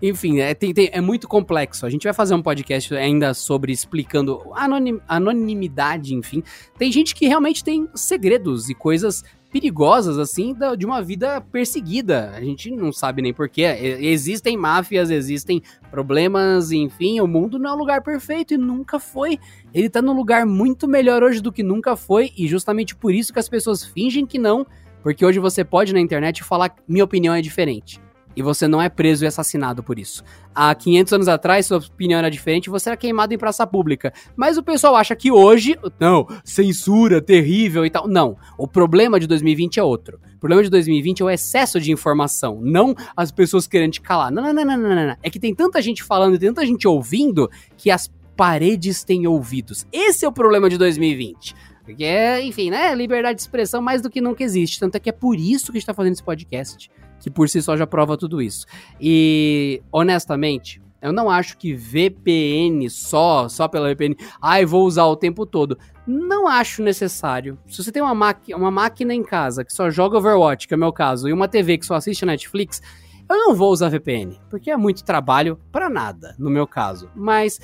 Enfim, 0.01 0.39
é, 0.39 0.53
tem, 0.53 0.73
tem, 0.73 0.89
é 0.91 1.01
muito 1.01 1.27
complexo. 1.27 1.85
A 1.85 1.89
gente 1.89 2.03
vai 2.03 2.13
fazer 2.13 2.35
um 2.35 2.41
podcast 2.41 2.93
ainda 2.95 3.33
sobre 3.33 3.71
explicando 3.71 4.41
anonim, 4.53 4.99
anonimidade, 5.07 6.13
enfim. 6.13 6.43
Tem 6.77 6.91
gente 6.91 7.15
que 7.15 7.27
realmente 7.27 7.63
tem 7.63 7.87
segredos 7.93 8.69
e 8.69 8.75
coisas 8.75 9.23
perigosas, 9.51 10.17
assim, 10.17 10.55
de 10.77 10.85
uma 10.85 11.01
vida 11.01 11.41
perseguida. 11.41 12.31
A 12.35 12.41
gente 12.41 12.69
não 12.71 12.91
sabe 12.91 13.21
nem 13.21 13.33
porquê. 13.33 13.63
Existem 13.63 14.55
máfias, 14.55 15.09
existem 15.09 15.61
problemas, 15.89 16.71
enfim, 16.71 17.19
o 17.19 17.27
mundo 17.27 17.57
não 17.57 17.71
é 17.71 17.73
um 17.73 17.77
lugar 17.77 18.03
perfeito 18.03 18.53
e 18.53 18.57
nunca 18.57 18.99
foi. 18.99 19.39
Ele 19.73 19.89
tá 19.89 20.01
num 20.01 20.13
lugar 20.13 20.45
muito 20.45 20.87
melhor 20.87 21.23
hoje 21.23 21.41
do 21.41 21.51
que 21.51 21.63
nunca 21.63 21.95
foi, 21.95 22.31
e 22.37 22.47
justamente 22.47 22.95
por 22.95 23.13
isso 23.13 23.31
que 23.31 23.39
as 23.39 23.49
pessoas 23.49 23.83
fingem 23.83 24.25
que 24.25 24.39
não, 24.39 24.65
porque 25.03 25.25
hoje 25.25 25.39
você 25.39 25.63
pode 25.63 25.93
na 25.93 25.99
internet 25.99 26.43
falar 26.43 26.75
minha 26.87 27.03
opinião 27.03 27.33
é 27.33 27.41
diferente. 27.41 28.01
E 28.35 28.41
você 28.41 28.67
não 28.67 28.81
é 28.81 28.87
preso 28.87 29.25
e 29.25 29.27
assassinado 29.27 29.83
por 29.83 29.99
isso. 29.99 30.23
Há 30.55 30.73
500 30.73 31.13
anos 31.13 31.27
atrás, 31.27 31.65
sua 31.65 31.79
opinião 31.79 32.19
era 32.19 32.29
diferente, 32.29 32.69
você 32.69 32.89
era 32.89 32.95
queimado 32.95 33.33
em 33.33 33.37
praça 33.37 33.65
pública. 33.65 34.13
Mas 34.35 34.57
o 34.57 34.63
pessoal 34.63 34.95
acha 34.95 35.15
que 35.15 35.31
hoje, 35.31 35.77
não, 35.99 36.25
censura, 36.43 37.21
terrível 37.21 37.85
e 37.85 37.89
tal. 37.89 38.07
Não, 38.07 38.37
o 38.57 38.67
problema 38.67 39.19
de 39.19 39.27
2020 39.27 39.79
é 39.79 39.83
outro. 39.83 40.19
O 40.35 40.39
problema 40.39 40.63
de 40.63 40.69
2020 40.69 41.21
é 41.21 41.25
o 41.25 41.29
excesso 41.29 41.81
de 41.81 41.91
informação, 41.91 42.59
não 42.61 42.95
as 43.17 43.31
pessoas 43.31 43.67
querendo 43.67 43.93
te 43.93 44.01
calar. 44.01 44.31
Não, 44.31 44.41
não, 44.41 44.53
não, 44.53 44.65
não, 44.65 44.77
não, 44.77 45.07
não. 45.07 45.17
É 45.21 45.29
que 45.29 45.39
tem 45.39 45.53
tanta 45.53 45.81
gente 45.81 46.01
falando 46.01 46.35
e 46.35 46.39
tanta 46.39 46.65
gente 46.65 46.87
ouvindo 46.87 47.49
que 47.75 47.91
as 47.91 48.09
paredes 48.39 49.03
têm 49.03 49.27
ouvidos. 49.27 49.85
Esse 49.91 50.23
é 50.23 50.27
o 50.27 50.31
problema 50.31 50.69
de 50.69 50.77
2020. 50.77 51.53
Porque, 51.83 52.05
é, 52.05 52.41
enfim, 52.41 52.69
né? 52.69 52.95
Liberdade 52.95 53.35
de 53.35 53.41
expressão 53.41 53.81
mais 53.81 54.01
do 54.01 54.09
que 54.09 54.21
nunca 54.21 54.41
existe. 54.41 54.79
Tanto 54.79 54.95
é 54.95 54.99
que 54.99 55.09
é 55.09 55.11
por 55.11 55.37
isso 55.37 55.73
que 55.73 55.77
a 55.77 55.79
gente 55.81 55.85
tá 55.85 55.93
fazendo 55.93 56.13
esse 56.13 56.23
podcast. 56.23 56.89
Que 57.19 57.29
por 57.29 57.49
si 57.49 57.61
só 57.61 57.75
já 57.75 57.85
prova 57.85 58.15
tudo 58.15 58.41
isso. 58.41 58.65
E, 58.97 59.83
honestamente, 59.91 60.81
eu 61.01 61.11
não 61.11 61.29
acho 61.29 61.57
que 61.57 61.73
VPN 61.73 62.89
só, 62.89 63.49
só 63.49 63.67
pela 63.67 63.89
VPN, 63.89 64.15
ai, 64.41 64.65
vou 64.65 64.85
usar 64.85 65.03
o 65.03 65.17
tempo 65.17 65.45
todo. 65.45 65.77
Não 66.07 66.47
acho 66.47 66.81
necessário. 66.81 67.59
Se 67.67 67.83
você 67.83 67.91
tem 67.91 68.01
uma, 68.01 68.37
uma 68.55 68.71
máquina 68.71 69.13
em 69.13 69.21
casa 69.21 69.65
que 69.65 69.73
só 69.73 69.89
joga 69.89 70.17
Overwatch, 70.17 70.65
que 70.65 70.73
é 70.73 70.77
o 70.77 70.79
meu 70.79 70.93
caso, 70.93 71.27
e 71.27 71.33
uma 71.33 71.49
TV 71.49 71.77
que 71.77 71.85
só 71.85 71.95
assiste 71.95 72.25
Netflix, 72.25 72.81
eu 73.29 73.37
não 73.37 73.53
vou 73.53 73.69
usar 73.69 73.89
VPN, 73.89 74.39
porque 74.49 74.71
é 74.71 74.77
muito 74.77 75.03
trabalho 75.03 75.59
para 75.73 75.89
nada, 75.89 76.35
no 76.39 76.49
meu 76.49 76.65
caso. 76.65 77.11
Mas 77.13 77.59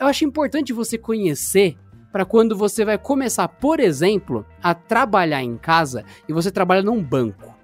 eu 0.00 0.06
acho 0.06 0.24
importante 0.24 0.72
você 0.72 0.96
conhecer 0.96 1.76
para 2.10 2.24
quando 2.24 2.56
você 2.56 2.84
vai 2.84 2.98
começar, 2.98 3.46
por 3.46 3.78
exemplo, 3.78 4.44
a 4.62 4.74
trabalhar 4.74 5.44
em 5.44 5.56
casa 5.56 6.04
e 6.26 6.32
você 6.32 6.50
trabalha 6.50 6.82
num 6.82 7.00
banco 7.02 7.54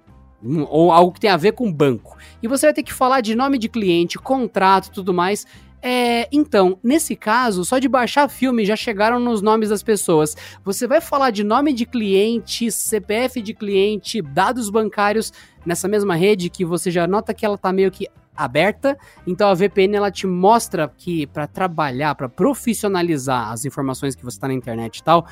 ou 0.68 0.92
algo 0.92 1.12
que 1.12 1.20
tem 1.20 1.30
a 1.30 1.36
ver 1.36 1.52
com 1.52 1.72
banco. 1.72 2.16
E 2.42 2.46
você 2.46 2.66
vai 2.66 2.74
ter 2.74 2.82
que 2.82 2.92
falar 2.92 3.22
de 3.22 3.34
nome 3.34 3.58
de 3.58 3.68
cliente, 3.68 4.18
contrato, 4.18 4.90
tudo 4.90 5.12
mais. 5.12 5.46
É, 5.82 6.28
então, 6.30 6.78
nesse 6.82 7.16
caso, 7.16 7.64
só 7.64 7.78
de 7.78 7.88
baixar 7.88 8.28
filme 8.28 8.64
já 8.64 8.76
chegaram 8.76 9.18
nos 9.18 9.40
nomes 9.40 9.70
das 9.70 9.82
pessoas. 9.82 10.36
Você 10.64 10.86
vai 10.86 11.00
falar 11.00 11.30
de 11.30 11.42
nome 11.42 11.72
de 11.72 11.86
cliente, 11.86 12.70
CPF 12.70 13.40
de 13.40 13.54
cliente, 13.54 14.20
dados 14.20 14.68
bancários 14.68 15.32
nessa 15.64 15.88
mesma 15.88 16.14
rede 16.14 16.50
que 16.50 16.64
você 16.64 16.90
já 16.90 17.06
nota 17.06 17.34
que 17.34 17.46
ela 17.46 17.58
tá 17.58 17.72
meio 17.72 17.90
que 17.90 18.08
aberta. 18.36 18.96
Então 19.26 19.48
a 19.48 19.54
VPN 19.54 19.96
ela 19.96 20.10
te 20.10 20.26
mostra 20.26 20.88
que 20.88 21.26
para 21.26 21.46
trabalhar, 21.46 22.14
para 22.14 22.28
profissionalizar 22.28 23.50
as 23.50 23.64
informações 23.64 24.14
que 24.14 24.24
você 24.24 24.36
está 24.36 24.48
na 24.48 24.54
internet 24.54 24.98
e 24.98 25.02
tal, 25.02 25.26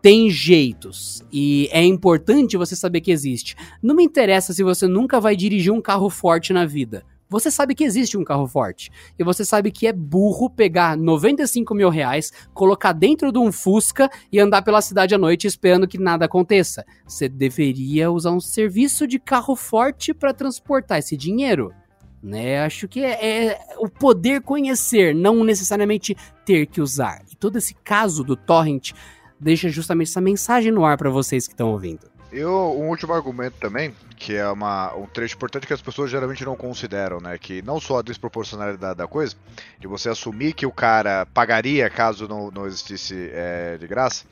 tem 0.00 0.28
jeitos 0.28 1.24
e 1.32 1.66
é 1.72 1.82
importante 1.82 2.58
você 2.58 2.76
saber 2.76 3.00
que 3.00 3.10
existe. 3.10 3.56
Não 3.82 3.94
me 3.94 4.04
interessa 4.04 4.52
se 4.52 4.62
você 4.62 4.86
nunca 4.86 5.18
vai 5.18 5.34
dirigir 5.34 5.72
um 5.72 5.80
carro 5.80 6.10
forte 6.10 6.52
na 6.52 6.66
vida. 6.66 7.04
Você 7.34 7.50
sabe 7.50 7.74
que 7.74 7.84
existe 7.84 8.16
um 8.16 8.22
carro 8.22 8.46
forte. 8.46 8.90
E 9.18 9.24
você 9.24 9.44
sabe 9.44 9.70
que 9.70 9.86
é 9.86 9.92
burro 9.92 10.50
pegar 10.50 10.96
95 10.96 11.74
mil 11.74 11.88
reais, 11.88 12.30
colocar 12.52 12.92
dentro 12.92 13.32
de 13.32 13.38
um 13.38 13.50
Fusca 13.50 14.10
e 14.30 14.38
andar 14.38 14.62
pela 14.62 14.82
cidade 14.82 15.14
à 15.14 15.18
noite 15.18 15.46
esperando 15.46 15.88
que 15.88 15.98
nada 15.98 16.26
aconteça. 16.26 16.84
Você 17.06 17.28
deveria 17.28 18.10
usar 18.10 18.30
um 18.30 18.40
serviço 18.40 19.06
de 19.06 19.18
carro 19.18 19.56
forte 19.56 20.12
para 20.12 20.34
transportar 20.34 20.98
esse 20.98 21.16
dinheiro 21.16 21.72
né? 22.24 22.64
Acho 22.64 22.88
que 22.88 23.04
é, 23.04 23.48
é, 23.48 23.60
o 23.78 23.88
poder 23.88 24.40
conhecer, 24.40 25.14
não 25.14 25.44
necessariamente 25.44 26.16
ter 26.44 26.66
que 26.66 26.80
usar. 26.80 27.22
E 27.30 27.36
todo 27.36 27.58
esse 27.58 27.74
caso 27.74 28.24
do 28.24 28.34
torrent 28.34 28.92
deixa 29.38 29.68
justamente 29.68 30.08
essa 30.08 30.20
mensagem 30.20 30.72
no 30.72 30.84
ar 30.84 30.96
para 30.96 31.10
vocês 31.10 31.46
que 31.46 31.52
estão 31.52 31.70
ouvindo. 31.70 32.13
E 32.34 32.44
um 32.44 32.88
último 32.88 33.12
argumento 33.12 33.58
também, 33.60 33.94
que 34.16 34.34
é 34.34 34.48
uma, 34.48 34.92
um 34.96 35.06
trecho 35.06 35.36
importante 35.36 35.68
que 35.68 35.72
as 35.72 35.80
pessoas 35.80 36.10
geralmente 36.10 36.44
não 36.44 36.56
consideram, 36.56 37.20
né? 37.20 37.38
Que 37.38 37.62
não 37.62 37.78
só 37.78 38.00
a 38.00 38.02
desproporcionalidade 38.02 38.98
da 38.98 39.06
coisa, 39.06 39.36
de 39.78 39.86
você 39.86 40.08
assumir 40.08 40.52
que 40.52 40.66
o 40.66 40.72
cara 40.72 41.26
pagaria 41.26 41.88
caso 41.88 42.26
não, 42.26 42.50
não 42.50 42.66
existisse 42.66 43.30
é, 43.32 43.78
de 43.78 43.86
graça, 43.86 44.24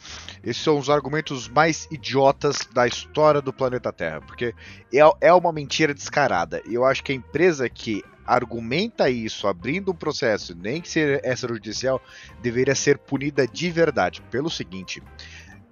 esses 0.42 0.60
são 0.60 0.80
os 0.80 0.90
argumentos 0.90 1.46
mais 1.46 1.86
idiotas 1.92 2.68
da 2.74 2.88
história 2.88 3.40
do 3.40 3.52
planeta 3.52 3.92
Terra, 3.92 4.20
porque 4.20 4.52
é, 4.92 5.28
é 5.28 5.32
uma 5.32 5.52
mentira 5.52 5.94
descarada. 5.94 6.60
E 6.66 6.74
eu 6.74 6.84
acho 6.84 7.04
que 7.04 7.12
a 7.12 7.14
empresa 7.14 7.68
que 7.68 8.02
argumenta 8.26 9.10
isso, 9.10 9.46
abrindo 9.46 9.92
um 9.92 9.94
processo, 9.94 10.56
nem 10.56 10.80
que 10.80 10.88
seja 10.88 11.20
extrajudicial, 11.24 12.00
deveria 12.40 12.74
ser 12.74 12.98
punida 12.98 13.46
de 13.46 13.70
verdade. 13.70 14.22
Pelo 14.30 14.50
seguinte. 14.50 15.00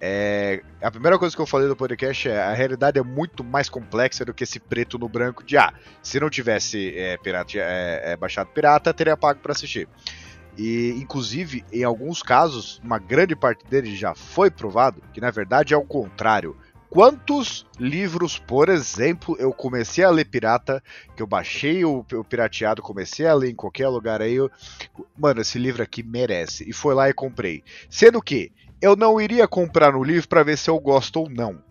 É, 0.03 0.63
a 0.81 0.89
primeira 0.89 1.19
coisa 1.19 1.35
que 1.35 1.41
eu 1.41 1.45
falei 1.45 1.67
no 1.67 1.75
podcast 1.75 2.27
é 2.27 2.41
a 2.41 2.53
realidade 2.53 2.97
é 2.97 3.03
muito 3.03 3.43
mais 3.43 3.69
complexa 3.69 4.25
do 4.25 4.33
que 4.33 4.43
esse 4.43 4.59
preto 4.59 4.97
no 4.97 5.07
branco 5.07 5.43
de 5.43 5.57
ah, 5.57 5.71
se 6.01 6.19
não 6.19 6.27
tivesse 6.27 6.97
é, 6.97 7.17
pirata, 7.17 7.51
é, 7.57 8.13
é 8.13 8.17
baixado 8.17 8.49
pirata, 8.49 8.91
teria 8.91 9.15
pago 9.15 9.39
para 9.39 9.51
assistir. 9.51 9.87
E, 10.57 10.89
inclusive, 10.97 11.63
em 11.71 11.83
alguns 11.83 12.23
casos, 12.23 12.81
uma 12.83 12.97
grande 12.97 13.35
parte 13.35 13.63
deles 13.67 13.95
já 13.95 14.15
foi 14.15 14.49
provado 14.49 15.03
que, 15.13 15.21
na 15.21 15.29
verdade, 15.29 15.75
é 15.75 15.77
o 15.77 15.85
contrário. 15.85 16.57
Quantos 16.89 17.65
livros, 17.79 18.37
por 18.37 18.67
exemplo, 18.67 19.37
eu 19.39 19.53
comecei 19.53 20.03
a 20.03 20.09
ler 20.09 20.25
pirata, 20.25 20.83
que 21.15 21.21
eu 21.21 21.27
baixei 21.27 21.85
o, 21.85 21.99
o 21.99 22.23
pirateado, 22.23 22.81
comecei 22.81 23.25
a 23.25 23.33
ler 23.33 23.51
em 23.51 23.55
qualquer 23.55 23.87
lugar 23.87 24.21
aí, 24.21 24.33
eu, 24.33 24.51
mano, 25.17 25.39
esse 25.39 25.57
livro 25.57 25.81
aqui 25.81 26.03
merece. 26.03 26.69
E 26.69 26.73
foi 26.73 26.93
lá 26.93 27.07
e 27.07 27.13
comprei. 27.13 27.63
Sendo 27.89 28.21
que 28.21 28.51
eu 28.81 28.95
não 28.95 29.21
iria 29.21 29.47
comprar 29.47 29.93
no 29.93 30.03
livro 30.03 30.27
para 30.27 30.43
ver 30.43 30.57
se 30.57 30.69
eu 30.69 30.79
gosto 30.79 31.19
ou 31.19 31.29
não. 31.29 31.61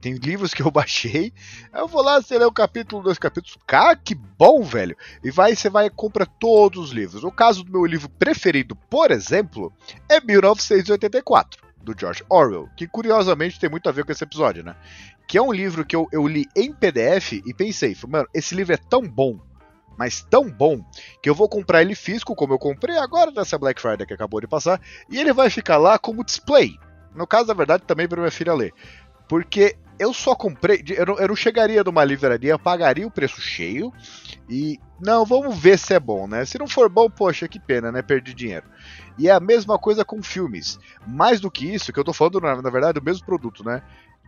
Tem 0.00 0.14
livros 0.14 0.52
que 0.52 0.62
eu 0.62 0.70
baixei, 0.72 1.32
eu 1.72 1.88
vou 1.88 2.02
lá, 2.02 2.20
você 2.20 2.38
lê 2.38 2.44
o 2.44 2.52
capítulo, 2.52 3.02
dois 3.02 3.18
capítulos, 3.18 3.56
cara, 3.66 3.96
que 3.96 4.14
bom, 4.14 4.62
velho. 4.62 4.96
E 5.22 5.30
vai, 5.30 5.54
você 5.54 5.70
vai 5.70 5.86
e 5.86 5.90
compra 5.90 6.26
todos 6.26 6.84
os 6.84 6.90
livros. 6.90 7.24
O 7.24 7.32
caso 7.32 7.64
do 7.64 7.72
meu 7.72 7.84
livro 7.84 8.08
preferido, 8.08 8.76
por 8.76 9.10
exemplo, 9.10 9.72
é 10.08 10.20
1984, 10.20 11.62
do 11.82 11.94
George 11.98 12.22
Orwell, 12.28 12.68
que 12.76 12.86
curiosamente 12.86 13.58
tem 13.58 13.70
muito 13.70 13.88
a 13.88 13.92
ver 13.92 14.04
com 14.04 14.12
esse 14.12 14.24
episódio, 14.24 14.62
né? 14.62 14.76
Que 15.26 15.38
é 15.38 15.42
um 15.42 15.52
livro 15.52 15.86
que 15.86 15.96
eu, 15.96 16.06
eu 16.12 16.26
li 16.26 16.46
em 16.54 16.72
PDF 16.72 17.32
e 17.32 17.54
pensei, 17.54 17.96
mano, 18.06 18.28
esse 18.34 18.54
livro 18.54 18.74
é 18.74 18.76
tão 18.76 19.02
bom 19.02 19.40
mas 19.96 20.22
tão 20.22 20.50
bom 20.50 20.84
que 21.22 21.28
eu 21.28 21.34
vou 21.34 21.48
comprar 21.48 21.82
ele 21.82 21.94
físico, 21.94 22.34
como 22.34 22.54
eu 22.54 22.58
comprei 22.58 22.96
agora 22.98 23.30
nessa 23.30 23.58
Black 23.58 23.80
Friday 23.80 24.06
que 24.06 24.14
acabou 24.14 24.40
de 24.40 24.46
passar, 24.46 24.80
e 25.10 25.18
ele 25.18 25.32
vai 25.32 25.50
ficar 25.50 25.76
lá 25.76 25.98
como 25.98 26.24
display. 26.24 26.78
No 27.14 27.26
caso, 27.26 27.48
na 27.48 27.54
verdade, 27.54 27.84
também 27.86 28.08
para 28.08 28.20
minha 28.20 28.30
filha 28.30 28.54
ler. 28.54 28.72
Porque 29.28 29.76
eu 29.98 30.12
só 30.12 30.34
comprei, 30.34 30.84
eu 30.96 31.06
não, 31.06 31.18
eu 31.18 31.28
não 31.28 31.36
chegaria 31.36 31.82
numa 31.84 32.04
livraria, 32.04 32.58
pagaria 32.58 33.06
o 33.06 33.10
preço 33.10 33.40
cheio 33.40 33.92
e 34.48 34.78
não, 35.00 35.24
vamos 35.24 35.56
ver 35.56 35.78
se 35.78 35.94
é 35.94 36.00
bom, 36.00 36.26
né? 36.26 36.44
Se 36.44 36.58
não 36.58 36.66
for 36.66 36.88
bom, 36.88 37.08
poxa, 37.08 37.48
que 37.48 37.60
pena, 37.60 37.92
né? 37.92 38.02
Perdi 38.02 38.34
dinheiro. 38.34 38.66
E 39.18 39.28
é 39.28 39.32
a 39.32 39.40
mesma 39.40 39.78
coisa 39.78 40.04
com 40.04 40.22
filmes. 40.22 40.78
Mais 41.06 41.40
do 41.40 41.50
que 41.50 41.72
isso, 41.72 41.92
que 41.92 41.98
eu 41.98 42.04
tô 42.04 42.12
falando, 42.12 42.40
na, 42.40 42.60
na 42.60 42.70
verdade, 42.70 42.98
do 42.98 43.04
mesmo 43.04 43.24
produto, 43.24 43.64
né? 43.64 43.82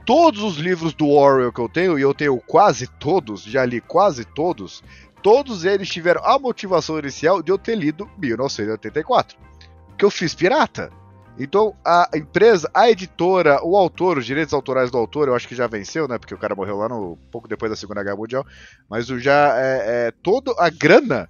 Todos 0.05 0.43
os 0.43 0.57
livros 0.57 0.95
do 0.95 1.09
Orwell 1.09 1.53
que 1.53 1.61
eu 1.61 1.69
tenho, 1.69 1.99
e 1.99 2.03
eu 2.03 2.15
tenho 2.15 2.39
quase 2.39 2.87
todos, 2.87 3.43
já 3.43 3.65
li 3.65 3.81
quase 3.81 4.25
todos, 4.25 4.85
todos 5.23 5.65
eles 5.65 5.89
tiveram 5.89 6.23
a 6.25 6.39
motivação 6.39 6.99
inicial 6.99 7.43
de 7.43 7.51
eu 7.51 7.59
ter 7.59 7.75
lido 7.75 8.09
1984. 8.19 9.39
Que 9.97 10.05
eu 10.05 10.11
fiz 10.11 10.35
pirata. 10.35 10.91
Então 11.39 11.75
a 11.85 12.09
empresa, 12.15 12.71
a 12.73 12.91
editora, 12.91 13.61
o 13.63 13.77
autor, 13.77 14.19
os 14.19 14.27
direitos 14.27 14.55
autorais 14.55 14.91
do 14.91 14.97
autor, 14.97 15.29
eu 15.29 15.35
acho 15.35 15.47
que 15.47 15.55
já 15.55 15.67
venceu, 15.67 16.09
né? 16.09 16.19
Porque 16.19 16.35
o 16.35 16.39
cara 16.39 16.55
morreu 16.55 16.77
lá 16.77 16.89
no 16.89 17.19
pouco 17.31 17.47
depois 17.47 17.71
da 17.71 17.77
Segunda 17.77 18.03
Guerra 18.03 18.17
Mundial. 18.17 18.47
Mas 18.89 19.11
o 19.11 19.19
já 19.19 19.55
é, 19.59 20.07
é 20.09 20.13
toda 20.23 20.55
a 20.59 20.71
grana 20.71 21.29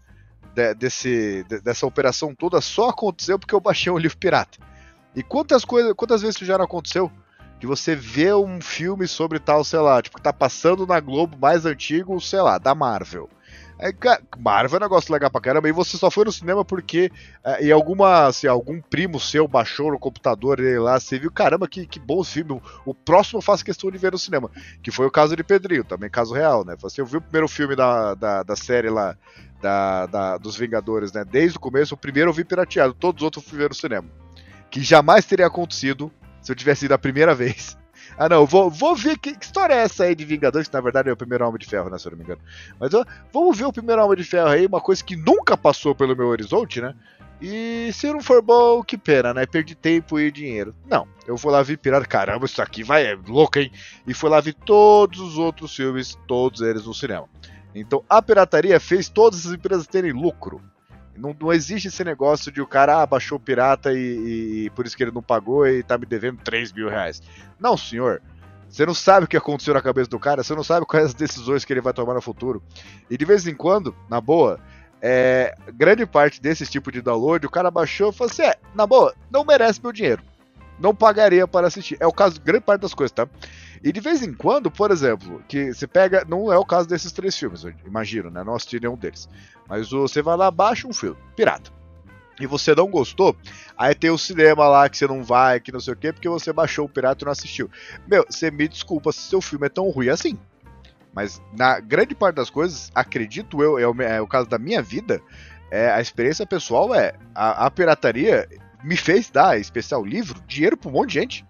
de, 0.55 0.75
desse, 0.75 1.45
de, 1.49 1.61
dessa 1.61 1.87
operação 1.87 2.35
toda 2.35 2.61
só 2.61 2.89
aconteceu 2.89 3.39
porque 3.39 3.55
eu 3.55 3.61
baixei 3.61 3.93
um 3.93 3.99
livro 3.99 4.17
pirata. 4.17 4.59
E 5.15 5.23
quantas 5.23 5.65
coisas, 5.65 5.93
quantas 5.95 6.23
vezes 6.23 6.37
isso 6.37 6.45
já 6.45 6.57
não 6.57 6.65
aconteceu? 6.65 7.11
De 7.59 7.67
você 7.67 7.97
ver 7.97 8.35
um 8.35 8.61
filme 8.61 9.09
sobre 9.09 9.39
tal, 9.39 9.65
sei 9.65 9.79
lá, 9.81 10.01
tipo, 10.01 10.17
que 10.17 10.23
tá 10.23 10.33
passando 10.33 10.87
na 10.87 11.01
Globo 11.01 11.39
mais 11.39 11.65
antigo, 11.65 12.21
sei 12.21 12.41
lá, 12.41 12.59
da 12.59 12.75
Marvel. 12.75 13.29
É, 13.79 13.93
Marvel 14.39 14.79
é 14.79 14.81
um 14.81 14.85
negócio 14.85 15.13
legal 15.13 15.31
pra 15.31 15.41
caramba. 15.41 15.69
E 15.69 15.73
você 15.73 15.97
só 15.97 16.11
foi 16.11 16.25
no 16.25 16.33
cinema 16.33 16.65
porque 16.65 17.11
é, 17.45 17.65
e 17.65 17.73
alguma, 17.73 18.27
assim, 18.27 18.47
algum 18.47 18.81
primo 18.81 19.21
seu 19.21 19.47
baixou 19.47 19.93
no 19.93 19.99
computador 19.99 20.61
e 20.61 20.79
lá, 20.79 20.99
você 20.99 21.19
viu, 21.19 21.31
caramba, 21.31 21.69
que, 21.69 21.87
que 21.87 21.99
bom 21.99 22.25
filme. 22.25 22.61
O, 22.85 22.95
próximo 22.95 23.39
eu 23.39 23.43
faço 23.43 23.65
questão 23.65 23.91
de 23.91 23.99
ver 23.99 24.13
no 24.13 24.19
cinema. 24.19 24.51
Que 24.83 24.91
foi 24.91 25.07
o 25.07 25.11
caso 25.11 25.37
de 25.37 25.45
Pedrinho, 25.45 25.85
também 25.85 26.09
caso 26.09 26.35
real, 26.35 26.65
né? 26.65 26.75
Assim, 26.83 27.01
eu 27.01 27.07
vi 27.07 27.19
o 27.19 27.23
primeiro 27.23 27.49
filme 27.49 27.77
da, 27.77 28.15
da, 28.15 28.43
da 28.43 28.57
série 28.57 28.89
lá, 28.89 29.17
da, 29.61 30.07
da, 30.07 30.39
dos 30.39 30.57
Vingadores, 30.57 31.13
né? 31.13 31.25
Desde 31.25 31.59
o 31.59 31.61
começo, 31.61 31.95
o 31.95 31.99
primeiro 31.99 32.31
eu 32.31 32.35
vi 32.35 32.45
pirateado, 32.45 32.95
todos 32.95 33.21
os 33.21 33.25
outros 33.25 33.45
eu 33.45 33.51
fui 33.51 33.59
ver 33.59 33.69
no 33.69 33.75
cinema. 33.75 34.09
Que 34.71 34.83
jamais 34.83 35.25
teria 35.27 35.47
acontecido 35.47 36.11
se 36.41 36.51
eu 36.51 36.57
tivesse 36.57 36.87
ido 36.87 36.95
a 36.95 36.99
primeira 36.99 37.35
vez. 37.37 37.77
Ah, 38.19 38.29
não, 38.29 38.47
vou, 38.47 38.71
vou 38.71 38.95
ver 38.95 39.19
que, 39.19 39.35
que, 39.35 39.45
história 39.45 39.75
é 39.75 39.79
essa 39.79 40.05
aí 40.05 40.15
de 40.15 40.25
Vingadores, 40.25 40.69
que 40.69 40.75
na 40.75 40.81
verdade 40.81 41.09
é 41.09 41.13
o 41.13 41.17
primeiro 41.17 41.45
Alma 41.45 41.59
de 41.59 41.67
Ferro, 41.67 41.91
né, 41.91 41.99
se 41.99 42.07
eu 42.07 42.13
não 42.13 42.19
me 42.19 42.25
engano. 42.25 42.41
Mas 42.79 42.95
ó, 42.95 43.05
vamos 43.33 43.59
ver 43.59 43.65
o 43.65 43.73
primeiro 43.73 44.01
Alma 44.01 44.17
de 44.17 44.25
Ferro 44.25 44.49
aí, 44.49 44.67
uma 44.67 44.81
coisa 44.81 45.05
que 45.05 45.17
nunca 45.17 45.57
passou 45.57 45.95
pelo 45.95 46.17
meu 46.17 46.29
horizonte, 46.29 46.81
né? 46.81 46.95
E 47.41 47.91
se 47.93 48.11
não 48.11 48.21
for 48.23 48.41
bom, 48.41 48.83
que 48.83 48.97
pena, 48.97 49.35
né? 49.35 49.45
Perdi 49.45 49.75
tempo 49.75 50.19
e 50.19 50.31
dinheiro. 50.31 50.75
Não, 50.87 51.07
eu 51.27 51.37
vou 51.37 51.53
lá 51.53 51.63
ver 51.63 51.77
pirata. 51.77 52.07
Caramba, 52.07 52.47
isso 52.47 52.63
aqui 52.63 52.83
vai, 52.83 53.05
é 53.05 53.19
louco, 53.27 53.59
hein? 53.59 53.71
E 54.07 54.15
fui 54.15 54.31
lá 54.31 54.41
ver 54.41 54.55
todos 54.55 55.21
os 55.21 55.37
outros 55.37 55.77
filmes, 55.77 56.19
todos 56.27 56.63
eles 56.63 56.87
no 56.87 56.95
cinema. 56.95 57.29
Então 57.75 58.03
a 58.09 58.23
pirataria 58.23 58.81
fez 58.81 59.11
todas 59.11 59.47
as 59.47 59.53
empresas 59.53 59.87
terem 59.87 60.13
lucro. 60.13 60.63
Não, 61.19 61.37
não 61.39 61.53
existe 61.53 61.89
esse 61.89 62.05
negócio 62.05 62.51
de 62.53 62.61
o 62.61 62.67
cara 62.67 63.03
ah, 63.03 63.07
baixou 63.07 63.39
o 63.39 63.41
pirata 63.41 63.93
e, 63.93 64.67
e, 64.67 64.71
por 64.71 64.87
isso 64.87 64.97
que 64.97 65.03
ele 65.03 65.11
não 65.11 65.23
pagou 65.23 65.67
e 65.67 65.83
tá 65.83 65.97
me 65.97 66.07
devendo 66.07 66.39
3 66.43 66.73
mil 66.73 66.89
reais. 66.89 67.23
Não, 67.59 67.77
senhor. 67.77 68.23
Você 68.69 68.85
não 68.85 68.95
sabe 68.95 69.25
o 69.25 69.29
que 69.29 69.37
aconteceu 69.37 69.75
na 69.75 69.81
cabeça 69.81 70.11
do 70.11 70.19
cara, 70.19 70.43
você 70.43 70.55
não 70.55 70.65
sabe 70.65 70.87
quais 70.87 71.07
as 71.07 71.15
decisões 71.15 71.65
que 71.65 71.73
ele 71.73 71.81
vai 71.81 71.93
tomar 71.93 72.15
no 72.15 72.21
futuro. 72.21 72.63
E 73.09 73.17
de 73.17 73.25
vez 73.25 73.47
em 73.47 73.55
quando, 73.55 73.95
na 74.11 74.21
boa, 74.21 74.61
é, 75.01 75.55
grande 75.73 76.05
parte 76.05 76.41
desse 76.41 76.67
tipo 76.67 76.91
de 76.91 77.01
download, 77.01 77.47
o 77.47 77.51
cara 77.51 77.71
baixou 77.71 78.11
e 78.11 78.13
falou 78.13 78.31
assim: 78.31 78.43
é, 78.43 78.57
na 78.75 78.87
boa, 78.87 79.15
não 79.31 79.45
merece 79.45 79.81
meu 79.83 79.93
dinheiro. 79.93 80.23
Não 80.79 80.95
pagaria 80.95 81.47
para 81.47 81.67
assistir. 81.67 81.97
É 82.01 82.07
o 82.07 82.13
caso 82.13 82.35
de 82.35 82.41
grande 82.41 82.65
parte 82.65 82.83
das 82.83 82.95
coisas, 82.95 83.13
tá? 83.13 83.27
E 83.83 83.93
de 83.93 84.01
vez 84.01 84.23
em 84.23 84.33
quando, 84.33 84.71
por 84.71 84.91
exemplo, 84.91 85.43
que 85.49 85.73
você 85.73 85.87
pega. 85.87 86.25
Não 86.29 86.53
é 86.53 86.59
o 86.59 86.65
caso 86.65 86.89
desses 86.89 87.13
três 87.13 87.37
filmes, 87.37 87.65
eu 87.65 87.73
imagino, 87.87 88.31
né? 88.31 88.43
Não 88.45 88.55
assisti 88.55 88.81
nenhum 88.81 88.97
deles. 88.97 89.29
Mas 89.69 89.91
você 89.91 90.23
vai 90.23 90.37
lá, 90.37 90.51
baixa 90.51 90.87
um 90.87 90.93
filme, 90.93 91.17
pirata. 91.35 91.71
E 92.39 92.47
você 92.47 92.75
não 92.75 92.91
gostou, 92.91 93.35
aí 93.79 93.95
tem 93.95 94.11
o 94.11 94.19
cinema 94.19 94.69
lá 94.69 94.87
que 94.91 94.99
você 94.99 95.07
não 95.07 95.25
vai, 95.25 95.59
que 95.59 95.73
não 95.73 95.81
sei 95.81 95.95
o 95.95 95.97
quê, 95.97 96.13
porque 96.13 96.29
você 96.29 96.53
baixou 96.53 96.85
o 96.85 96.89
pirata 96.89 97.25
e 97.25 97.25
não 97.25 97.33
assistiu. 97.33 97.71
Meu, 98.07 98.27
você 98.29 98.51
me 98.51 98.69
desculpa 98.69 99.11
se 99.11 99.21
seu 99.21 99.41
filme 99.41 99.67
é 99.67 99.71
tão 99.71 99.89
ruim 99.89 100.11
assim. 100.11 100.39
Mas 101.15 101.41
na 101.57 101.81
grande 101.81 102.15
parte 102.15 102.37
das 102.37 102.51
coisas, 102.51 102.91
acredito 102.95 103.63
eu, 103.63 103.79
é 103.79 103.89
o, 103.89 104.03
é 104.03 104.21
o 104.21 104.27
caso 104.27 104.47
da 104.47 104.59
minha 104.59 104.83
vida, 104.83 105.23
é, 105.71 105.91
a 105.91 106.01
experiência 106.01 106.47
pessoal 106.47 106.95
é 106.95 107.15
a, 107.35 107.67
a 107.67 107.71
pirataria 107.71 108.47
me 108.83 108.97
fez 108.97 109.31
dar, 109.31 109.59
especial 109.59 110.05
livro, 110.05 110.41
dinheiro 110.47 110.77
pra 110.77 110.89
um 110.89 110.93
monte 110.93 111.09
de 111.09 111.15
gente. 111.15 111.47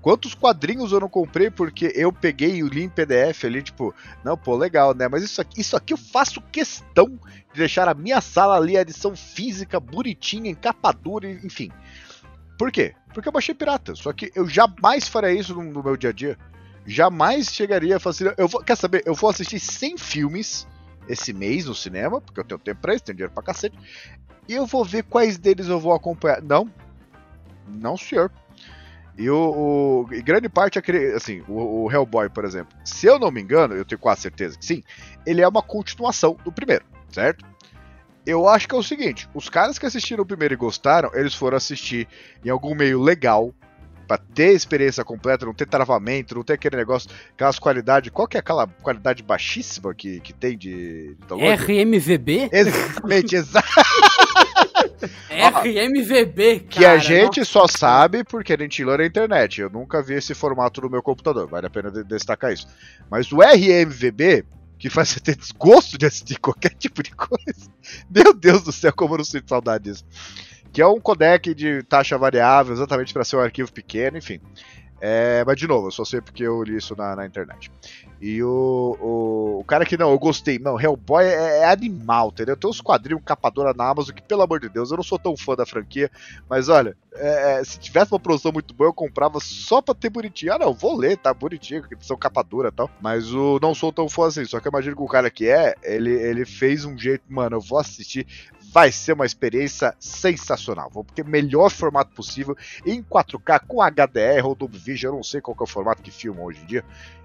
Quantos 0.00 0.34
quadrinhos 0.34 0.92
eu 0.92 1.00
não 1.00 1.08
comprei 1.08 1.50
porque 1.50 1.92
eu 1.94 2.10
peguei 2.10 2.62
o 2.62 2.68
li 2.68 2.84
em 2.84 2.88
PDF 2.88 3.44
ali, 3.44 3.62
tipo, 3.62 3.94
não, 4.24 4.36
pô, 4.36 4.56
legal, 4.56 4.94
né? 4.94 5.06
Mas 5.08 5.22
isso 5.22 5.40
aqui, 5.40 5.60
isso 5.60 5.76
aqui 5.76 5.92
eu 5.92 5.98
faço 5.98 6.40
questão 6.40 7.06
de 7.52 7.58
deixar 7.58 7.86
a 7.86 7.92
minha 7.92 8.20
sala 8.22 8.56
ali, 8.56 8.78
a 8.78 8.80
edição 8.80 9.14
física, 9.14 9.78
bonitinha, 9.78 10.50
encapadura, 10.50 11.30
enfim. 11.30 11.70
Por 12.56 12.72
quê? 12.72 12.94
Porque 13.12 13.28
eu 13.28 13.32
baixei 13.32 13.54
pirata. 13.54 13.94
Só 13.94 14.12
que 14.12 14.32
eu 14.34 14.48
jamais 14.48 15.06
faria 15.06 15.32
isso 15.32 15.54
no, 15.54 15.62
no 15.64 15.82
meu 15.82 15.96
dia 15.96 16.10
a 16.10 16.12
dia. 16.12 16.38
Jamais 16.86 17.48
chegaria 17.48 17.96
a 17.96 18.00
fazer. 18.00 18.34
Eu 18.38 18.48
vou, 18.48 18.62
quer 18.62 18.76
saber? 18.76 19.02
Eu 19.04 19.14
vou 19.14 19.28
assistir 19.28 19.60
100 19.60 19.98
filmes 19.98 20.66
esse 21.08 21.32
mês 21.32 21.66
no 21.66 21.74
cinema, 21.74 22.20
porque 22.20 22.40
eu 22.40 22.44
tenho 22.44 22.60
tempo 22.60 22.80
pra 22.80 22.94
isso, 22.94 23.04
tenho 23.04 23.16
dinheiro 23.16 23.34
pra 23.34 23.42
cacete. 23.42 23.76
E 24.48 24.54
eu 24.54 24.66
vou 24.66 24.84
ver 24.84 25.04
quais 25.04 25.38
deles 25.38 25.68
eu 25.68 25.78
vou 25.78 25.92
acompanhar. 25.92 26.42
Não. 26.42 26.70
Não, 27.68 27.96
senhor. 27.96 28.30
E 29.16 29.28
o, 29.28 30.06
o 30.08 30.14
e 30.14 30.22
grande 30.22 30.48
parte, 30.48 30.80
assim, 31.14 31.42
o, 31.46 31.84
o, 31.84 31.92
Hellboy, 31.92 32.30
por 32.30 32.44
exemplo, 32.44 32.76
se 32.84 33.06
eu 33.06 33.18
não 33.18 33.30
me 33.30 33.40
engano, 33.40 33.74
eu 33.74 33.84
tenho 33.84 33.98
quase 33.98 34.22
certeza 34.22 34.58
que 34.58 34.64
sim, 34.64 34.82
ele 35.26 35.42
é 35.42 35.48
uma 35.48 35.62
continuação 35.62 36.36
do 36.42 36.50
primeiro, 36.50 36.84
certo? 37.10 37.44
Eu 38.24 38.48
acho 38.48 38.66
que 38.66 38.74
é 38.74 38.78
o 38.78 38.82
seguinte: 38.82 39.28
os 39.34 39.48
caras 39.48 39.78
que 39.78 39.84
assistiram 39.84 40.22
o 40.22 40.26
primeiro 40.26 40.54
e 40.54 40.56
gostaram, 40.56 41.10
eles 41.12 41.34
foram 41.34 41.56
assistir 41.56 42.08
em 42.44 42.48
algum 42.48 42.74
meio 42.74 43.00
legal, 43.00 43.52
para 44.10 44.18
ter 44.34 44.54
experiência 44.54 45.04
completa, 45.04 45.46
não 45.46 45.54
ter 45.54 45.68
travamento, 45.68 46.34
não 46.34 46.42
ter 46.42 46.54
aquele 46.54 46.76
negócio, 46.76 47.08
aquelas 47.32 47.60
qualidades. 47.60 48.10
Qual 48.10 48.26
que 48.26 48.36
é 48.36 48.40
aquela 48.40 48.66
qualidade 48.66 49.22
baixíssima 49.22 49.94
que, 49.94 50.18
que 50.18 50.32
tem 50.32 50.58
de, 50.58 51.14
de 51.14 51.84
RMVB? 51.84 52.48
Exatamente, 52.50 53.36
exato. 53.38 53.68
RMVB, 55.30 56.58
cara. 56.58 56.68
Que 56.68 56.84
a 56.84 56.98
gente 56.98 57.44
só 57.44 57.68
sabe 57.68 58.24
porque 58.24 58.52
a 58.52 58.58
gente 58.58 58.84
lê 58.84 58.96
na 58.96 59.06
internet. 59.06 59.60
Eu 59.60 59.70
nunca 59.70 60.02
vi 60.02 60.14
esse 60.14 60.34
formato 60.34 60.80
no 60.80 60.90
meu 60.90 61.04
computador, 61.04 61.46
vale 61.46 61.68
a 61.68 61.70
pena 61.70 61.88
destacar 62.02 62.52
isso. 62.52 62.66
Mas 63.08 63.30
o 63.30 63.40
RMVB, 63.40 64.44
que 64.76 64.90
faz 64.90 65.10
você 65.10 65.20
ter 65.20 65.36
desgosto 65.36 65.96
de 65.96 66.06
assistir 66.06 66.36
qualquer 66.42 66.70
tipo 66.70 67.00
de 67.00 67.12
coisa. 67.12 67.70
Meu 68.10 68.34
Deus 68.34 68.62
do 68.62 68.72
céu, 68.72 68.92
como 68.92 69.14
eu 69.14 69.18
não 69.18 69.24
sinto 69.24 69.48
saudade 69.48 69.84
disso. 69.84 70.04
Que 70.72 70.82
é 70.82 70.86
um 70.86 71.00
codec 71.00 71.54
de 71.54 71.82
taxa 71.82 72.16
variável, 72.16 72.72
exatamente 72.72 73.12
para 73.12 73.24
ser 73.24 73.36
um 73.36 73.40
arquivo 73.40 73.72
pequeno, 73.72 74.18
enfim. 74.18 74.40
É, 75.00 75.42
mas 75.46 75.56
de 75.56 75.66
novo, 75.66 75.86
eu 75.86 75.90
só 75.90 76.04
sei 76.04 76.20
porque 76.20 76.42
eu 76.42 76.62
li 76.62 76.76
isso 76.76 76.94
na, 76.94 77.16
na 77.16 77.24
internet. 77.24 77.72
E 78.20 78.42
o, 78.42 78.98
o, 79.00 79.60
o, 79.60 79.64
cara 79.64 79.86
que 79.86 79.96
não, 79.96 80.10
eu 80.10 80.18
gostei. 80.18 80.58
Não, 80.58 80.78
Hellboy 80.78 81.24
é, 81.24 81.60
é 81.60 81.64
animal, 81.64 82.28
entendeu? 82.28 82.54
Tem 82.54 82.68
uns 82.68 82.82
quadrinhos 82.82 83.22
capadora 83.24 83.72
na 83.72 83.88
Amazon 83.88 84.14
que, 84.14 84.20
pelo 84.20 84.42
amor 84.42 84.60
de 84.60 84.68
Deus, 84.68 84.90
eu 84.90 84.98
não 84.98 85.02
sou 85.02 85.18
tão 85.18 85.34
fã 85.34 85.56
da 85.56 85.64
franquia. 85.64 86.10
Mas 86.46 86.68
olha, 86.68 86.94
é, 87.14 87.60
é 87.60 87.64
se 87.64 87.78
tivesse 87.78 88.12
uma 88.12 88.20
produção 88.20 88.52
muito 88.52 88.74
boa, 88.74 88.88
eu 88.88 88.94
comprava 88.94 89.40
só 89.40 89.80
pra 89.80 89.94
ter 89.94 90.10
bonitinho. 90.10 90.52
Ah, 90.52 90.58
não, 90.58 90.74
vou 90.74 90.98
ler, 90.98 91.16
tá 91.16 91.32
bonitinho, 91.32 91.82
que 91.82 91.96
são 92.04 92.18
capadura 92.18 92.68
e 92.68 92.72
tal. 92.72 92.90
Mas 93.00 93.32
o 93.32 93.58
não 93.62 93.74
sou 93.74 93.90
tão 93.90 94.06
fã 94.06 94.26
assim. 94.26 94.44
Só 94.44 94.60
que 94.60 94.68
eu 94.68 94.70
imagino 94.70 94.96
que 94.96 95.02
o 95.02 95.08
cara 95.08 95.30
que 95.30 95.48
é, 95.48 95.74
ele, 95.82 96.12
ele 96.12 96.44
fez 96.44 96.84
um 96.84 96.98
jeito, 96.98 97.24
mano, 97.26 97.56
eu 97.56 97.60
vou 97.62 97.78
assistir 97.78 98.26
vai 98.72 98.92
ser 98.92 99.12
uma 99.12 99.26
experiência 99.26 99.94
sensacional. 99.98 100.88
Vou 100.90 101.04
o 101.04 101.24
melhor 101.28 101.70
formato 101.70 102.14
possível 102.14 102.56
em 102.86 103.02
4K 103.02 103.60
com 103.66 103.82
HDR 103.82 104.46
ou 104.46 104.54
Dolby 104.54 104.78
Vision, 104.78 105.12
eu 105.12 105.16
não 105.16 105.24
sei 105.24 105.40
qual 105.40 105.56
é 105.58 105.62
o 105.62 105.66
formato 105.66 106.02
que 106.02 106.10
filma 106.10 106.42
hoje 106.42 106.60
em 106.62 106.66
dia. 106.66 106.84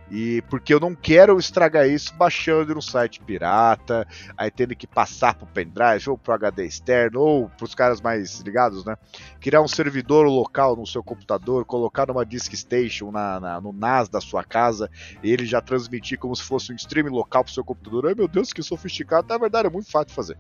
E 0.10 0.44
porque 0.50 0.74
eu 0.74 0.80
não 0.80 0.94
quero 0.94 1.38
estragar 1.40 1.88
isso 1.88 2.14
baixando 2.14 2.76
no 2.76 2.82
site 2.82 3.20
pirata, 3.22 4.08
aí 4.38 4.52
tendo 4.52 4.76
que 4.76 4.86
passar 4.86 5.34
pro 5.34 5.48
pendrive 5.48 6.10
ou 6.10 6.18
pro 6.18 6.34
HD 6.34 6.66
externo 6.66 7.20
ou 7.22 7.50
pros 7.50 7.74
caras 7.74 8.00
mais 8.00 8.40
ligados, 8.42 8.86
né? 8.86 8.96
Criar 9.42 9.62
um 9.62 9.68
servidor 9.68 10.28
local 10.28 10.76
no 10.76 10.86
seu 10.86 11.04
computador, 11.04 11.66
colocar 11.66 12.08
numa 12.08 12.26
disk 12.26 12.54
station 12.54 13.12
na, 13.12 13.40
na, 13.40 13.62
no 13.62 13.74
NAS 13.74 14.08
da 14.08 14.22
sua 14.22 14.44
casa 14.44 14.90
e 15.24 15.32
ele 15.32 15.46
já 15.46 15.60
transmitir 15.60 16.20
como 16.20 16.36
se 16.36 16.44
fosse 16.44 16.72
um 16.72 16.76
stream 16.76 17.08
local 17.10 17.44
pro 17.44 17.54
seu 17.54 17.64
computador. 17.64 18.08
Ai 18.08 18.14
meu 18.14 18.28
Deus, 18.28 18.54
que 18.54 18.62
sofisticado! 18.62 19.28
Na 19.28 19.38
verdade 19.38 19.68
é 19.68 19.72
muito 19.72 19.90
fácil 19.90 20.10
de 20.10 20.14
fazer. 20.14 20.38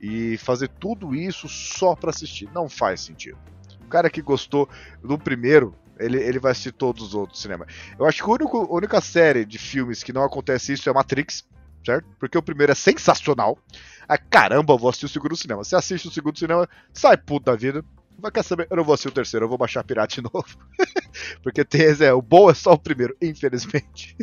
E 0.00 0.38
fazer 0.38 0.68
tudo 0.68 1.14
isso 1.14 1.48
só 1.48 1.96
para 1.96 2.10
assistir 2.10 2.48
não 2.54 2.68
faz 2.68 3.00
sentido. 3.00 3.38
O 3.84 3.88
cara 3.88 4.08
que 4.10 4.22
gostou 4.22 4.68
do 5.02 5.18
primeiro 5.18 5.74
ele, 5.98 6.18
ele 6.18 6.38
vai 6.38 6.52
assistir 6.52 6.72
todos 6.72 7.02
os 7.02 7.14
outros 7.14 7.40
cinemas. 7.40 7.68
Eu 7.98 8.06
acho 8.06 8.22
que 8.22 8.30
a 8.30 8.32
única, 8.32 8.56
a 8.56 8.74
única 8.74 9.00
série 9.00 9.44
de 9.44 9.58
filmes 9.58 10.02
que 10.02 10.12
não 10.12 10.22
acontece 10.22 10.72
isso 10.72 10.88
é 10.88 10.92
Matrix, 10.92 11.44
certo? 11.84 12.06
Porque 12.18 12.36
o 12.36 12.42
primeiro 12.42 12.72
é 12.72 12.74
sensacional. 12.74 13.58
Ah, 14.08 14.18
caramba, 14.18 14.72
eu 14.72 14.78
vou 14.78 14.88
assistir 14.88 15.06
o 15.06 15.08
segundo 15.08 15.36
cinema. 15.36 15.64
Você 15.64 15.76
assiste 15.76 16.08
o 16.08 16.10
segundo 16.10 16.38
cinema, 16.38 16.68
sai 16.92 17.16
puto 17.16 17.46
da 17.46 17.56
vida. 17.56 17.84
Mas 18.20 18.32
quer 18.32 18.42
saber? 18.42 18.66
Eu 18.68 18.76
não 18.78 18.84
vou 18.84 18.94
assistir 18.94 19.08
o 19.08 19.12
terceiro, 19.12 19.44
eu 19.44 19.48
vou 19.48 19.58
baixar 19.58 19.84
Pirata 19.84 20.14
de 20.14 20.22
novo. 20.32 20.46
Porque 21.42 21.64
tem, 21.64 21.82
é, 22.00 22.12
o 22.12 22.22
bom 22.22 22.50
é 22.50 22.54
só 22.54 22.72
o 22.72 22.78
primeiro, 22.78 23.16
infelizmente. 23.22 24.16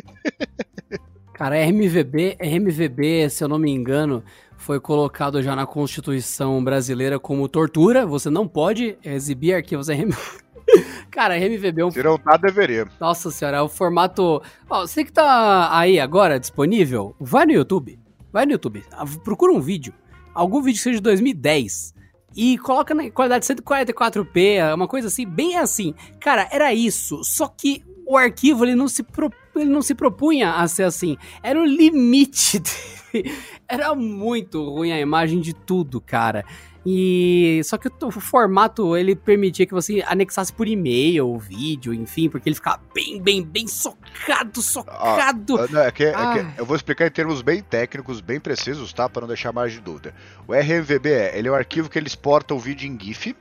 Cara, 1.32 1.56
RMVB, 1.62 2.38
RMVB, 2.40 3.28
se 3.30 3.44
eu 3.44 3.48
não 3.48 3.58
me 3.58 3.70
engano, 3.70 4.24
foi 4.56 4.80
colocado 4.80 5.42
já 5.42 5.54
na 5.54 5.66
Constituição 5.66 6.62
brasileira 6.64 7.18
como 7.18 7.48
tortura. 7.48 8.06
Você 8.06 8.30
não 8.30 8.48
pode 8.48 8.98
exibir 9.04 9.54
arquivos 9.54 9.88
RMVB. 9.88 10.45
Cara, 11.10 11.36
RMVB 11.36 11.80
é 11.80 11.84
um. 11.84 11.90
Se 11.90 12.02
não 12.02 12.18
tá, 12.18 12.36
deveria. 12.36 12.86
Nossa 13.00 13.30
senhora, 13.30 13.58
é 13.58 13.62
o 13.62 13.68
formato. 13.68 14.42
Ó, 14.68 14.86
você 14.86 15.04
que 15.04 15.12
tá 15.12 15.76
aí 15.76 15.98
agora 15.98 16.38
disponível, 16.38 17.14
vai 17.20 17.46
no 17.46 17.52
YouTube. 17.52 17.98
Vai 18.32 18.46
no 18.46 18.52
YouTube. 18.52 18.84
Procura 19.24 19.52
um 19.52 19.60
vídeo. 19.60 19.94
Algum 20.34 20.60
vídeo 20.60 20.78
que 20.78 20.82
seja 20.82 20.96
de 20.96 21.02
2010. 21.02 21.94
E 22.36 22.58
coloca 22.58 22.94
na 22.94 23.10
qualidade 23.10 23.46
144p, 23.46 24.74
uma 24.74 24.86
coisa 24.86 25.08
assim, 25.08 25.26
bem 25.26 25.56
assim. 25.56 25.94
Cara, 26.20 26.46
era 26.52 26.74
isso. 26.74 27.24
Só 27.24 27.48
que 27.48 27.82
o 28.06 28.16
arquivo 28.16 28.64
ele 28.64 28.74
não 28.74 28.88
se, 28.88 29.02
pro, 29.02 29.32
ele 29.54 29.70
não 29.70 29.80
se 29.80 29.94
propunha 29.94 30.52
a 30.52 30.68
ser 30.68 30.82
assim. 30.82 31.16
Era 31.42 31.58
o 31.58 31.64
limite 31.64 32.60
dele. 33.12 33.32
Era 33.66 33.94
muito 33.94 34.62
ruim 34.62 34.92
a 34.92 35.00
imagem 35.00 35.40
de 35.40 35.54
tudo, 35.54 36.00
cara. 36.00 36.44
E 36.88 37.60
só 37.64 37.76
que 37.76 37.88
o 37.88 38.12
formato 38.12 38.96
ele 38.96 39.16
permitia 39.16 39.66
que 39.66 39.74
você 39.74 40.04
anexasse 40.06 40.52
por 40.52 40.68
e-mail, 40.68 41.26
ou 41.26 41.36
vídeo, 41.36 41.92
enfim, 41.92 42.28
porque 42.28 42.48
ele 42.48 42.54
ficava 42.54 42.80
bem, 42.94 43.20
bem, 43.20 43.42
bem 43.42 43.66
socado, 43.66 44.62
socado. 44.62 45.58
Ah, 45.58 45.66
não, 45.68 45.80
é 45.80 45.90
que, 45.90 46.04
é 46.04 46.12
que 46.12 46.60
eu 46.60 46.64
vou 46.64 46.76
explicar 46.76 47.08
em 47.08 47.10
termos 47.10 47.42
bem 47.42 47.60
técnicos, 47.60 48.20
bem 48.20 48.38
precisos, 48.38 48.92
tá, 48.92 49.08
para 49.08 49.22
não 49.22 49.26
deixar 49.26 49.52
mais 49.52 49.72
de 49.72 49.80
dúvida. 49.80 50.14
O 50.46 50.54
RMVB 50.54 51.10
é, 51.10 51.36
ele 51.36 51.48
é 51.48 51.50
um 51.50 51.56
arquivo 51.56 51.90
que 51.90 51.98
ele 51.98 52.06
exporta 52.06 52.54
o 52.54 52.58
vídeo 52.60 52.88
em 52.88 52.96
GIF. 52.96 53.34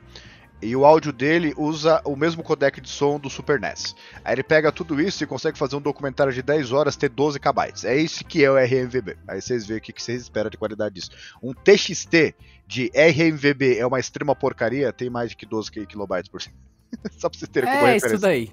E 0.62 0.76
o 0.76 0.86
áudio 0.86 1.12
dele 1.12 1.53
usa 1.58 2.01
o 2.06 2.16
mesmo 2.16 2.41
codec 2.41 2.80
de 2.80 2.89
som 2.89 3.20
do 3.20 3.30
Super 3.30 3.60
NES. 3.60 3.95
Aí 4.24 4.34
ele 4.34 4.43
pega 4.43 4.72
tudo 4.72 4.99
isso 4.99 5.24
e 5.24 5.28
consegue 5.28 5.58
fazer 5.58 5.76
um 5.76 5.82
documentário 5.82 6.32
de 6.32 6.41
10 6.41 6.72
horas 6.72 6.95
ter 6.95 7.10
12 7.10 7.39
KB. 7.39 7.74
É 7.84 7.97
isso 7.97 8.24
que 8.24 8.43
é 8.43 8.49
o 8.49 8.56
RMVB. 8.56 9.18
Aí 9.28 9.41
vocês 9.41 9.66
veem 9.66 9.80
o 9.80 9.82
que 9.82 9.93
vocês 9.95 10.24
esperam 10.24 10.49
de 10.49 10.58
qualidade 10.58 10.95
disso. 10.95 11.12
Um 11.41 11.53
TXT 11.53 12.36
de 12.66 12.91
RMVB 12.95 13.78
é 13.78 13.86
uma 13.86 13.99
extrema 13.99 14.36
porcaria, 14.36 14.91
tem 14.91 15.10
mais 15.10 15.32
de 15.32 15.36
que 15.36 15.45
12 15.45 15.70
kilobytes 15.86 16.30
por 16.30 16.41
cento. 16.41 16.56
Só 17.18 17.30
pra 17.30 17.38
vocês 17.38 17.49
terem 17.49 17.70
como 17.70 17.86
É 17.86 17.97
isso 17.97 18.18
daí. 18.18 18.51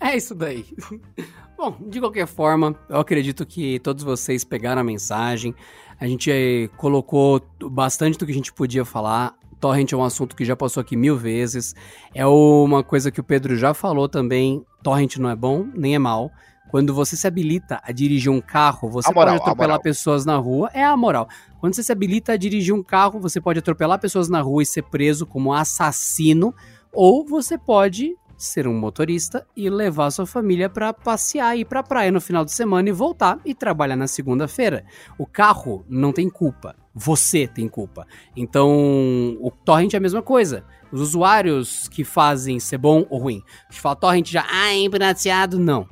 É 0.00 0.16
isso 0.16 0.34
daí. 0.34 0.66
Bom, 1.56 1.76
de 1.88 2.00
qualquer 2.00 2.26
forma, 2.26 2.76
eu 2.88 2.98
acredito 2.98 3.46
que 3.46 3.78
todos 3.80 4.02
vocês 4.02 4.42
pegaram 4.42 4.80
a 4.80 4.84
mensagem. 4.84 5.54
A 6.00 6.06
gente 6.06 6.30
eh, 6.30 6.68
colocou 6.76 7.40
bastante 7.70 8.18
do 8.18 8.26
que 8.26 8.32
a 8.32 8.34
gente 8.34 8.52
podia 8.52 8.84
falar. 8.84 9.38
Torrent 9.62 9.92
é 9.92 9.96
um 9.96 10.02
assunto 10.02 10.34
que 10.34 10.44
já 10.44 10.56
passou 10.56 10.80
aqui 10.80 10.96
mil 10.96 11.16
vezes. 11.16 11.72
É 12.12 12.26
uma 12.26 12.82
coisa 12.82 13.12
que 13.12 13.20
o 13.20 13.24
Pedro 13.24 13.56
já 13.56 13.72
falou 13.72 14.08
também. 14.08 14.66
Torrent 14.82 15.18
não 15.18 15.30
é 15.30 15.36
bom, 15.36 15.68
nem 15.72 15.94
é 15.94 16.00
mal. 16.00 16.32
Quando 16.68 16.92
você 16.92 17.16
se 17.16 17.28
habilita 17.28 17.80
a 17.84 17.92
dirigir 17.92 18.32
um 18.32 18.40
carro, 18.40 18.90
você 18.90 19.08
moral, 19.14 19.36
pode 19.36 19.42
atropelar 19.42 19.80
pessoas 19.80 20.26
na 20.26 20.36
rua. 20.36 20.68
É 20.74 20.82
a 20.82 20.96
moral. 20.96 21.28
Quando 21.60 21.74
você 21.74 21.82
se 21.84 21.92
habilita 21.92 22.32
a 22.32 22.36
dirigir 22.36 22.74
um 22.74 22.82
carro, 22.82 23.20
você 23.20 23.40
pode 23.40 23.60
atropelar 23.60 24.00
pessoas 24.00 24.28
na 24.28 24.40
rua 24.40 24.64
e 24.64 24.66
ser 24.66 24.82
preso 24.82 25.24
como 25.24 25.54
assassino. 25.54 26.52
Ou 26.92 27.24
você 27.24 27.56
pode 27.56 28.16
ser 28.36 28.66
um 28.66 28.76
motorista 28.76 29.46
e 29.56 29.70
levar 29.70 30.10
sua 30.10 30.26
família 30.26 30.68
para 30.68 30.92
passear, 30.92 31.56
ir 31.56 31.66
pra 31.66 31.84
praia 31.84 32.10
no 32.10 32.20
final 32.20 32.44
de 32.44 32.50
semana 32.50 32.88
e 32.88 32.92
voltar 32.92 33.38
e 33.44 33.54
trabalhar 33.54 33.94
na 33.94 34.08
segunda-feira. 34.08 34.84
O 35.16 35.24
carro 35.24 35.84
não 35.88 36.12
tem 36.12 36.28
culpa. 36.28 36.81
Você 36.94 37.46
tem 37.46 37.68
culpa. 37.68 38.06
Então, 38.36 39.36
o 39.40 39.50
torrent 39.50 39.94
é 39.94 39.96
a 39.96 40.00
mesma 40.00 40.22
coisa. 40.22 40.64
Os 40.90 41.00
usuários 41.00 41.88
que 41.88 42.04
fazem 42.04 42.60
ser 42.60 42.78
bom 42.78 43.06
ou 43.08 43.18
ruim. 43.18 43.42
A 43.68 43.72
gente 43.72 43.80
fala 43.80 43.96
torrent 43.96 44.28
já, 44.28 44.44
ah, 44.50 44.74
é 44.74 44.88
pirateado. 44.88 45.58
Não. 45.58 45.88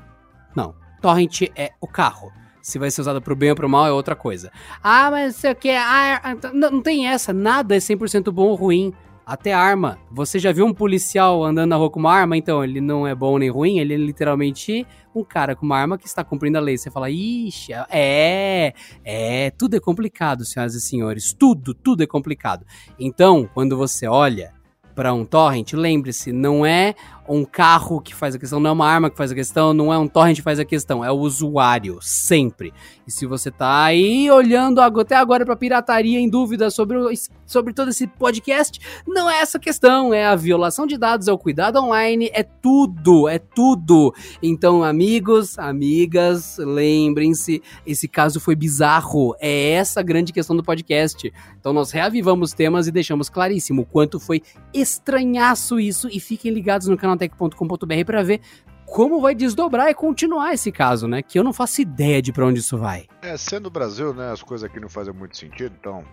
Não. 0.54 0.74
Torrent 1.00 1.42
é 1.56 1.72
o 1.80 1.86
carro. 1.86 2.30
Se 2.60 2.78
vai 2.78 2.90
ser 2.90 3.00
usado 3.00 3.22
pro 3.22 3.34
bem 3.34 3.50
ou 3.50 3.56
pro 3.56 3.68
mal 3.68 3.86
é 3.86 3.92
outra 3.92 4.14
coisa. 4.14 4.52
Ah, 4.82 5.10
mas 5.10 5.36
você 5.36 5.54
quer. 5.54 5.80
Ah, 5.80 6.36
não, 6.52 6.70
não 6.70 6.82
tem 6.82 7.08
essa. 7.08 7.32
Nada 7.32 7.74
é 7.74 7.78
100% 7.78 8.30
bom 8.30 8.48
ou 8.48 8.54
ruim. 8.54 8.92
Até 9.30 9.52
arma. 9.52 9.96
Você 10.10 10.40
já 10.40 10.50
viu 10.50 10.66
um 10.66 10.74
policial 10.74 11.44
andando 11.44 11.70
na 11.70 11.76
rua 11.76 11.88
com 11.88 12.00
uma 12.00 12.12
arma? 12.12 12.36
Então, 12.36 12.64
ele 12.64 12.80
não 12.80 13.06
é 13.06 13.14
bom 13.14 13.38
nem 13.38 13.48
ruim, 13.48 13.78
ele 13.78 13.94
é 13.94 13.96
literalmente 13.96 14.84
um 15.14 15.22
cara 15.22 15.54
com 15.54 15.64
uma 15.64 15.78
arma 15.78 15.96
que 15.96 16.08
está 16.08 16.24
cumprindo 16.24 16.58
a 16.58 16.60
lei. 16.60 16.76
Você 16.76 16.90
fala, 16.90 17.08
ixi, 17.08 17.72
é, 17.88 18.74
é, 19.04 19.50
tudo 19.52 19.76
é 19.76 19.80
complicado, 19.80 20.44
senhoras 20.44 20.74
e 20.74 20.80
senhores. 20.80 21.32
Tudo, 21.32 21.72
tudo 21.72 22.02
é 22.02 22.08
complicado. 22.08 22.66
Então, 22.98 23.48
quando 23.54 23.76
você 23.76 24.04
olha 24.08 24.52
para 24.94 25.12
um 25.12 25.24
torrent, 25.24 25.72
lembre-se, 25.72 26.32
não 26.32 26.64
é 26.64 26.94
um 27.28 27.44
carro 27.44 28.00
que 28.00 28.12
faz 28.12 28.34
a 28.34 28.38
questão, 28.38 28.58
não 28.58 28.70
é 28.70 28.72
uma 28.72 28.88
arma 28.88 29.08
que 29.08 29.16
faz 29.16 29.30
a 29.30 29.34
questão, 29.36 29.72
não 29.72 29.92
é 29.92 29.98
um 29.98 30.08
torrent 30.08 30.36
que 30.36 30.42
faz 30.42 30.58
a 30.58 30.64
questão, 30.64 31.04
é 31.04 31.12
o 31.12 31.16
usuário, 31.16 31.98
sempre. 32.02 32.74
E 33.06 33.10
se 33.10 33.24
você 33.24 33.52
tá 33.52 33.84
aí 33.84 34.28
olhando 34.30 34.80
até 34.80 35.14
agora 35.14 35.46
para 35.46 35.54
pirataria 35.54 36.18
em 36.18 36.28
dúvida 36.28 36.70
sobre, 36.70 36.96
o, 36.96 37.08
sobre 37.46 37.72
todo 37.72 37.90
esse 37.90 38.08
podcast, 38.08 38.80
não 39.06 39.30
é 39.30 39.40
essa 39.40 39.60
questão, 39.60 40.12
é 40.12 40.26
a 40.26 40.34
violação 40.34 40.88
de 40.88 40.98
dados, 40.98 41.28
é 41.28 41.32
o 41.32 41.38
cuidado 41.38 41.78
online, 41.78 42.30
é 42.32 42.42
tudo, 42.42 43.28
é 43.28 43.38
tudo. 43.38 44.12
Então, 44.42 44.82
amigos, 44.82 45.56
amigas, 45.56 46.58
lembrem-se, 46.58 47.62
esse 47.86 48.08
caso 48.08 48.40
foi 48.40 48.56
bizarro, 48.56 49.36
é 49.38 49.70
essa 49.72 50.00
a 50.00 50.02
grande 50.02 50.32
questão 50.32 50.56
do 50.56 50.64
podcast. 50.64 51.32
Então, 51.60 51.72
nós 51.72 51.92
reavivamos 51.92 52.52
temas 52.52 52.88
e 52.88 52.90
deixamos 52.90 53.28
claríssimo 53.28 53.82
o 53.82 53.86
quanto 53.86 54.18
foi 54.18 54.42
estranhaço 54.80 55.78
isso 55.78 56.08
e 56.08 56.18
fiquem 56.18 56.52
ligados 56.52 56.88
no 56.88 56.96
canal 56.96 57.16
tech.com.br 57.16 58.04
para 58.04 58.22
ver 58.22 58.40
como 58.86 59.20
vai 59.20 59.34
desdobrar 59.34 59.88
e 59.88 59.94
continuar 59.94 60.52
esse 60.52 60.72
caso, 60.72 61.06
né? 61.06 61.22
Que 61.22 61.38
eu 61.38 61.44
não 61.44 61.52
faço 61.52 61.80
ideia 61.80 62.20
de 62.20 62.32
para 62.32 62.44
onde 62.44 62.58
isso 62.58 62.76
vai. 62.76 63.06
É, 63.22 63.36
sendo 63.36 63.66
o 63.66 63.70
Brasil, 63.70 64.12
né, 64.12 64.32
as 64.32 64.42
coisas 64.42 64.68
aqui 64.68 64.80
não 64.80 64.88
fazem 64.88 65.14
muito 65.14 65.36
sentido, 65.36 65.74
então 65.78 66.04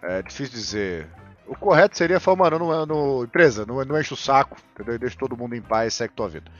é 0.00 0.22
difícil 0.22 0.54
dizer. 0.54 1.08
O 1.46 1.54
correto 1.54 1.98
seria 1.98 2.20
falar, 2.20 2.36
mano, 2.36 2.58
no, 2.58 2.86
no 2.86 3.24
empresa, 3.24 3.66
não, 3.66 3.84
não 3.84 4.00
enche 4.00 4.14
o 4.14 4.16
saco, 4.16 4.56
entendeu? 4.72 4.98
Deixa 4.98 5.18
todo 5.18 5.36
mundo 5.36 5.54
em 5.54 5.60
paz 5.60 5.92
segue 5.94 6.14
tua 6.14 6.28
vida. 6.28 6.50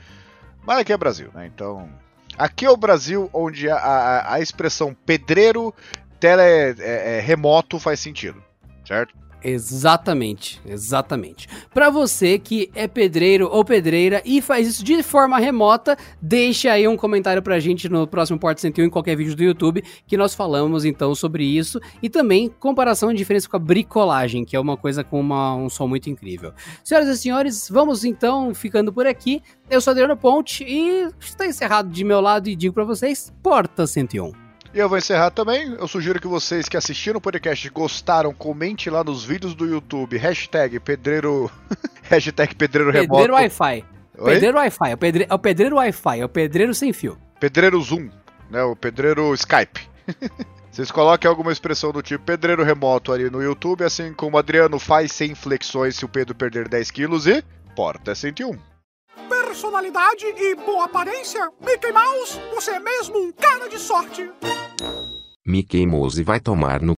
Mas 0.65 0.79
aqui 0.79 0.91
é 0.93 0.97
Brasil, 0.97 1.29
né? 1.33 1.49
Então. 1.53 1.89
Aqui 2.37 2.65
é 2.65 2.69
o 2.69 2.75
Brasil 2.75 3.29
onde 3.31 3.69
a, 3.69 3.77
a, 3.77 4.33
a 4.33 4.41
expressão 4.41 4.93
pedreiro 4.93 5.73
tele 6.19 6.41
é, 6.41 7.17
é, 7.17 7.19
remoto 7.21 7.79
faz 7.79 7.99
sentido, 7.99 8.43
certo? 8.85 9.15
Exatamente, 9.47 10.59
exatamente. 10.65 11.47
Para 11.71 11.91
você 11.91 12.39
que 12.39 12.71
é 12.73 12.87
pedreiro 12.87 13.47
ou 13.51 13.63
pedreira 13.63 14.19
e 14.25 14.41
faz 14.41 14.67
isso 14.67 14.83
de 14.83 15.03
forma 15.03 15.37
remota, 15.37 15.95
deixa 16.19 16.71
aí 16.71 16.87
um 16.87 16.97
comentário 16.97 17.43
pra 17.43 17.59
gente 17.59 17.87
no 17.87 18.07
próximo 18.07 18.39
Porto 18.39 18.57
101 18.57 18.85
em 18.85 18.89
qualquer 18.89 19.15
vídeo 19.15 19.35
do 19.35 19.43
YouTube 19.43 19.83
que 20.07 20.17
nós 20.17 20.33
falamos 20.33 20.83
então 20.83 21.13
sobre 21.13 21.43
isso 21.43 21.79
e 22.01 22.09
também 22.09 22.49
comparação 22.59 23.11
de 23.11 23.17
diferença 23.19 23.47
com 23.47 23.55
a 23.55 23.59
bricolagem, 23.59 24.43
que 24.43 24.55
é 24.55 24.59
uma 24.59 24.75
coisa 24.75 25.03
com 25.03 25.19
uma, 25.19 25.53
um 25.53 25.69
som 25.69 25.87
muito 25.87 26.09
incrível. 26.09 26.51
Senhoras 26.83 27.07
e 27.07 27.15
senhores, 27.15 27.69
vamos 27.69 28.03
então 28.03 28.51
ficando 28.51 28.91
por 28.91 29.05
aqui. 29.05 29.43
Eu 29.69 29.79
sou 29.79 29.91
Adriano 29.91 30.17
Ponte 30.17 30.63
e 30.63 31.07
está 31.19 31.45
encerrado 31.45 31.91
de 31.91 32.03
meu 32.03 32.19
lado 32.19 32.49
e 32.49 32.55
digo 32.55 32.73
para 32.73 32.83
vocês, 32.83 33.31
Porta 33.43 33.85
101. 33.85 34.44
E 34.75 34.79
eu 34.79 34.89
vou 34.89 34.97
encerrar 34.97 35.31
também. 35.31 35.73
Eu 35.79 35.87
sugiro 35.87 36.19
que 36.19 36.27
vocês 36.27 36.67
que 36.67 36.75
assistiram 36.75 37.17
o 37.17 37.21
podcast 37.21 37.69
gostaram, 37.69 38.33
comente 38.33 38.89
lá 38.89 39.05
nos 39.05 39.23
vídeos 39.23 39.55
do 39.55 39.65
YouTube. 39.65 40.17
Hashtag 40.17 40.81
pedreiro. 40.81 41.49
hashtag 42.03 42.53
pedreiro 42.53 42.91
remoto. 42.91 43.09
Pedreiro 43.11 43.33
Wi-Fi. 43.35 43.85
Pedreiro 44.25 44.57
Wi-Fi. 44.57 44.89
É 44.89 44.93
o 44.93 44.97
pedreiro, 44.97 45.31
é 45.31 45.33
o 45.33 45.39
pedreiro 45.39 45.75
Wi-Fi. 45.77 46.19
É 46.19 46.25
o 46.25 46.29
pedreiro 46.29 46.73
sem 46.73 46.91
fio. 46.91 47.17
Pedreiro 47.39 47.81
Zoom. 47.81 48.09
Né, 48.49 48.61
o 48.63 48.75
pedreiro 48.75 49.33
Skype. 49.33 49.79
Vocês 50.69 50.91
coloquem 50.91 51.29
alguma 51.29 51.53
expressão 51.53 51.93
do 51.93 52.01
tipo 52.01 52.25
pedreiro 52.25 52.61
remoto 52.61 53.13
ali 53.13 53.29
no 53.29 53.41
YouTube, 53.41 53.85
assim 53.85 54.11
como 54.11 54.35
o 54.35 54.39
Adriano 54.39 54.77
faz 54.77 55.13
sem 55.13 55.33
flexões 55.33 55.95
se 55.95 56.03
o 56.03 56.09
Pedro 56.09 56.35
perder 56.35 56.67
10 56.67 56.91
quilos 56.91 57.27
e 57.27 57.41
Porta 57.77 58.13
101. 58.13 58.74
Personalidade 59.55 60.25
e 60.25 60.53
boa 60.53 60.83
aparência? 60.83 61.49
Mickey 61.65 61.89
Mouse, 61.89 62.37
você 62.53 62.71
é 62.71 62.79
mesmo 62.79 63.17
um 63.17 63.31
cara 63.31 63.69
de 63.69 63.79
sorte. 63.79 64.29
Mickey 65.47 65.87
Mouse 65.87 66.21
vai 66.23 66.41
tomar 66.41 66.81
no 66.81 66.93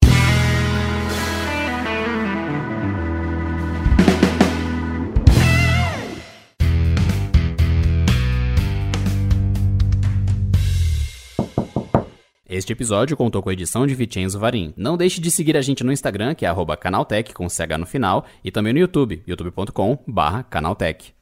Este 12.49 12.73
episódio 12.73 13.15
contou 13.15 13.43
com 13.43 13.49
a 13.51 13.53
edição 13.53 13.85
de 13.85 13.93
Vicenzo 13.93 14.39
Varim. 14.39 14.73
Não 14.75 14.97
deixe 14.97 15.21
de 15.21 15.29
seguir 15.29 15.55
a 15.55 15.61
gente 15.61 15.83
no 15.83 15.91
Instagram, 15.91 16.33
que 16.33 16.43
é 16.43 16.49
arroba 16.49 16.75
canaltech 16.75 17.35
com 17.35 17.47
CH 17.47 17.77
no 17.77 17.85
final, 17.85 18.25
e 18.43 18.49
também 18.49 18.73
no 18.73 18.79
YouTube, 18.79 19.21
youtube.com 19.27 20.03
barra 20.07 20.41
canaltech. 20.41 21.16